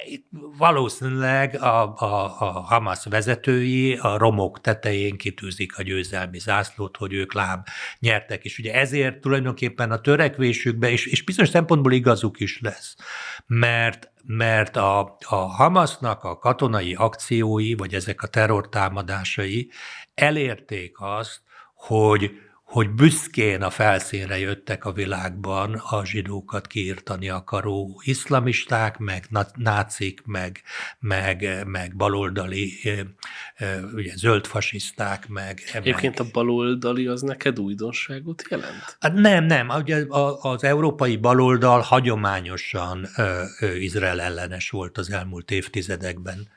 valószínűleg 0.58 1.62
a, 1.62 1.96
a, 1.96 2.24
a 2.40 2.46
Hamas 2.46 3.06
vezetői 3.06 3.96
a 3.96 4.18
romok 4.18 4.62
tetején 4.62 5.18
kitűzik 5.18 5.78
a 5.78 5.84
győzelmi 5.84 6.40
zászlót, 6.40 6.98
hogy 6.98 7.14
ők 7.14 7.34
lám 7.34 7.64
nyertek, 8.00 8.44
és 8.44 8.60
ugye 8.60 8.74
ezért 8.74 9.22
tulajdonképpen 9.22 9.92
a 9.92 10.02
törekvésükbe, 10.02 10.90
és, 10.90 11.06
és 11.06 11.24
bizonyos 11.24 11.50
szempontból 11.50 11.94
igazuk 11.94 12.40
is 12.40 12.60
lesz, 12.62 12.96
mert 13.48 14.10
mert 14.24 14.76
a, 14.76 15.18
a 15.20 15.36
Hamasnak 15.36 16.24
a 16.24 16.38
katonai 16.38 16.94
akciói, 16.94 17.74
vagy 17.74 17.94
ezek 17.94 18.22
a 18.22 18.28
terrortámadásai 18.28 19.70
elérték 20.14 20.96
azt, 21.00 21.42
hogy 21.74 22.32
hogy 22.72 22.90
büszkén 22.90 23.62
a 23.62 23.70
felszínre 23.70 24.40
jöttek 24.40 24.86
a 24.86 24.92
világban 24.92 25.74
a 25.74 26.06
zsidókat 26.06 26.68
kiírtani 26.68 27.30
akaró 27.30 28.02
iszlamisták, 28.04 28.98
meg 28.98 29.26
nácik, 29.56 30.22
meg, 30.26 30.62
meg, 31.00 31.64
meg 31.66 31.96
baloldali, 31.96 32.74
ugye 33.94 34.16
zöldfasiszták, 34.16 35.28
meg... 35.28 35.60
Egyébként 35.74 36.18
meg. 36.18 36.28
a 36.28 36.32
baloldali 36.32 37.08
az 37.08 37.22
neked 37.22 37.60
újdonságot 37.60 38.44
jelent? 38.50 38.98
Hát 39.00 39.14
nem, 39.14 39.44
nem. 39.44 39.70
Ugye 39.70 40.06
az 40.42 40.64
európai 40.64 41.18
baloldal 41.18 41.80
hagyományosan 41.80 43.08
Izrael 43.80 44.22
ellenes 44.22 44.70
volt 44.70 44.98
az 44.98 45.12
elmúlt 45.12 45.52
évtizedekben. 45.52 46.48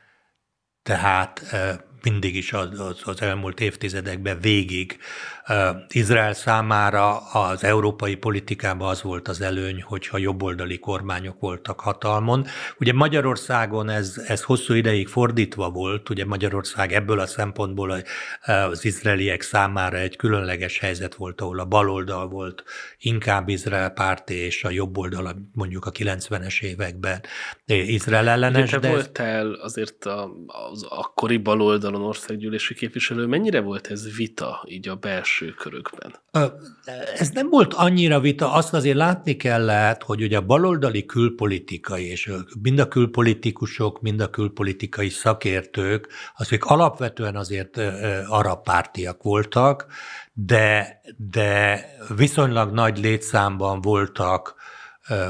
Tehát 0.82 1.42
mindig 2.04 2.36
is 2.36 2.52
az, 2.52 2.80
az, 2.80 3.00
az 3.04 3.22
elmúlt 3.22 3.60
évtizedekben 3.60 4.40
végig 4.40 4.98
Izrael 5.88 6.32
számára 6.32 7.16
az 7.16 7.64
európai 7.64 8.14
politikában 8.14 8.88
az 8.88 9.02
volt 9.02 9.28
az 9.28 9.40
előny, 9.40 9.82
hogyha 9.82 10.18
jobboldali 10.18 10.78
kormányok 10.78 11.40
voltak 11.40 11.80
hatalmon. 11.80 12.46
Ugye 12.78 12.92
Magyarországon 12.92 13.88
ez, 13.88 14.22
ez 14.26 14.42
hosszú 14.42 14.74
ideig 14.74 15.08
fordítva 15.08 15.70
volt, 15.70 16.10
ugye 16.10 16.24
Magyarország 16.24 16.92
ebből 16.92 17.20
a 17.20 17.26
szempontból 17.26 18.02
az 18.70 18.84
izraeliek 18.84 19.42
számára 19.42 19.96
egy 19.96 20.16
különleges 20.16 20.78
helyzet 20.78 21.14
volt, 21.14 21.40
ahol 21.40 21.58
a 21.58 21.64
baloldal 21.64 22.28
volt 22.28 22.64
inkább 22.98 23.48
Izrael 23.48 23.90
párti, 23.90 24.34
és 24.34 24.64
a 24.64 24.70
jobboldal 24.70 25.48
mondjuk 25.52 25.86
a 25.86 25.90
90-es 25.90 26.62
években 26.62 27.20
Izrael 27.66 28.28
ellenes. 28.28 28.62
Ugye 28.62 28.78
te 28.78 28.88
de 28.88 28.94
voltál 28.94 29.52
azért 29.52 30.04
az 30.70 30.82
akkori 30.88 31.36
baloldalon 31.94 32.08
országgyűlési 32.08 32.74
képviselő, 32.74 33.26
mennyire 33.26 33.60
volt 33.60 33.86
ez 33.86 34.16
vita 34.16 34.64
így 34.68 34.88
a 34.88 34.94
belső 34.94 35.50
körökben? 35.50 36.14
Ez 37.18 37.30
nem 37.30 37.48
volt 37.48 37.74
annyira 37.74 38.20
vita, 38.20 38.52
azt 38.52 38.74
azért 38.74 38.96
látni 38.96 39.36
kellett, 39.36 40.02
hogy 40.02 40.22
ugye 40.22 40.36
a 40.36 40.40
baloldali 40.40 41.04
külpolitikai, 41.04 42.04
és 42.04 42.32
mind 42.62 42.78
a 42.78 42.88
külpolitikusok, 42.88 44.00
mind 44.00 44.20
a 44.20 44.30
külpolitikai 44.30 45.08
szakértők, 45.08 46.08
azok 46.36 46.64
alapvetően 46.64 47.36
azért 47.36 47.76
arab 48.26 48.62
pártiak 48.62 49.22
voltak, 49.22 49.86
de, 50.32 51.00
de 51.16 51.80
viszonylag 52.16 52.72
nagy 52.72 52.98
létszámban 52.98 53.80
voltak 53.80 54.54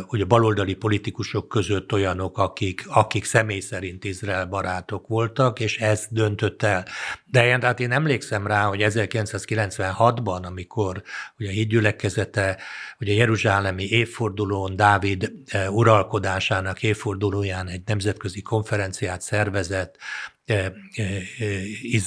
ugye 0.07 0.25
baloldali 0.25 0.75
politikusok 0.75 1.49
között 1.49 1.93
olyanok, 1.93 2.39
akik, 2.39 2.85
akik 2.89 3.25
személy 3.25 3.61
szerint 3.61 4.05
Izrael 4.05 4.47
barátok 4.47 5.09
voltak, 5.09 5.61
és 5.61 5.79
ez 5.79 6.07
döntött 6.11 6.62
el. 6.62 6.87
De 7.25 7.47
én, 7.47 7.61
tehát 7.61 7.81
én 7.81 7.93
emlékszem 7.93 8.47
rá, 8.47 8.64
hogy 8.64 8.81
1996-ban, 8.83 10.43
amikor 10.43 11.03
ugye 11.39 11.49
a 11.49 11.53
hídgyülekezete, 11.53 12.59
ugye 13.01 13.12
a 13.12 13.16
Jeruzsálemi 13.16 13.85
évfordulón 13.85 14.77
Dávid 14.77 15.33
uralkodásának 15.70 16.83
évfordulóján 16.83 17.68
egy 17.68 17.83
nemzetközi 17.87 18.43
konferenciát 18.43 19.20
szervezett, 19.20 19.97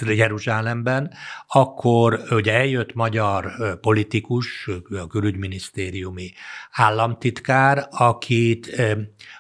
Jeruzsálemben, 0.06 1.14
akkor 1.48 2.22
ugye 2.30 2.54
eljött 2.54 2.94
magyar 2.94 3.52
politikus, 3.82 4.70
a 4.90 5.08
külügyminisztériumi 5.08 6.34
államtitkár, 6.72 7.88
akit, 7.92 8.82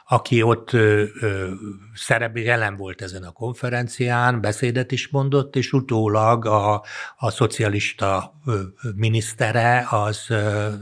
aki 0.07 0.41
ott 0.41 0.69
szerep 1.93 2.37
jelen 2.37 2.75
volt 2.75 3.01
ezen 3.01 3.23
a 3.23 3.31
konferencián, 3.31 4.41
beszédet 4.41 4.91
is 4.91 5.07
mondott, 5.07 5.55
és 5.55 5.73
utólag 5.73 6.45
a, 6.45 6.83
a 7.17 7.31
szocialista 7.31 8.33
minisztere 8.95 9.87
az 9.89 10.27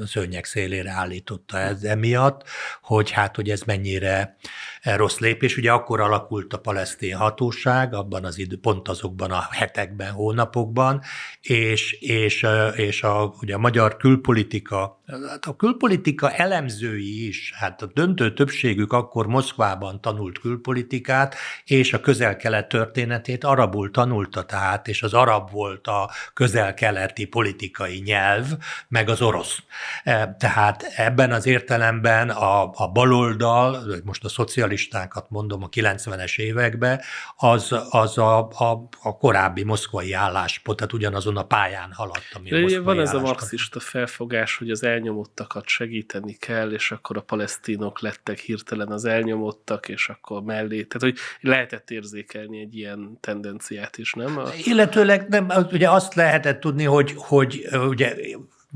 szőnyek 0.05 0.45
szélére 0.45 0.91
állította 0.91 1.57
ez 1.57 1.83
emiatt, 1.83 2.43
hogy 2.81 3.11
hát, 3.11 3.35
hogy 3.35 3.49
ez 3.49 3.61
mennyire 3.61 4.37
rossz 4.85 5.17
lépés. 5.17 5.57
Ugye 5.57 5.71
akkor 5.71 5.99
alakult 5.99 6.53
a 6.53 6.59
palesztin 6.59 7.15
hatóság, 7.15 7.93
abban 7.93 8.25
az 8.25 8.37
idő, 8.37 8.59
pont 8.59 8.87
azokban 8.87 9.31
a 9.31 9.47
hetekben, 9.51 10.11
hónapokban, 10.11 11.01
és, 11.41 11.91
és, 11.91 12.45
és 12.75 13.03
a, 13.03 13.33
ugye 13.41 13.55
a 13.55 13.59
magyar 13.59 13.97
külpolitika, 13.97 15.01
hát 15.07 15.45
a 15.45 15.55
külpolitika 15.55 16.31
elemzői 16.31 17.27
is, 17.27 17.53
hát 17.55 17.81
a 17.81 17.85
döntő 17.93 18.33
többségük 18.33 18.93
akkor 18.93 19.27
Moszkvában 19.27 20.01
tanult 20.01 20.39
külpolitikát, 20.39 21.35
és 21.65 21.93
a 21.93 21.99
közel-kelet 21.99 22.67
történetét 22.67 23.43
arabul 23.43 23.91
tanulta 23.91 24.43
tehát, 24.43 24.87
és 24.87 25.03
az 25.03 25.13
arab 25.13 25.51
volt 25.51 25.87
a 25.87 26.09
közel-keleti 26.33 27.25
politikai 27.25 28.01
nyelv, 28.05 28.45
meg 28.87 29.09
az 29.09 29.21
orosz. 29.21 29.63
E, 30.03 30.35
tehát 30.39 30.83
ebben 30.95 31.31
az 31.31 31.45
értelemben 31.45 32.29
a, 32.29 32.71
a 32.73 32.87
baloldal, 32.93 33.83
most 34.03 34.23
a 34.23 34.29
szocialistákat 34.29 35.29
mondom 35.29 35.63
a 35.63 35.69
90-es 35.69 36.37
években, 36.37 37.01
az, 37.35 37.75
az 37.89 38.17
a, 38.17 38.37
a, 38.37 38.87
a 39.01 39.17
korábbi 39.17 39.63
moszkvai 39.63 40.13
álláspont, 40.13 40.77
tehát 40.77 40.93
ugyanazon 40.93 41.37
a 41.37 41.43
pályán 41.43 41.91
haladt, 41.93 42.29
ami 42.33 42.75
a 42.75 42.83
Van 42.83 42.99
ez 42.99 43.13
a 43.13 43.19
marxista 43.19 43.79
felfogás, 43.79 44.57
hogy 44.57 44.69
az 44.69 44.83
elnyomottakat 44.95 45.67
segíteni 45.67 46.33
kell, 46.33 46.71
és 46.71 46.91
akkor 46.91 47.17
a 47.17 47.21
palesztinok 47.21 47.99
lettek 48.01 48.39
hirtelen 48.39 48.91
az 48.91 49.05
elnyomottak, 49.05 49.89
és 49.89 50.09
akkor 50.09 50.43
mellé. 50.43 50.83
Tehát, 50.83 51.15
hogy 51.15 51.17
lehetett 51.41 51.91
érzékelni 51.91 52.59
egy 52.59 52.75
ilyen 52.75 53.17
tendenciát 53.19 53.97
is, 53.97 54.13
nem? 54.13 54.39
Illetőleg 54.63 55.27
nem, 55.27 55.51
ugye 55.71 55.89
azt 55.89 56.13
lehetett 56.13 56.59
tudni, 56.59 56.83
hogy, 56.83 57.13
hogy 57.15 57.67
ugye 57.87 58.15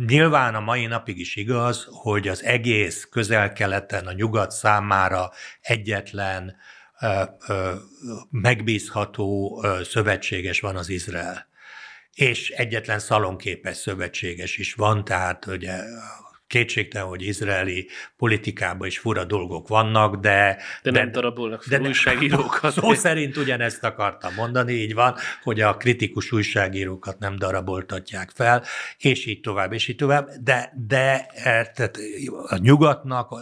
Nyilván 0.08 0.56
a 0.56 0.60
mai 0.60 0.86
napig 0.86 1.20
is 1.20 1.36
igaz, 1.36 1.88
hogy 1.92 2.28
az 2.28 2.44
egész 2.44 3.08
közel-keleten 3.12 4.08
a 4.08 4.12
nyugat 4.12 4.52
számára 4.52 5.32
egyetlen 5.62 6.56
megbízható 8.30 9.62
szövetséges 9.84 10.60
van 10.60 10.76
az 10.76 10.90
Izrael. 10.90 11.49
És 12.20 12.50
egyetlen 12.50 13.00
szalonképes 13.00 13.78
szövetséges 13.78 14.58
is 14.58 14.74
van, 14.74 15.04
tehát 15.06 15.46
ugye 15.46 15.82
kétségtelen, 16.50 17.08
hogy 17.08 17.22
izraeli 17.22 17.88
politikában 18.18 18.88
is 18.88 19.00
fura 19.00 19.24
dolgok 19.24 19.68
vannak, 19.68 20.16
de... 20.16 20.58
De, 20.84 20.92
de 20.92 21.00
nem 21.00 21.12
darabolnak 21.12 21.64
fel 21.64 21.80
de 21.80 21.88
újságírókat. 21.88 22.72
Szó 22.82 22.94
szerint 22.94 23.38
ugyanezt 23.38 23.84
akartam 23.84 24.34
mondani, 24.34 24.74
így 24.74 24.94
van, 24.94 25.16
hogy 25.44 25.62
a 25.62 25.78
kritikus 25.78 26.32
újságírókat 26.32 27.20
nem 27.20 27.36
daraboltatják 27.36 28.32
fel, 28.36 28.64
és 28.98 29.26
így 29.26 29.40
tovább, 29.40 29.74
és 29.74 29.88
így 29.88 29.96
tovább, 29.96 30.30
de, 30.42 30.74
de 30.88 31.26
e, 31.34 31.42
tehát 31.44 31.98
a 32.48 32.58
nyugatnak 32.58 33.34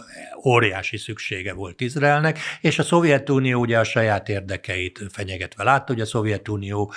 óriási 0.44 0.96
szüksége 0.96 1.52
volt 1.52 1.80
Izraelnek, 1.80 2.38
és 2.60 2.78
a 2.78 2.82
Szovjetunió 2.82 3.60
ugye 3.60 3.78
a 3.78 3.84
saját 3.84 4.28
érdekeit 4.28 5.00
fenyegetve 5.10 5.64
látta, 5.64 5.92
hogy 5.92 6.00
a 6.00 6.06
Szovjetunió 6.06 6.92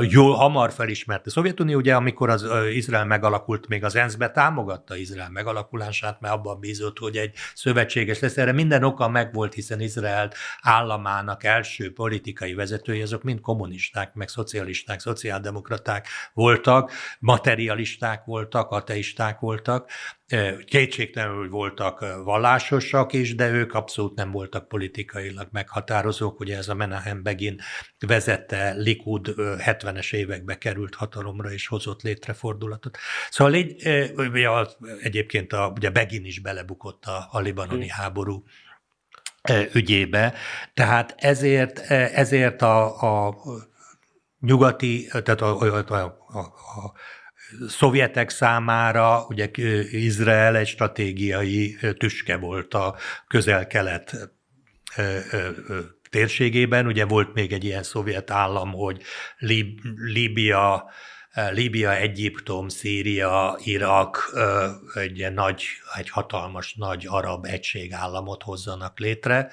jó 0.00 0.32
hamar 0.32 0.72
felismerte. 0.72 1.24
A 1.26 1.30
Szovjetunió 1.30 1.76
ugye, 1.78 1.94
amikor 1.94 2.30
az 2.30 2.46
Izrael 2.72 3.04
megalakult, 3.04 3.68
még 3.68 3.84
az 3.84 3.96
ENSZ-be 3.96 4.30
támogatta 4.30 4.96
Izrael 4.96 5.30
megalakult, 5.30 5.52
alakulását, 5.54 6.20
mert 6.20 6.34
abban 6.34 6.60
bízott, 6.60 6.98
hogy 6.98 7.16
egy 7.16 7.34
szövetséges 7.54 8.18
lesz. 8.18 8.36
Erre 8.36 8.52
minden 8.52 8.84
oka 8.84 9.08
megvolt, 9.08 9.54
hiszen 9.54 9.80
Izrael 9.80 10.32
államának 10.60 11.44
első 11.44 11.92
politikai 11.92 12.54
vezetői, 12.54 13.02
azok 13.02 13.22
mind 13.22 13.40
kommunisták, 13.40 14.14
meg 14.14 14.28
szocialisták, 14.28 15.00
szociáldemokraták 15.00 16.08
voltak, 16.32 16.92
materialisták 17.18 18.24
voltak, 18.24 18.70
ateisták 18.70 19.38
voltak, 19.40 19.90
Kétségtelenül 20.64 21.48
voltak 21.48 22.22
vallásosak 22.24 23.12
is, 23.12 23.34
de 23.34 23.50
ők 23.50 23.74
abszolút 23.74 24.14
nem 24.14 24.30
voltak 24.30 24.68
politikailag 24.68 25.48
meghatározók. 25.52 26.40
Ugye 26.40 26.56
ez 26.56 26.68
a 26.68 26.74
Menahem 26.74 27.22
Begin 27.22 27.60
vezette 28.06 28.72
Likud 28.72 29.34
70-es 29.36 30.12
évekbe 30.12 30.58
került 30.58 30.94
hatalomra 30.94 31.52
és 31.52 31.66
hozott 31.66 32.02
létre 32.02 32.32
fordulatot. 32.32 32.98
Szóval 33.30 33.52
légy, 33.52 33.82
egyébként 35.02 35.52
a, 35.52 35.72
ugye 35.76 35.90
Begin 35.90 36.24
is 36.24 36.40
belebukott 36.40 37.04
a, 37.04 37.28
a 37.30 37.40
libanoni 37.40 37.88
háború 37.88 38.44
ügyébe. 39.72 40.34
Tehát 40.74 41.14
ezért, 41.16 41.78
ezért 41.90 42.62
a, 42.62 43.02
a 43.26 43.36
nyugati, 44.40 45.06
tehát 45.06 45.40
a, 45.40 45.60
a, 45.60 45.94
a, 45.94 46.38
a 46.38 46.92
szovjetek 47.68 48.30
számára 48.30 49.26
ugye 49.28 49.50
Izrael 49.90 50.56
egy 50.56 50.66
stratégiai 50.66 51.76
tüske 51.98 52.36
volt 52.36 52.74
a 52.74 52.96
közel-kelet 53.26 54.30
térségében. 56.10 56.86
Ugye 56.86 57.04
volt 57.04 57.34
még 57.34 57.52
egy 57.52 57.64
ilyen 57.64 57.82
szovjet 57.82 58.30
állam, 58.30 58.72
hogy 58.72 59.02
Lib- 59.38 59.80
Líbia, 59.96 60.90
Líbia, 61.50 61.96
Egyiptom, 61.96 62.68
Szíria, 62.68 63.58
Irak 63.64 64.34
egy 64.94 65.32
nagy, 65.32 65.64
egy 65.98 66.10
hatalmas 66.10 66.74
nagy 66.74 67.06
arab 67.08 67.44
egységállamot 67.44 68.42
hozzanak 68.42 68.98
létre, 68.98 69.50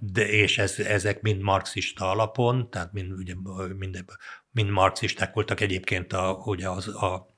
de, 0.00 0.28
és 0.28 0.58
ez, 0.58 0.78
ezek 0.78 1.20
mind 1.20 1.40
marxista 1.40 2.10
alapon, 2.10 2.70
tehát 2.70 2.92
mind, 2.92 3.12
ugye, 3.12 3.34
mind 3.78 4.04
mind 4.50 4.70
marxisták 4.70 5.34
voltak 5.34 5.60
egyébként, 5.60 6.12
a, 6.12 6.32
hogy 6.32 6.62
az, 6.62 6.88
a, 6.88 7.36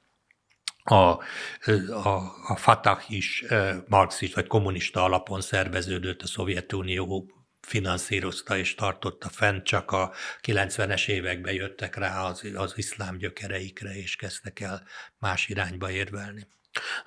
a, 0.82 0.94
a, 0.94 2.32
a 2.46 2.56
Fatah 2.56 3.10
is 3.10 3.44
marxista 3.88 4.40
vagy 4.40 4.46
kommunista 4.48 5.04
alapon 5.04 5.40
szerveződött, 5.40 6.22
a 6.22 6.26
Szovjetunió 6.26 7.30
finanszírozta 7.60 8.56
és 8.56 8.74
tartotta 8.74 9.28
fent, 9.28 9.64
csak 9.64 9.90
a 9.90 10.12
90-es 10.42 11.08
években 11.08 11.54
jöttek 11.54 11.96
rá 11.96 12.24
az, 12.24 12.50
az 12.54 12.72
iszlám 12.76 13.16
gyökereikre, 13.16 13.96
és 13.96 14.16
kezdtek 14.16 14.60
el 14.60 14.86
más 15.18 15.48
irányba 15.48 15.90
érvelni. 15.90 16.46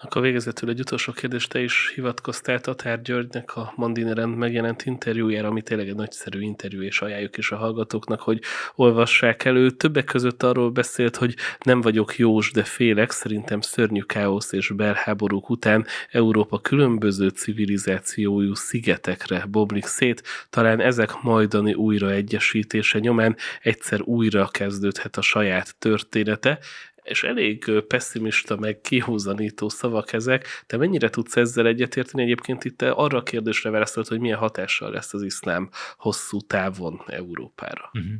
Akkor 0.02 0.22
végezetül 0.22 0.70
egy 0.70 0.80
utolsó 0.80 1.12
kérdés, 1.12 1.48
te 1.48 1.60
is 1.60 1.92
hivatkoztál 1.96 2.62
Tatár 2.62 3.02
Györgynek 3.02 3.56
a 3.56 3.74
Mandineren 3.76 4.30
megjelent 4.30 4.86
interjújára, 4.86 5.48
ami 5.48 5.62
tényleg 5.62 5.88
egy 5.88 5.96
nagyszerű 5.96 6.42
interjú, 6.42 6.82
és 6.82 7.02
ajánljuk 7.02 7.38
is 7.38 7.52
a 7.52 7.56
hallgatóknak, 7.56 8.22
hogy 8.22 8.42
olvassák 8.76 9.46
elő. 9.46 9.70
Többek 9.70 10.04
között 10.04 10.44
arról 10.44 10.70
beszélt, 10.70 11.16
hogy 11.16 11.36
nem 11.62 11.82
vagyok 11.82 12.18
jós, 12.18 12.52
de 12.52 12.64
félek, 12.64 13.12
szerintem 13.12 13.62
szörnyű 13.62 14.02
káosz 14.02 14.52
és 14.52 14.70
belháborúk 14.70 15.50
után 15.50 15.86
Európa 16.12 16.60
különböző 16.60 17.28
civilizációjú 17.28 18.54
szigetekre 18.54 19.46
bomlik 19.50 19.86
szét, 19.86 20.24
talán 20.50 20.80
ezek 20.80 21.22
majdani 21.22 21.74
újraegyesítése 21.74 23.00
nyomán 23.00 23.36
egyszer 23.62 24.02
újra 24.02 24.48
kezdődhet 24.48 25.18
a 25.18 25.22
saját 25.22 25.76
története, 25.80 26.60
és 27.04 27.24
elég 27.24 27.82
pessimista, 27.88 28.58
meg 28.58 28.82
kihúzanító 28.82 29.70
szavak 29.70 30.14
ezek. 30.14 30.48
Te 30.66 30.78
mennyire 30.78 31.10
tudsz 31.10 31.36
ezzel 31.38 31.68
egyetérteni? 31.68 32.24
Egyébként 32.24 32.64
itt 32.64 32.82
arra 32.82 33.18
a 33.18 33.24
kérdésre 33.24 33.70
válaszolt, 33.70 34.08
hogy 34.08 34.20
milyen 34.20 34.38
hatással 34.38 34.92
lesz 34.92 35.14
az 35.14 35.22
iszlám 35.22 35.70
hosszú 35.98 36.42
távon 36.42 37.02
Európára. 37.08 37.92
Uh-huh. 37.94 38.14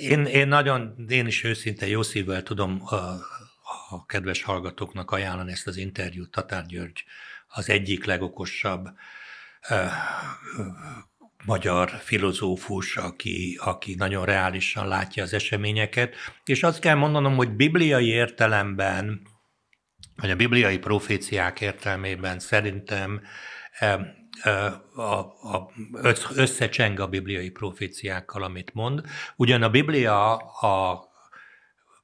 Én, 0.00 0.24
én 0.24 0.48
nagyon, 0.48 1.04
én 1.08 1.26
is 1.26 1.44
őszinte 1.44 1.86
jó 1.86 2.02
szívvel 2.02 2.42
tudom 2.42 2.82
a, 2.84 2.94
a 3.88 4.06
kedves 4.06 4.42
hallgatóknak 4.42 5.10
ajánlani 5.10 5.52
ezt 5.52 5.66
az 5.66 5.76
interjút. 5.76 6.30
Tatár 6.30 6.66
György 6.66 7.04
az 7.46 7.68
egyik 7.68 8.04
legokosabb 8.04 8.88
magyar 11.44 11.90
filozófus, 11.90 12.96
aki, 12.96 13.58
aki 13.62 13.94
nagyon 13.94 14.24
reálisan 14.24 14.88
látja 14.88 15.22
az 15.22 15.32
eseményeket, 15.32 16.14
és 16.44 16.62
azt 16.62 16.80
kell 16.80 16.94
mondanom, 16.94 17.36
hogy 17.36 17.50
bibliai 17.50 18.06
értelemben, 18.06 19.20
vagy 20.16 20.30
a 20.30 20.36
bibliai 20.36 20.78
proféciák 20.78 21.60
értelmében 21.60 22.38
szerintem 22.38 23.22
e, 23.78 23.86
e, 24.42 24.50
a, 24.94 25.18
a, 25.52 25.72
összecseng 26.34 27.00
a 27.00 27.06
bibliai 27.06 27.50
proféciákkal, 27.50 28.42
amit 28.42 28.74
mond. 28.74 29.00
Ugyan 29.36 29.62
a 29.62 29.70
Biblia 29.70 30.36
a 30.36 31.08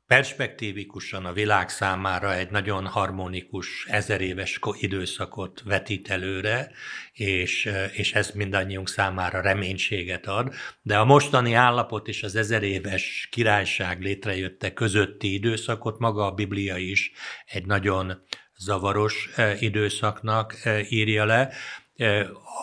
perspektívikusan 0.06 1.24
a 1.24 1.32
világ 1.32 1.68
számára 1.68 2.34
egy 2.34 2.50
nagyon 2.50 2.86
harmonikus, 2.86 3.86
ezeréves 3.88 4.58
időszakot 4.72 5.62
vetít 5.64 6.10
előre, 6.10 6.70
és, 7.12 7.70
és 7.92 8.12
ez 8.12 8.30
mindannyiunk 8.30 8.88
számára 8.88 9.40
reménységet 9.40 10.26
ad. 10.26 10.54
De 10.82 10.98
a 10.98 11.04
mostani 11.04 11.54
állapot 11.54 12.08
és 12.08 12.22
az 12.22 12.36
ezeréves 12.36 13.28
királyság 13.30 14.00
létrejötte 14.00 14.72
közötti 14.72 15.32
időszakot 15.32 15.98
maga 15.98 16.26
a 16.26 16.34
Biblia 16.34 16.76
is 16.76 17.12
egy 17.46 17.66
nagyon 17.66 18.22
zavaros 18.56 19.30
időszaknak 19.58 20.56
írja 20.88 21.24
le. 21.24 21.52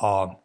A, 0.01 0.41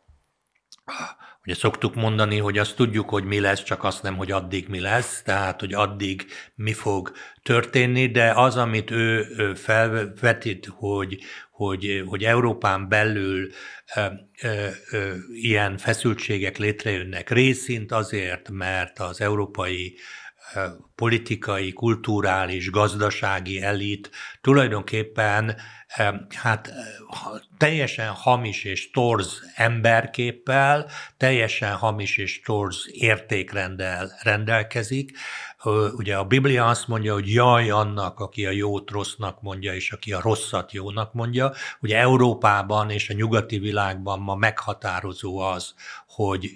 Ugye 1.49 1.57
szoktuk 1.57 1.95
mondani, 1.95 2.39
hogy 2.39 2.59
azt 2.59 2.77
tudjuk, 2.77 3.09
hogy 3.09 3.25
mi 3.25 3.41
lesz, 3.41 3.63
csak 3.63 3.85
azt 3.85 4.03
nem, 4.03 4.17
hogy 4.17 4.31
addig 4.31 4.69
mi 4.69 4.81
lesz, 4.81 5.23
tehát, 5.23 5.61
hogy 5.61 5.75
addig 5.75 6.27
mi 6.55 6.73
fog 6.73 7.13
történni, 7.43 8.11
de 8.11 8.33
az, 8.33 8.57
amit 8.57 8.91
ő 8.91 9.25
felvetít, 9.55 10.69
hogy, 10.73 11.19
hogy, 11.51 12.03
hogy 12.07 12.25
Európán 12.25 12.89
belül 12.89 13.51
ö, 13.97 14.01
ö, 14.43 14.67
ö, 14.91 15.15
ilyen 15.33 15.77
feszültségek 15.77 16.59
létrejönnek, 16.59 17.31
részint 17.31 17.93
azért, 17.93 18.51
mert 18.51 18.99
az 18.99 19.21
európai 19.21 19.95
politikai, 20.95 21.73
kulturális, 21.73 22.71
gazdasági 22.71 23.63
elit 23.63 24.11
tulajdonképpen 24.41 25.57
hát 26.35 26.73
teljesen 27.57 28.09
hamis 28.09 28.65
és 28.65 28.91
torz 28.91 29.43
emberképpel, 29.55 30.91
teljesen 31.17 31.75
hamis 31.75 32.17
és 32.17 32.41
torz 32.41 32.85
értékrendel 32.93 34.19
rendelkezik. 34.23 35.19
Ugye 35.97 36.17
a 36.17 36.25
Biblia 36.25 36.67
azt 36.67 36.89
mondja, 36.89 37.13
hogy 37.13 37.33
jaj 37.33 37.71
annak, 37.71 38.21
aki 38.21 38.47
a 38.47 38.51
jót 38.51 38.91
rossznak 38.91 39.43
mondja, 39.43 39.75
és 39.75 39.93
aki 39.93 40.13
a 40.13 40.21
rosszat 40.21 40.73
jónak 40.73 41.13
mondja. 41.13 41.53
Ugye 41.81 41.99
Európában 41.99 42.91
és 42.91 43.11
a 43.11 43.15
nyugati 43.15 43.59
világban 43.59 44.21
ma 44.21 44.35
meghatározó 44.35 45.39
az, 45.39 45.75
hogy 46.07 46.51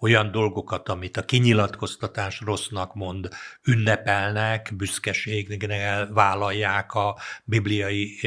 olyan 0.00 0.30
dolgokat, 0.30 0.88
amit 0.88 1.16
a 1.16 1.24
kinyilatkoztatás 1.24 2.40
rossznak 2.40 2.94
mond, 2.94 3.28
ünnepelnek, 3.64 4.72
büszkeséggel 4.76 6.12
vállalják 6.12 6.94
a 6.94 7.18
bibliai 7.44 8.18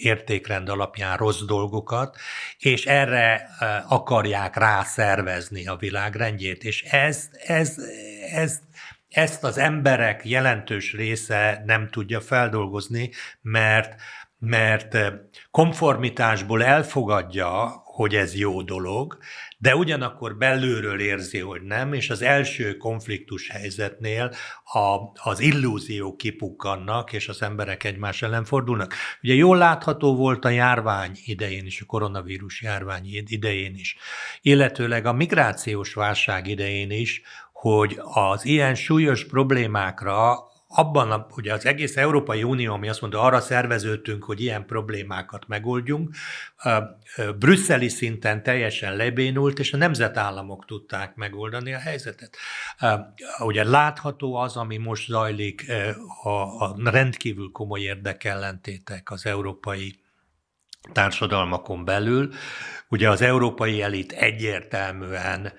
értékrend 0.00 0.68
alapján 0.68 1.16
rossz 1.16 1.42
dolgokat, 1.42 2.16
és 2.58 2.86
erre 2.86 3.48
akarják 3.88 4.56
rászervezni 4.56 5.66
a 5.66 5.76
világrendjét, 5.76 6.64
és 6.64 6.82
ez, 6.82 7.28
ez, 7.46 7.74
ez 8.32 8.60
ezt 9.08 9.44
az 9.44 9.58
emberek 9.58 10.24
jelentős 10.24 10.92
része 10.92 11.62
nem 11.66 11.88
tudja 11.88 12.20
feldolgozni, 12.20 13.10
mert 13.40 13.94
mert 14.38 14.96
konformitásból 15.50 16.64
elfogadja, 16.64 17.82
hogy 17.84 18.14
ez 18.14 18.34
jó 18.34 18.62
dolog, 18.62 19.18
de 19.60 19.76
ugyanakkor 19.76 20.36
belülről 20.36 21.00
érzi, 21.00 21.38
hogy 21.38 21.62
nem, 21.62 21.92
és 21.92 22.10
az 22.10 22.22
első 22.22 22.76
konfliktus 22.76 23.48
helyzetnél 23.48 24.32
a, 24.64 24.96
az 25.30 25.40
illúziók 25.40 26.16
kipukkannak, 26.16 27.12
és 27.12 27.28
az 27.28 27.42
emberek 27.42 27.84
egymás 27.84 28.22
ellen 28.22 28.44
fordulnak. 28.44 28.94
Ugye 29.22 29.34
jól 29.34 29.56
látható 29.56 30.16
volt 30.16 30.44
a 30.44 30.48
járvány 30.48 31.18
idején 31.24 31.66
is, 31.66 31.80
a 31.80 31.84
koronavírus 31.84 32.62
járvány 32.62 33.06
idején 33.26 33.74
is, 33.74 33.96
illetőleg 34.42 35.06
a 35.06 35.12
migrációs 35.12 35.94
válság 35.94 36.46
idején 36.46 36.90
is, 36.90 37.22
hogy 37.52 38.00
az 38.02 38.44
ilyen 38.44 38.74
súlyos 38.74 39.26
problémákra 39.26 40.47
abban, 40.68 41.10
a, 41.10 41.26
ugye 41.36 41.52
az 41.52 41.66
egész 41.66 41.96
Európai 41.96 42.42
Unió, 42.42 42.72
ami 42.72 42.88
azt 42.88 43.00
mondta, 43.00 43.20
arra 43.22 43.40
szerveződtünk, 43.40 44.24
hogy 44.24 44.40
ilyen 44.40 44.66
problémákat 44.66 45.46
megoldjunk, 45.46 46.14
brüsszeli 47.38 47.88
szinten 47.88 48.42
teljesen 48.42 48.96
lebénult, 48.96 49.58
és 49.58 49.72
a 49.72 49.76
nemzetállamok 49.76 50.64
tudták 50.64 51.14
megoldani 51.14 51.74
a 51.74 51.78
helyzetet. 51.78 52.36
Ugye 53.38 53.64
látható 53.64 54.34
az, 54.34 54.56
ami 54.56 54.76
most 54.76 55.06
zajlik, 55.06 55.64
a, 56.22 56.28
a 56.64 56.76
rendkívül 56.84 57.50
komoly 57.52 57.80
érdekellentétek 57.80 59.10
az 59.10 59.26
európai 59.26 60.00
társadalmakon 60.92 61.84
belül. 61.84 62.32
Ugye 62.88 63.10
az 63.10 63.22
európai 63.22 63.82
elit 63.82 64.12
egyértelműen 64.12 65.52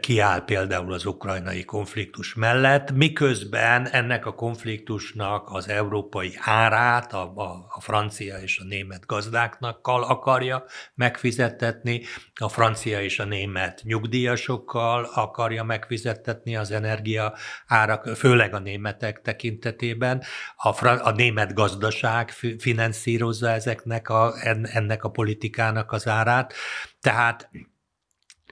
kiáll 0.00 0.44
például 0.44 0.92
az 0.92 1.06
ukrajnai 1.06 1.64
konfliktus 1.64 2.34
mellett, 2.34 2.92
miközben 2.92 3.88
ennek 3.88 4.26
a 4.26 4.34
konfliktusnak 4.34 5.48
az 5.50 5.68
európai 5.68 6.32
árát 6.40 7.12
a, 7.12 7.32
a, 7.36 7.66
a 7.68 7.80
francia 7.80 8.36
és 8.36 8.58
a 8.58 8.64
német 8.64 9.06
gazdáknak 9.06 9.86
akarja 9.86 10.64
megfizettetni, 10.94 12.02
a 12.34 12.48
francia 12.48 13.02
és 13.02 13.18
a 13.18 13.24
német 13.24 13.80
nyugdíjasokkal 13.84 15.10
akarja 15.14 15.64
megfizettetni 15.64 16.56
az 16.56 16.70
energia 16.70 17.34
árak, 17.66 18.06
főleg 18.16 18.54
a 18.54 18.58
németek 18.58 19.20
tekintetében. 19.20 20.22
A, 20.56 20.72
fra, 20.72 20.90
a 20.90 21.10
német 21.10 21.54
gazdaság 21.54 22.30
finanszírozza 22.58 23.50
ezeknek 23.50 24.08
a, 24.08 24.34
ennek 24.62 25.04
a 25.04 25.10
politikának 25.10 25.92
az 25.92 26.08
árát. 26.08 26.54
Tehát 27.00 27.50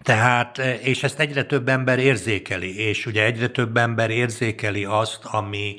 tehát, 0.03 0.59
és 0.82 1.03
ezt 1.03 1.20
egyre 1.20 1.44
több 1.44 1.68
ember 1.68 1.99
érzékeli, 1.99 2.78
és 2.78 3.07
ugye 3.07 3.24
egyre 3.24 3.49
több 3.49 3.76
ember 3.76 4.11
érzékeli 4.11 4.84
azt, 4.84 5.24
ami, 5.24 5.76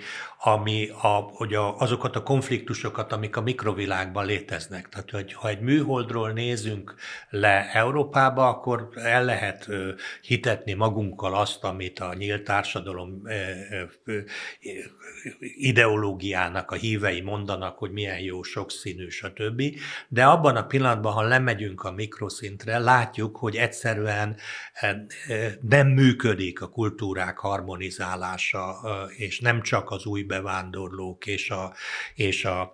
ami 0.48 0.90
a, 1.02 1.08
hogy 1.08 1.54
a, 1.54 1.78
azokat 1.78 2.16
a 2.16 2.24
konfliktusokat, 2.24 3.12
amik 3.12 3.36
a 3.36 3.42
mikrovilágban 3.42 4.26
léteznek. 4.26 4.90
Tehát, 4.90 5.12
hogy 5.12 5.34
ha 5.34 5.48
egy 5.50 5.60
műholdról 5.60 6.32
nézünk 6.32 6.96
le 7.30 7.72
Európába, 7.74 8.48
akkor 8.48 8.90
el 8.96 9.26
lehet 9.26 9.70
hitetni 10.22 10.74
magunkkal 10.74 11.36
azt, 11.36 11.64
amit 11.64 12.00
a 12.00 12.14
nyílt 12.14 12.44
társadalom 12.44 13.22
ideológiának 15.40 16.72
a 16.72 16.76
hívei 16.76 17.22
mondanak, 17.22 17.78
hogy 17.78 17.92
milyen 17.92 18.20
jó, 18.20 18.44
sokszínű, 18.44 19.10
stb. 19.10 19.64
De 20.08 20.26
abban 20.26 20.56
a 20.56 20.66
pillanatban, 20.66 21.14
ha 21.14 21.22
lemegyünk 21.22 21.84
a 21.84 21.92
mikroszintre, 21.92 22.78
látjuk, 22.78 23.38
hogy 23.38 23.56
egyszerűen 23.56 24.36
nem 25.62 25.88
működik 25.88 26.62
a 26.62 26.70
kultúrák 26.70 27.38
harmonizálása, 27.38 28.76
és 29.16 29.40
nem 29.40 29.62
csak 29.62 29.90
az 29.90 30.06
új 30.06 30.24
bevándorlók 30.38 31.26
és 31.26 31.50
a, 31.50 31.74
és 32.16 32.46
a 32.46 32.74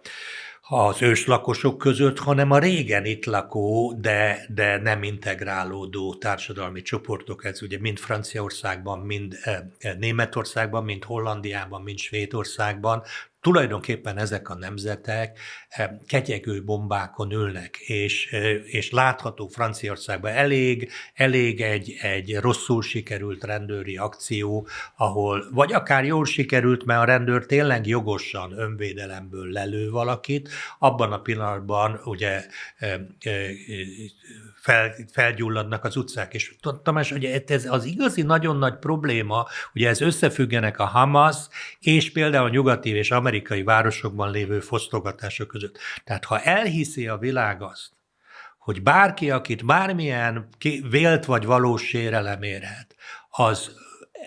az 0.68 1.02
őslakosok 1.02 1.78
között, 1.78 2.20
hanem 2.20 2.52
a 2.52 2.60
régen 2.60 3.06
itt 3.06 3.26
lakó, 3.26 3.94
de, 4.00 4.46
de 4.50 4.78
nem 4.78 5.04
integrálódó 5.04 6.16
társadalmi 6.16 6.82
csoportok. 6.82 7.46
Ez 7.46 7.62
ugye 7.62 7.80
mind 7.80 7.98
Franciaországban, 7.98 9.00
mind 9.00 9.38
eh, 9.44 9.94
Németországban, 9.98 10.84
mind 10.84 11.04
Hollandiában, 11.04 11.82
mind 11.82 11.98
Svédországban 12.00 13.04
tulajdonképpen 13.44 14.18
ezek 14.18 14.50
a 14.50 14.56
nemzetek 14.56 15.40
eh, 15.70 15.90
ketyegő 16.08 16.64
bombákon 16.64 17.32
ülnek, 17.32 17.78
és, 17.78 18.32
eh, 18.32 18.62
és 18.66 18.92
látható 18.92 19.48
Franciaországban 19.48 20.32
elég, 20.32 20.92
elég 21.14 21.62
egy, 21.62 21.96
egy 22.02 22.38
rosszul 22.40 22.82
sikerült 22.82 23.44
rendőri 23.44 23.98
akció, 23.98 24.68
ahol 24.96 25.46
vagy 25.52 25.74
akár 25.74 26.06
jól 26.06 26.26
sikerült, 26.26 26.86
mert 26.86 27.02
a 27.02 27.06
rendőr 27.06 27.46
tényleg 27.46 27.88
jogosan 27.88 28.60
önvédelemből 28.60 29.52
lelő 29.52 29.90
valakit, 29.90 30.50
abban 30.80 31.12
a 31.12 31.22
pillanatban 31.22 32.00
ugye 32.04 32.46
eh, 32.78 33.00
fel, 34.64 34.96
felgyulladnak 35.12 35.84
az 35.84 35.96
utcák. 35.96 36.34
És 36.34 36.56
Tamás, 36.84 37.12
ugye 37.12 37.44
ez 37.48 37.66
az 37.66 37.86
igazi 37.86 38.22
nagyon 38.22 38.58
nagy 38.58 38.78
probléma, 38.78 39.48
ugye 39.74 39.90
ez 39.90 40.02
összefüggenek 40.02 40.80
a 40.80 40.86
Hamas 40.86 41.38
és 41.80 42.12
például 42.12 42.46
a 42.46 42.50
nyugati 42.50 42.90
és 42.90 43.12
amerikai 43.12 43.64
városokban 43.64 44.32
lévő 44.32 44.60
fosztogatások 44.60 45.48
között. 45.48 45.78
Tehát 46.04 46.26
ha 46.26 46.40
elhiszi 46.40 47.08
a 47.08 47.18
világ 47.18 47.62
azt, 47.62 47.92
hogy 48.58 48.82
bárki, 48.84 49.32
akit 49.32 49.66
bármilyen 49.66 50.48
vélt 50.90 51.26
vagy 51.26 51.46
valós 51.46 51.84
sérelem 51.88 52.42
érhet, 52.44 52.96
az 53.30 53.72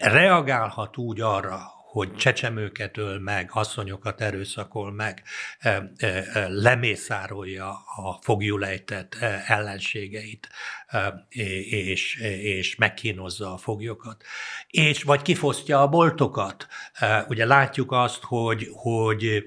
reagálhat 0.01 0.97
úgy 0.97 1.21
arra, 1.21 1.76
hogy 1.97 2.15
csecsemőket 2.15 2.97
öl 2.97 3.19
meg, 3.19 3.51
asszonyokat 3.53 4.21
erőszakol 4.21 4.93
meg, 4.93 5.23
e, 5.59 5.93
e, 5.97 6.07
e, 6.07 6.49
lemészárolja 6.49 7.69
a 7.97 8.19
fogjulejtett 8.21 9.15
ellenségeit, 9.47 10.49
és, 11.29 12.15
és 12.41 12.77
megkínozza 12.77 13.53
a 13.53 13.57
foglyokat. 13.57 14.25
És 14.69 15.03
vagy 15.03 15.23
kifosztja 15.23 15.81
a 15.81 15.89
boltokat. 15.89 16.67
Ugye 17.29 17.45
látjuk 17.45 17.93
azt, 17.93 18.23
hogy, 18.23 18.69
hogy 18.73 19.45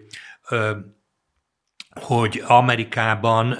hogy 1.89 2.43
Amerikában 2.45 3.57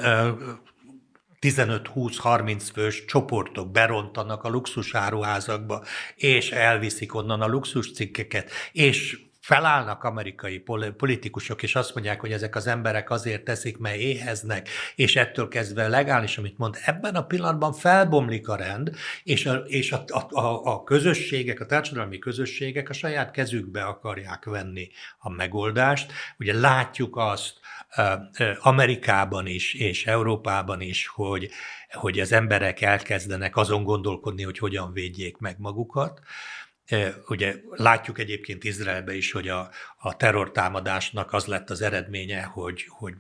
15-20-30 1.42 2.62
fős 2.74 3.06
csoportok 3.06 3.72
berontanak 3.72 4.44
a 4.44 4.50
luxusáruházakba, 4.50 5.84
és 6.16 6.52
elviszik 6.52 7.16
onnan 7.16 7.42
a 7.42 7.48
luxuscikkeket, 7.48 8.52
és 8.72 9.28
felállnak 9.50 10.04
amerikai 10.04 10.64
politikusok, 10.98 11.64
és 11.64 11.76
azt 11.76 11.94
mondják, 11.94 12.20
hogy 12.20 12.32
ezek 12.32 12.56
az 12.56 12.68
emberek 12.68 13.10
azért 13.10 13.44
teszik, 13.44 13.78
mert 13.78 13.96
éheznek, 13.96 14.70
és 14.96 15.16
ettől 15.16 15.48
kezdve 15.48 15.88
legális, 15.88 16.38
amit 16.38 16.58
mond, 16.58 16.78
ebben 16.86 17.16
a 17.16 17.26
pillanatban 17.26 17.74
felbomlik 17.74 18.50
a 18.50 18.56
rend, 18.56 18.92
és 19.24 19.46
a, 19.46 19.54
és 19.54 19.92
a, 19.92 20.04
a, 20.30 20.72
a 20.74 20.84
közösségek, 20.84 21.60
a 21.60 21.66
társadalmi 21.66 22.20
közösségek 22.20 22.90
a 22.90 22.94
saját 22.94 23.32
kezükbe 23.32 23.84
akarják 23.84 24.46
venni 24.46 24.90
a 25.18 25.30
megoldást. 25.30 26.12
Ugye 26.38 26.60
látjuk 26.60 27.18
azt 27.18 27.54
Amerikában 28.60 29.48
is, 29.48 29.74
és 29.74 30.06
Európában 30.06 30.82
is, 30.82 31.08
hogy, 31.08 31.50
hogy 31.90 32.20
az 32.20 32.32
emberek 32.32 32.82
elkezdenek 32.82 33.56
azon 33.56 33.84
gondolkodni, 33.84 34.44
hogy 34.44 34.58
hogyan 34.58 34.94
védjék 34.94 35.38
meg 35.38 35.56
magukat. 35.60 36.20
Ugye 37.28 37.56
látjuk 37.70 38.20
egyébként 38.20 38.64
Izraelbe 38.64 39.16
is, 39.16 39.32
hogy 39.32 39.48
a, 39.48 39.70
a 40.02 40.16
terrortámadásnak 40.16 41.34
az 41.34 41.46
lett 41.46 41.70
az 41.70 41.82
eredménye, 41.82 42.44
hogy, 42.44 42.86
hogy 42.90 43.14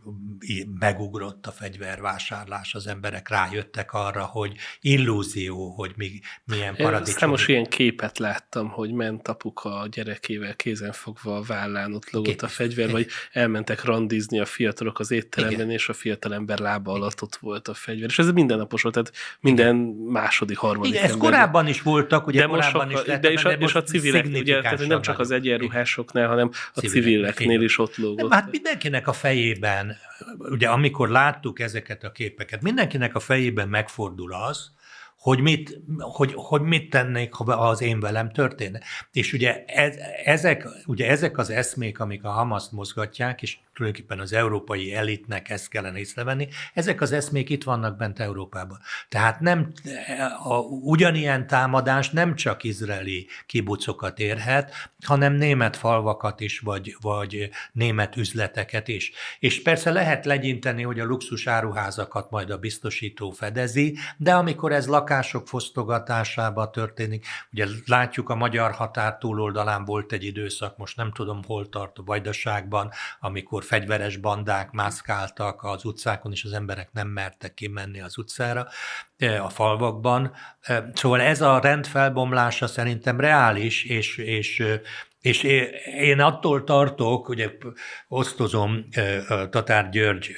megugrott 0.80 1.46
a 1.46 1.52
fegyvervásárlás, 1.52 2.76
az 2.76 2.88
emberek 2.88 3.30
rájöttek 3.30 3.94
arra, 3.94 4.24
hogy 4.24 4.56
illúzió, 4.82 5.70
hogy 5.70 5.92
mi, 5.96 6.20
milyen 6.44 6.76
paradicsom. 6.76 7.30
most 7.30 7.48
ilyen 7.48 7.66
képet 7.66 8.18
láttam, 8.18 8.70
hogy 8.70 8.92
ment 8.92 9.28
apuka 9.28 9.80
a 9.80 9.88
gyerekével 9.88 10.56
kézenfogva 10.56 11.36
a 11.36 11.42
vállán, 11.42 11.94
ott 11.94 12.10
logott 12.10 12.30
Kép. 12.30 12.42
a 12.42 12.48
fegyver, 12.48 12.92
vagy 12.92 13.08
elmentek 13.32 13.84
randizni 13.84 14.40
a 14.40 14.46
fiatalok 14.46 15.00
az 15.00 15.12
étteremben, 15.12 15.60
Igen. 15.60 15.72
és 15.72 15.90
a 15.90 15.94
fiatalember 15.94 16.60
lába 16.60 16.92
alatt 16.92 17.22
ott 17.22 17.36
volt 17.36 17.68
a 17.68 17.74
fegyver. 17.74 18.10
És 18.10 18.20
ez 18.20 18.32
mindennapos 18.32 18.82
volt, 18.82 18.96
tehát 18.96 19.12
minden 19.40 19.76
Igen. 19.76 19.96
második, 20.12 20.58
harmadik 20.58 20.92
Igen, 20.92 21.04
ez 21.04 21.12
ember. 21.12 21.30
korábban 21.30 21.68
is 21.68 21.82
voltak, 21.82 22.28
ugye 22.28 22.40
de 22.40 22.48
korábban 22.48 22.88
most 22.88 23.02
is 23.02 23.08
lett, 23.08 23.22
de 23.22 23.32
és 23.32 23.44
a, 23.44 23.52
és 23.52 23.76
a 23.76 23.84
civilek, 23.84 24.26
ugye, 24.26 24.62
tehát 24.62 24.88
nem 24.88 25.02
csak 25.02 25.20
az 25.20 25.32
egyenruhásoknál, 25.32 26.28
hanem 26.28 26.52
a 26.74 26.80
civileknél 26.80 27.61
is 27.61 27.78
ott 27.78 27.97
lógott. 27.97 28.34
Hát 28.34 28.51
mindenkinek 28.51 29.07
a 29.07 29.13
fejében, 29.13 29.97
ugye 30.38 30.70
amikor 30.70 31.09
láttuk 31.09 31.59
ezeket 31.59 32.03
a 32.03 32.11
képeket, 32.11 32.61
mindenkinek 32.61 33.15
a 33.15 33.20
fejében 33.20 33.70
megfordul 33.70 34.34
az, 34.34 34.72
hogy 35.20 35.39
mit, 35.39 35.80
hogy, 35.97 36.34
hogy 36.36 36.61
mit 36.61 36.89
tennék, 36.89 37.34
ha 37.34 37.43
az 37.43 37.82
én 37.82 37.99
velem 37.99 38.32
történne. 38.32 38.80
És 39.11 39.34
ugye 39.34 39.63
ez, 39.65 39.95
ezek, 40.24 40.67
ugye 40.86 41.09
ezek 41.09 41.38
az 41.38 41.49
eszmék, 41.49 41.99
amik 41.99 42.24
a 42.24 42.30
Hamaszt 42.30 42.72
mozgatják, 42.72 43.41
és 43.41 43.57
tulajdonképpen 43.80 44.20
az 44.20 44.34
európai 44.34 44.94
elitnek 44.94 45.50
ezt 45.50 45.70
kellene 45.70 46.00
észrevenni, 46.00 46.48
ezek 46.74 47.02
az 47.02 47.12
eszmék 47.12 47.50
itt 47.50 47.64
vannak 47.64 47.98
bent 47.98 48.20
Európában. 48.20 48.80
Tehát 49.10 49.40
nem, 49.40 49.72
a, 50.44 50.58
ugyanilyen 50.60 51.48
támadás 51.48 52.10
nem 52.10 52.36
csak 52.36 52.64
izraeli 52.64 53.28
kibucokat 53.46 54.20
érhet, 54.20 54.90
hanem 55.06 55.34
német 55.34 55.78
falvakat 55.78 56.40
is, 56.40 56.60
vagy, 56.60 56.96
vagy 57.02 57.50
német 57.72 58.16
üzleteket 58.16 58.88
is. 58.88 59.12
És 59.40 59.62
persze 59.62 59.92
lehet 59.92 60.26
legyinteni, 60.26 60.84
hogy 60.84 61.00
a 61.00 61.06
luxus 61.06 61.48
áruházakat 61.48 62.30
majd 62.30 62.50
a 62.50 62.58
biztosító 62.58 63.32
fedezi, 63.32 63.98
de 64.18 64.34
amikor 64.34 64.72
ez 64.72 64.88
lakások 64.88 65.48
fosztogatásába 65.48 66.70
történik, 66.70 67.26
ugye 67.52 67.66
látjuk 67.86 68.30
a 68.30 68.36
magyar 68.36 68.72
határ 68.72 69.18
túloldalán 69.18 69.86
volt 69.86 70.12
egy 70.12 70.24
időszak, 70.24 70.78
most 70.78 70.98
nem 70.98 71.12
tudom 71.12 71.44
hol 71.44 71.70
tart 71.70 71.98
a 71.98 72.04
Vajdaságban, 72.06 72.92
amikor 73.20 73.64
fegyveres 73.70 74.17
bandák 74.17 74.72
mászkáltak 74.72 75.63
az 75.63 75.86
utcákon, 75.86 76.32
és 76.32 76.43
az 76.43 76.53
emberek 76.53 76.89
nem 76.91 77.07
mertek 77.07 77.53
kimenni 77.53 78.01
az 78.01 78.17
utcára, 78.17 78.67
e, 79.17 79.43
a 79.43 79.49
falvakban. 79.49 80.32
E, 80.61 80.89
szóval 80.93 81.22
ez 81.22 81.41
a 81.41 81.59
rend 81.59 81.88
felbomlása 81.88 82.67
szerintem 82.67 83.20
reális, 83.20 83.84
és, 83.84 84.17
és 84.17 84.63
és 85.22 85.43
én 85.99 86.20
attól 86.20 86.63
tartok, 86.63 87.30
ugye 87.30 87.49
osztozom 88.07 88.86
Tatár 89.49 89.89
György 89.89 90.36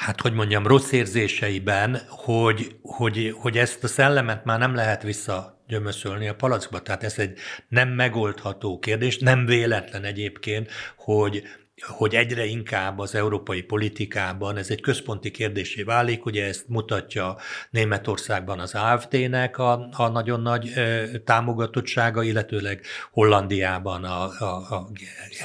hát 0.00 0.20
hogy 0.20 0.32
mondjam, 0.32 0.66
rossz 0.66 0.92
érzéseiben, 0.92 2.00
hogy, 2.08 2.76
hogy, 2.82 3.34
hogy 3.38 3.58
ezt 3.58 3.84
a 3.84 3.88
szellemet 3.88 4.44
már 4.44 4.58
nem 4.58 4.74
lehet 4.74 5.02
vissza 5.02 5.59
gyömöszölni 5.70 6.28
a 6.28 6.34
palackba. 6.34 6.82
Tehát 6.82 7.04
ez 7.04 7.18
egy 7.18 7.38
nem 7.68 7.88
megoldható 7.88 8.78
kérdés, 8.78 9.18
nem 9.18 9.46
véletlen 9.46 10.04
egyébként, 10.04 10.70
hogy 10.96 11.42
hogy 11.86 12.14
egyre 12.14 12.44
inkább 12.44 12.98
az 12.98 13.14
európai 13.14 13.62
politikában 13.62 14.56
ez 14.56 14.70
egy 14.70 14.80
központi 14.80 15.30
kérdésé 15.30 15.82
válik, 15.82 16.24
ugye 16.24 16.46
ezt 16.46 16.68
mutatja 16.68 17.36
Németországban 17.70 18.58
az 18.58 18.74
AFD-nek 18.74 19.58
a, 19.58 19.88
a 19.96 20.08
nagyon 20.08 20.40
nagy 20.40 20.68
e, 20.68 21.06
támogatottsága, 21.24 22.22
illetőleg 22.22 22.84
Hollandiában 23.10 24.04
a, 24.04 24.22
a, 24.22 24.74
a 24.74 24.90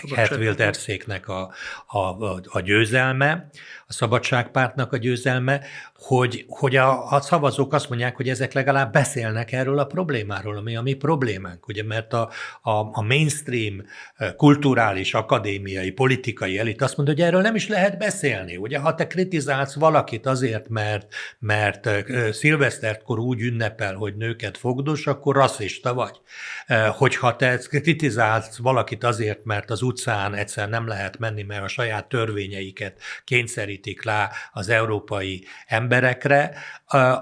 Gert 0.04 0.36
Wilderszéknek 0.36 1.28
a, 1.28 1.52
a, 1.88 1.98
a, 1.98 2.42
a 2.44 2.60
győzelme, 2.60 3.50
a 3.88 3.94
Szabadságpártnak 3.94 4.94
a 4.94 4.98
győzelme, 4.98 5.62
hogy, 5.96 6.46
hogy 6.48 6.76
a, 6.76 7.12
a 7.12 7.22
szavazók 7.22 7.74
azt 7.74 7.90
mondják, 7.90 8.16
hogy 8.16 8.30
ezek 8.30 8.54
legalább 8.54 8.92
beszélnek 8.92 9.52
erről 9.52 9.80
a 9.80 9.86
problémáról, 9.86 10.58
ami 10.58 10.76
a 10.76 10.82
mi 10.82 10.94
problémánk, 10.94 11.68
ugye, 11.68 11.84
mert 11.84 12.14
a, 12.14 12.30
a, 12.62 12.70
a 12.72 13.02
mainstream 13.02 13.84
kulturális, 14.36 15.14
akadémiai, 15.14 15.92
politikai 15.92 16.60
elit 16.60 16.82
azt 16.82 16.98
mondja, 16.98 17.16
hogy 17.16 17.24
erről 17.24 17.42
nem 17.42 17.56
is 17.56 17.68
lehet 17.68 17.98
beszélni. 17.98 18.58
Ugye, 18.58 18.80
ha 18.80 18.96
te 18.96 19.08
kritizálsz 19.08 19.74
valakit 19.76 20.26
azért, 20.26 20.70
mert, 20.70 21.14
mert 21.40 21.90
szilvesztertkor 22.32 23.20
úgy 23.20 23.42
ünnepel, 23.42 23.96
hogy 23.96 24.16
nőket 24.16 24.58
fogdos, 24.58 25.08
akkor 25.08 25.36
rasszista 25.36 25.94
vagy. 25.94 26.20
Hogyha 26.98 27.36
te 27.36 27.58
kritizálsz 27.58 28.58
valakit 28.58 29.04
azért, 29.04 29.44
mert 29.44 29.70
az 29.70 29.82
utcán 29.82 30.34
egyszer 30.34 30.70
nem 30.70 30.88
lehet 30.88 31.18
menni, 31.18 31.44
mert 31.44 31.64
a 31.64 31.68
saját 31.68 32.08
törvényeiket 32.08 33.02
kényszerítik 33.82 34.04
rá 34.04 34.30
az 34.54 34.70
európai 34.70 35.44
ember, 35.68 35.84
emberekre, 35.96 36.58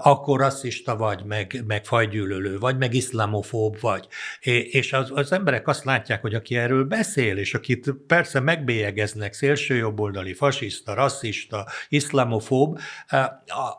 akkor 0.02 0.40
rasszista 0.40 0.96
vagy, 0.96 1.24
meg, 1.24 1.62
meg 1.66 1.84
fajgyűlölő 1.84 2.58
vagy, 2.58 2.76
meg 2.78 2.94
iszlamofób 2.94 3.80
vagy. 3.80 4.06
És 4.70 4.92
az, 4.92 5.10
az 5.14 5.32
emberek 5.32 5.68
azt 5.68 5.84
látják, 5.84 6.20
hogy 6.20 6.34
aki 6.34 6.56
erről 6.56 6.84
beszél, 6.84 7.36
és 7.36 7.54
akit 7.54 7.94
persze 8.06 8.40
megbélyegeznek, 8.40 9.32
szélsőjobboldali, 9.32 10.32
fasiszta, 10.32 10.94
rasszista, 10.94 11.66
iszlamofób, 11.88 12.78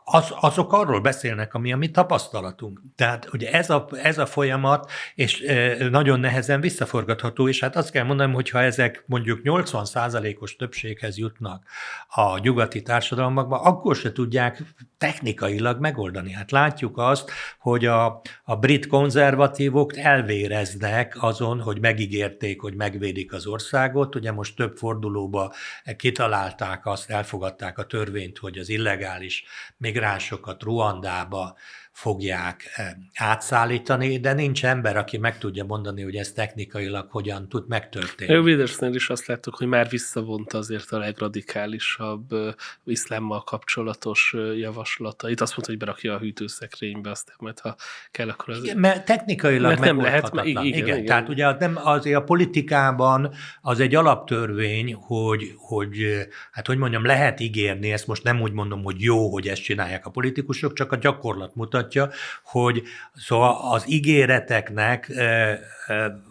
az, 0.04 0.34
azok 0.40 0.72
arról 0.72 1.00
beszélnek, 1.00 1.54
ami 1.54 1.72
a 1.72 1.76
mi 1.76 1.90
tapasztalatunk. 1.90 2.80
Tehát 2.96 3.32
ugye 3.32 3.52
ez 3.52 3.70
a, 3.70 3.88
ez 4.02 4.18
a 4.18 4.26
folyamat, 4.26 4.90
és 5.14 5.44
nagyon 5.90 6.20
nehezen 6.20 6.60
visszaforgatható, 6.60 7.48
és 7.48 7.60
hát 7.60 7.76
azt 7.76 7.90
kell 7.90 8.04
mondanom, 8.04 8.34
hogy 8.34 8.50
ha 8.50 8.62
ezek 8.62 9.04
mondjuk 9.06 9.40
80%-os 9.44 10.56
többséghez 10.56 11.18
jutnak 11.18 11.64
a 12.08 12.38
nyugati 12.38 12.82
társadalmakban, 12.82 13.60
akkor 13.60 13.96
se 13.96 14.12
tudják 14.12 14.62
technikailag 14.98 15.75
megoldani. 15.78 16.32
Hát 16.32 16.50
látjuk 16.50 16.98
azt, 16.98 17.30
hogy 17.58 17.86
a, 17.86 18.20
a 18.44 18.56
brit 18.56 18.86
konzervatívok 18.86 19.96
elvéreznek 19.96 21.22
azon, 21.22 21.60
hogy 21.60 21.80
megígérték, 21.80 22.60
hogy 22.60 22.74
megvédik 22.74 23.32
az 23.32 23.46
országot. 23.46 24.14
Ugye 24.14 24.32
most 24.32 24.56
több 24.56 24.76
fordulóba 24.76 25.52
kitalálták 25.96 26.86
azt, 26.86 27.10
elfogadták 27.10 27.78
a 27.78 27.86
törvényt, 27.86 28.38
hogy 28.38 28.58
az 28.58 28.68
illegális 28.68 29.44
migránsokat 29.76 30.62
Ruandába 30.62 31.56
fogják 31.96 32.72
eh, 32.74 32.90
átszállítani, 33.14 34.18
de 34.18 34.32
nincs 34.32 34.64
ember, 34.64 34.96
aki 34.96 35.18
meg 35.18 35.38
tudja 35.38 35.64
mondani, 35.64 36.02
hogy 36.02 36.16
ez 36.16 36.32
technikailag 36.32 37.06
hogyan 37.10 37.48
tud 37.48 37.68
megtörténni. 37.68 38.34
A 38.34 38.40
Widersnél 38.40 38.94
is 38.94 39.10
azt 39.10 39.26
láttuk, 39.26 39.54
hogy 39.54 39.66
már 39.66 39.88
visszavonta 39.88 40.58
azért 40.58 40.90
a 40.90 40.98
legradikálisabb 40.98 42.32
uh, 42.32 42.48
iszlámmal 42.84 43.42
kapcsolatos 43.42 44.32
uh, 44.32 44.58
javaslatait. 44.58 45.40
Azt 45.40 45.50
mondta, 45.50 45.70
hogy 45.70 45.78
berakja 45.78 46.14
a 46.14 46.18
hűtőszekrénybe, 46.18 47.10
aztán 47.10 47.36
majd 47.38 47.58
ha 47.58 47.76
kell, 48.10 48.28
akkor 48.28 48.54
az... 48.54 48.62
Igen, 48.62 48.76
mert 48.76 49.04
technikailag 49.04 49.70
mert 49.70 49.80
nem 49.80 50.00
lehet, 50.00 50.32
mert 50.32 50.46
igen, 50.46 50.64
igen, 50.64 50.86
igen, 50.86 51.04
tehát 51.04 51.28
ugye 51.28 51.52
nem, 51.58 51.78
azért 51.82 52.16
a 52.16 52.24
politikában 52.24 53.34
az 53.60 53.80
egy 53.80 53.94
alaptörvény, 53.94 54.94
hogy, 54.94 55.52
hogy 55.56 56.26
hát 56.52 56.66
hogy 56.66 56.78
mondjam, 56.78 57.04
lehet 57.04 57.40
ígérni, 57.40 57.92
ezt 57.92 58.06
most 58.06 58.22
nem 58.22 58.40
úgy 58.40 58.52
mondom, 58.52 58.82
hogy 58.82 59.00
jó, 59.00 59.32
hogy 59.32 59.48
ezt 59.48 59.62
csinálják 59.62 60.06
a 60.06 60.10
politikusok, 60.10 60.72
csak 60.72 60.92
a 60.92 60.96
gyakorlat 60.96 61.54
mutatja, 61.54 61.84
mutatja, 61.86 62.10
hogy 62.44 62.82
szóval 63.14 63.72
az 63.72 63.90
ígéreteknek 63.90 65.12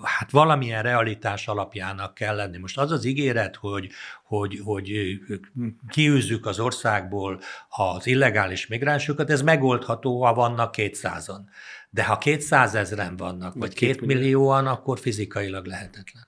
hát 0.01 0.31
valamilyen 0.31 0.83
realitás 0.83 1.47
alapjának 1.47 2.13
kell 2.13 2.35
lenni. 2.35 2.57
Most 2.57 2.77
az 2.77 2.91
az 2.91 3.05
ígéret, 3.05 3.55
hogy, 3.55 3.89
hogy, 4.23 4.61
hogy 4.63 4.91
kiűzzük 5.89 6.45
az 6.45 6.59
országból 6.59 7.39
az 7.69 8.07
illegális 8.07 8.67
migránsokat, 8.67 9.29
ez 9.29 9.41
megoldható, 9.41 10.23
ha 10.23 10.33
vannak 10.33 10.71
kétszázan. 10.71 11.49
De 11.89 12.05
ha 12.05 12.17
200 12.17 12.75
ezeren 12.75 13.17
vannak, 13.17 13.53
vagy, 13.53 13.61
vagy 13.61 13.73
két 13.73 14.01
millióan, 14.01 14.67
akkor 14.67 14.99
fizikailag 14.99 15.65
lehetetlen. 15.65 16.27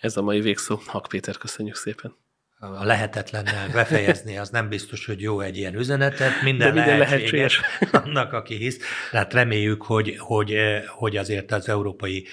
Ez 0.00 0.16
a 0.16 0.22
mai 0.22 0.40
végszó. 0.40 0.80
Hak 0.86 1.06
Péter, 1.08 1.36
köszönjük 1.36 1.76
szépen. 1.76 2.27
A 2.60 2.84
lehetetlennel 2.84 3.68
befejezni, 3.68 4.38
az 4.38 4.50
nem 4.50 4.68
biztos, 4.68 5.06
hogy 5.06 5.20
jó 5.20 5.40
egy 5.40 5.56
ilyen 5.56 5.74
üzenetet. 5.74 6.42
Minden, 6.42 6.68
De 6.68 6.80
minden 6.80 6.98
lehetséges, 6.98 7.60
annak, 8.04 8.32
aki 8.32 8.54
hisz. 8.54 8.78
Tehát 9.10 9.32
reméljük, 9.32 9.82
hogy, 9.82 10.16
hogy, 10.18 10.56
hogy 10.86 11.16
azért 11.16 11.52
az 11.52 11.68
európai 11.68 12.26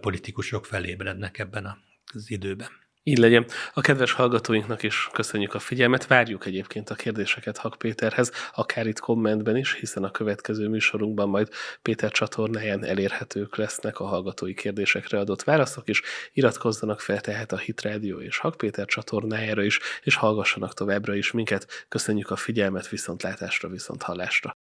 politikusok 0.00 0.66
felébrednek 0.66 1.38
ebben 1.38 1.82
az 2.14 2.30
időben. 2.30 2.68
Így 3.04 3.18
legyen. 3.18 3.46
A 3.74 3.80
kedves 3.80 4.12
hallgatóinknak 4.12 4.82
is 4.82 5.08
köszönjük 5.12 5.54
a 5.54 5.58
figyelmet. 5.58 6.06
Várjuk 6.06 6.46
egyébként 6.46 6.90
a 6.90 6.94
kérdéseket 6.94 7.58
Hak 7.58 7.78
Péterhez, 7.78 8.32
akár 8.54 8.86
itt 8.86 9.00
kommentben 9.00 9.56
is, 9.56 9.74
hiszen 9.74 10.04
a 10.04 10.10
következő 10.10 10.68
műsorunkban 10.68 11.28
majd 11.28 11.48
Péter 11.82 12.10
csatornáján 12.10 12.84
elérhetők 12.84 13.56
lesznek 13.56 14.00
a 14.00 14.04
hallgatói 14.04 14.54
kérdésekre 14.54 15.18
adott 15.18 15.42
válaszok 15.42 15.88
is. 15.88 16.02
Iratkozzanak 16.32 17.00
fel 17.00 17.20
tehát 17.20 17.52
a 17.52 17.58
Hit 17.58 17.82
Radio 17.82 18.20
és 18.20 18.38
Hak 18.38 18.56
Péter 18.56 18.86
csatornájára 18.86 19.62
is, 19.62 19.80
és 20.02 20.16
hallgassanak 20.16 20.74
továbbra 20.74 21.14
is 21.14 21.30
minket. 21.30 21.86
Köszönjük 21.88 22.30
a 22.30 22.36
figyelmet, 22.36 22.88
viszontlátásra, 22.88 23.68
viszont 23.68 24.02
hallásra. 24.02 24.61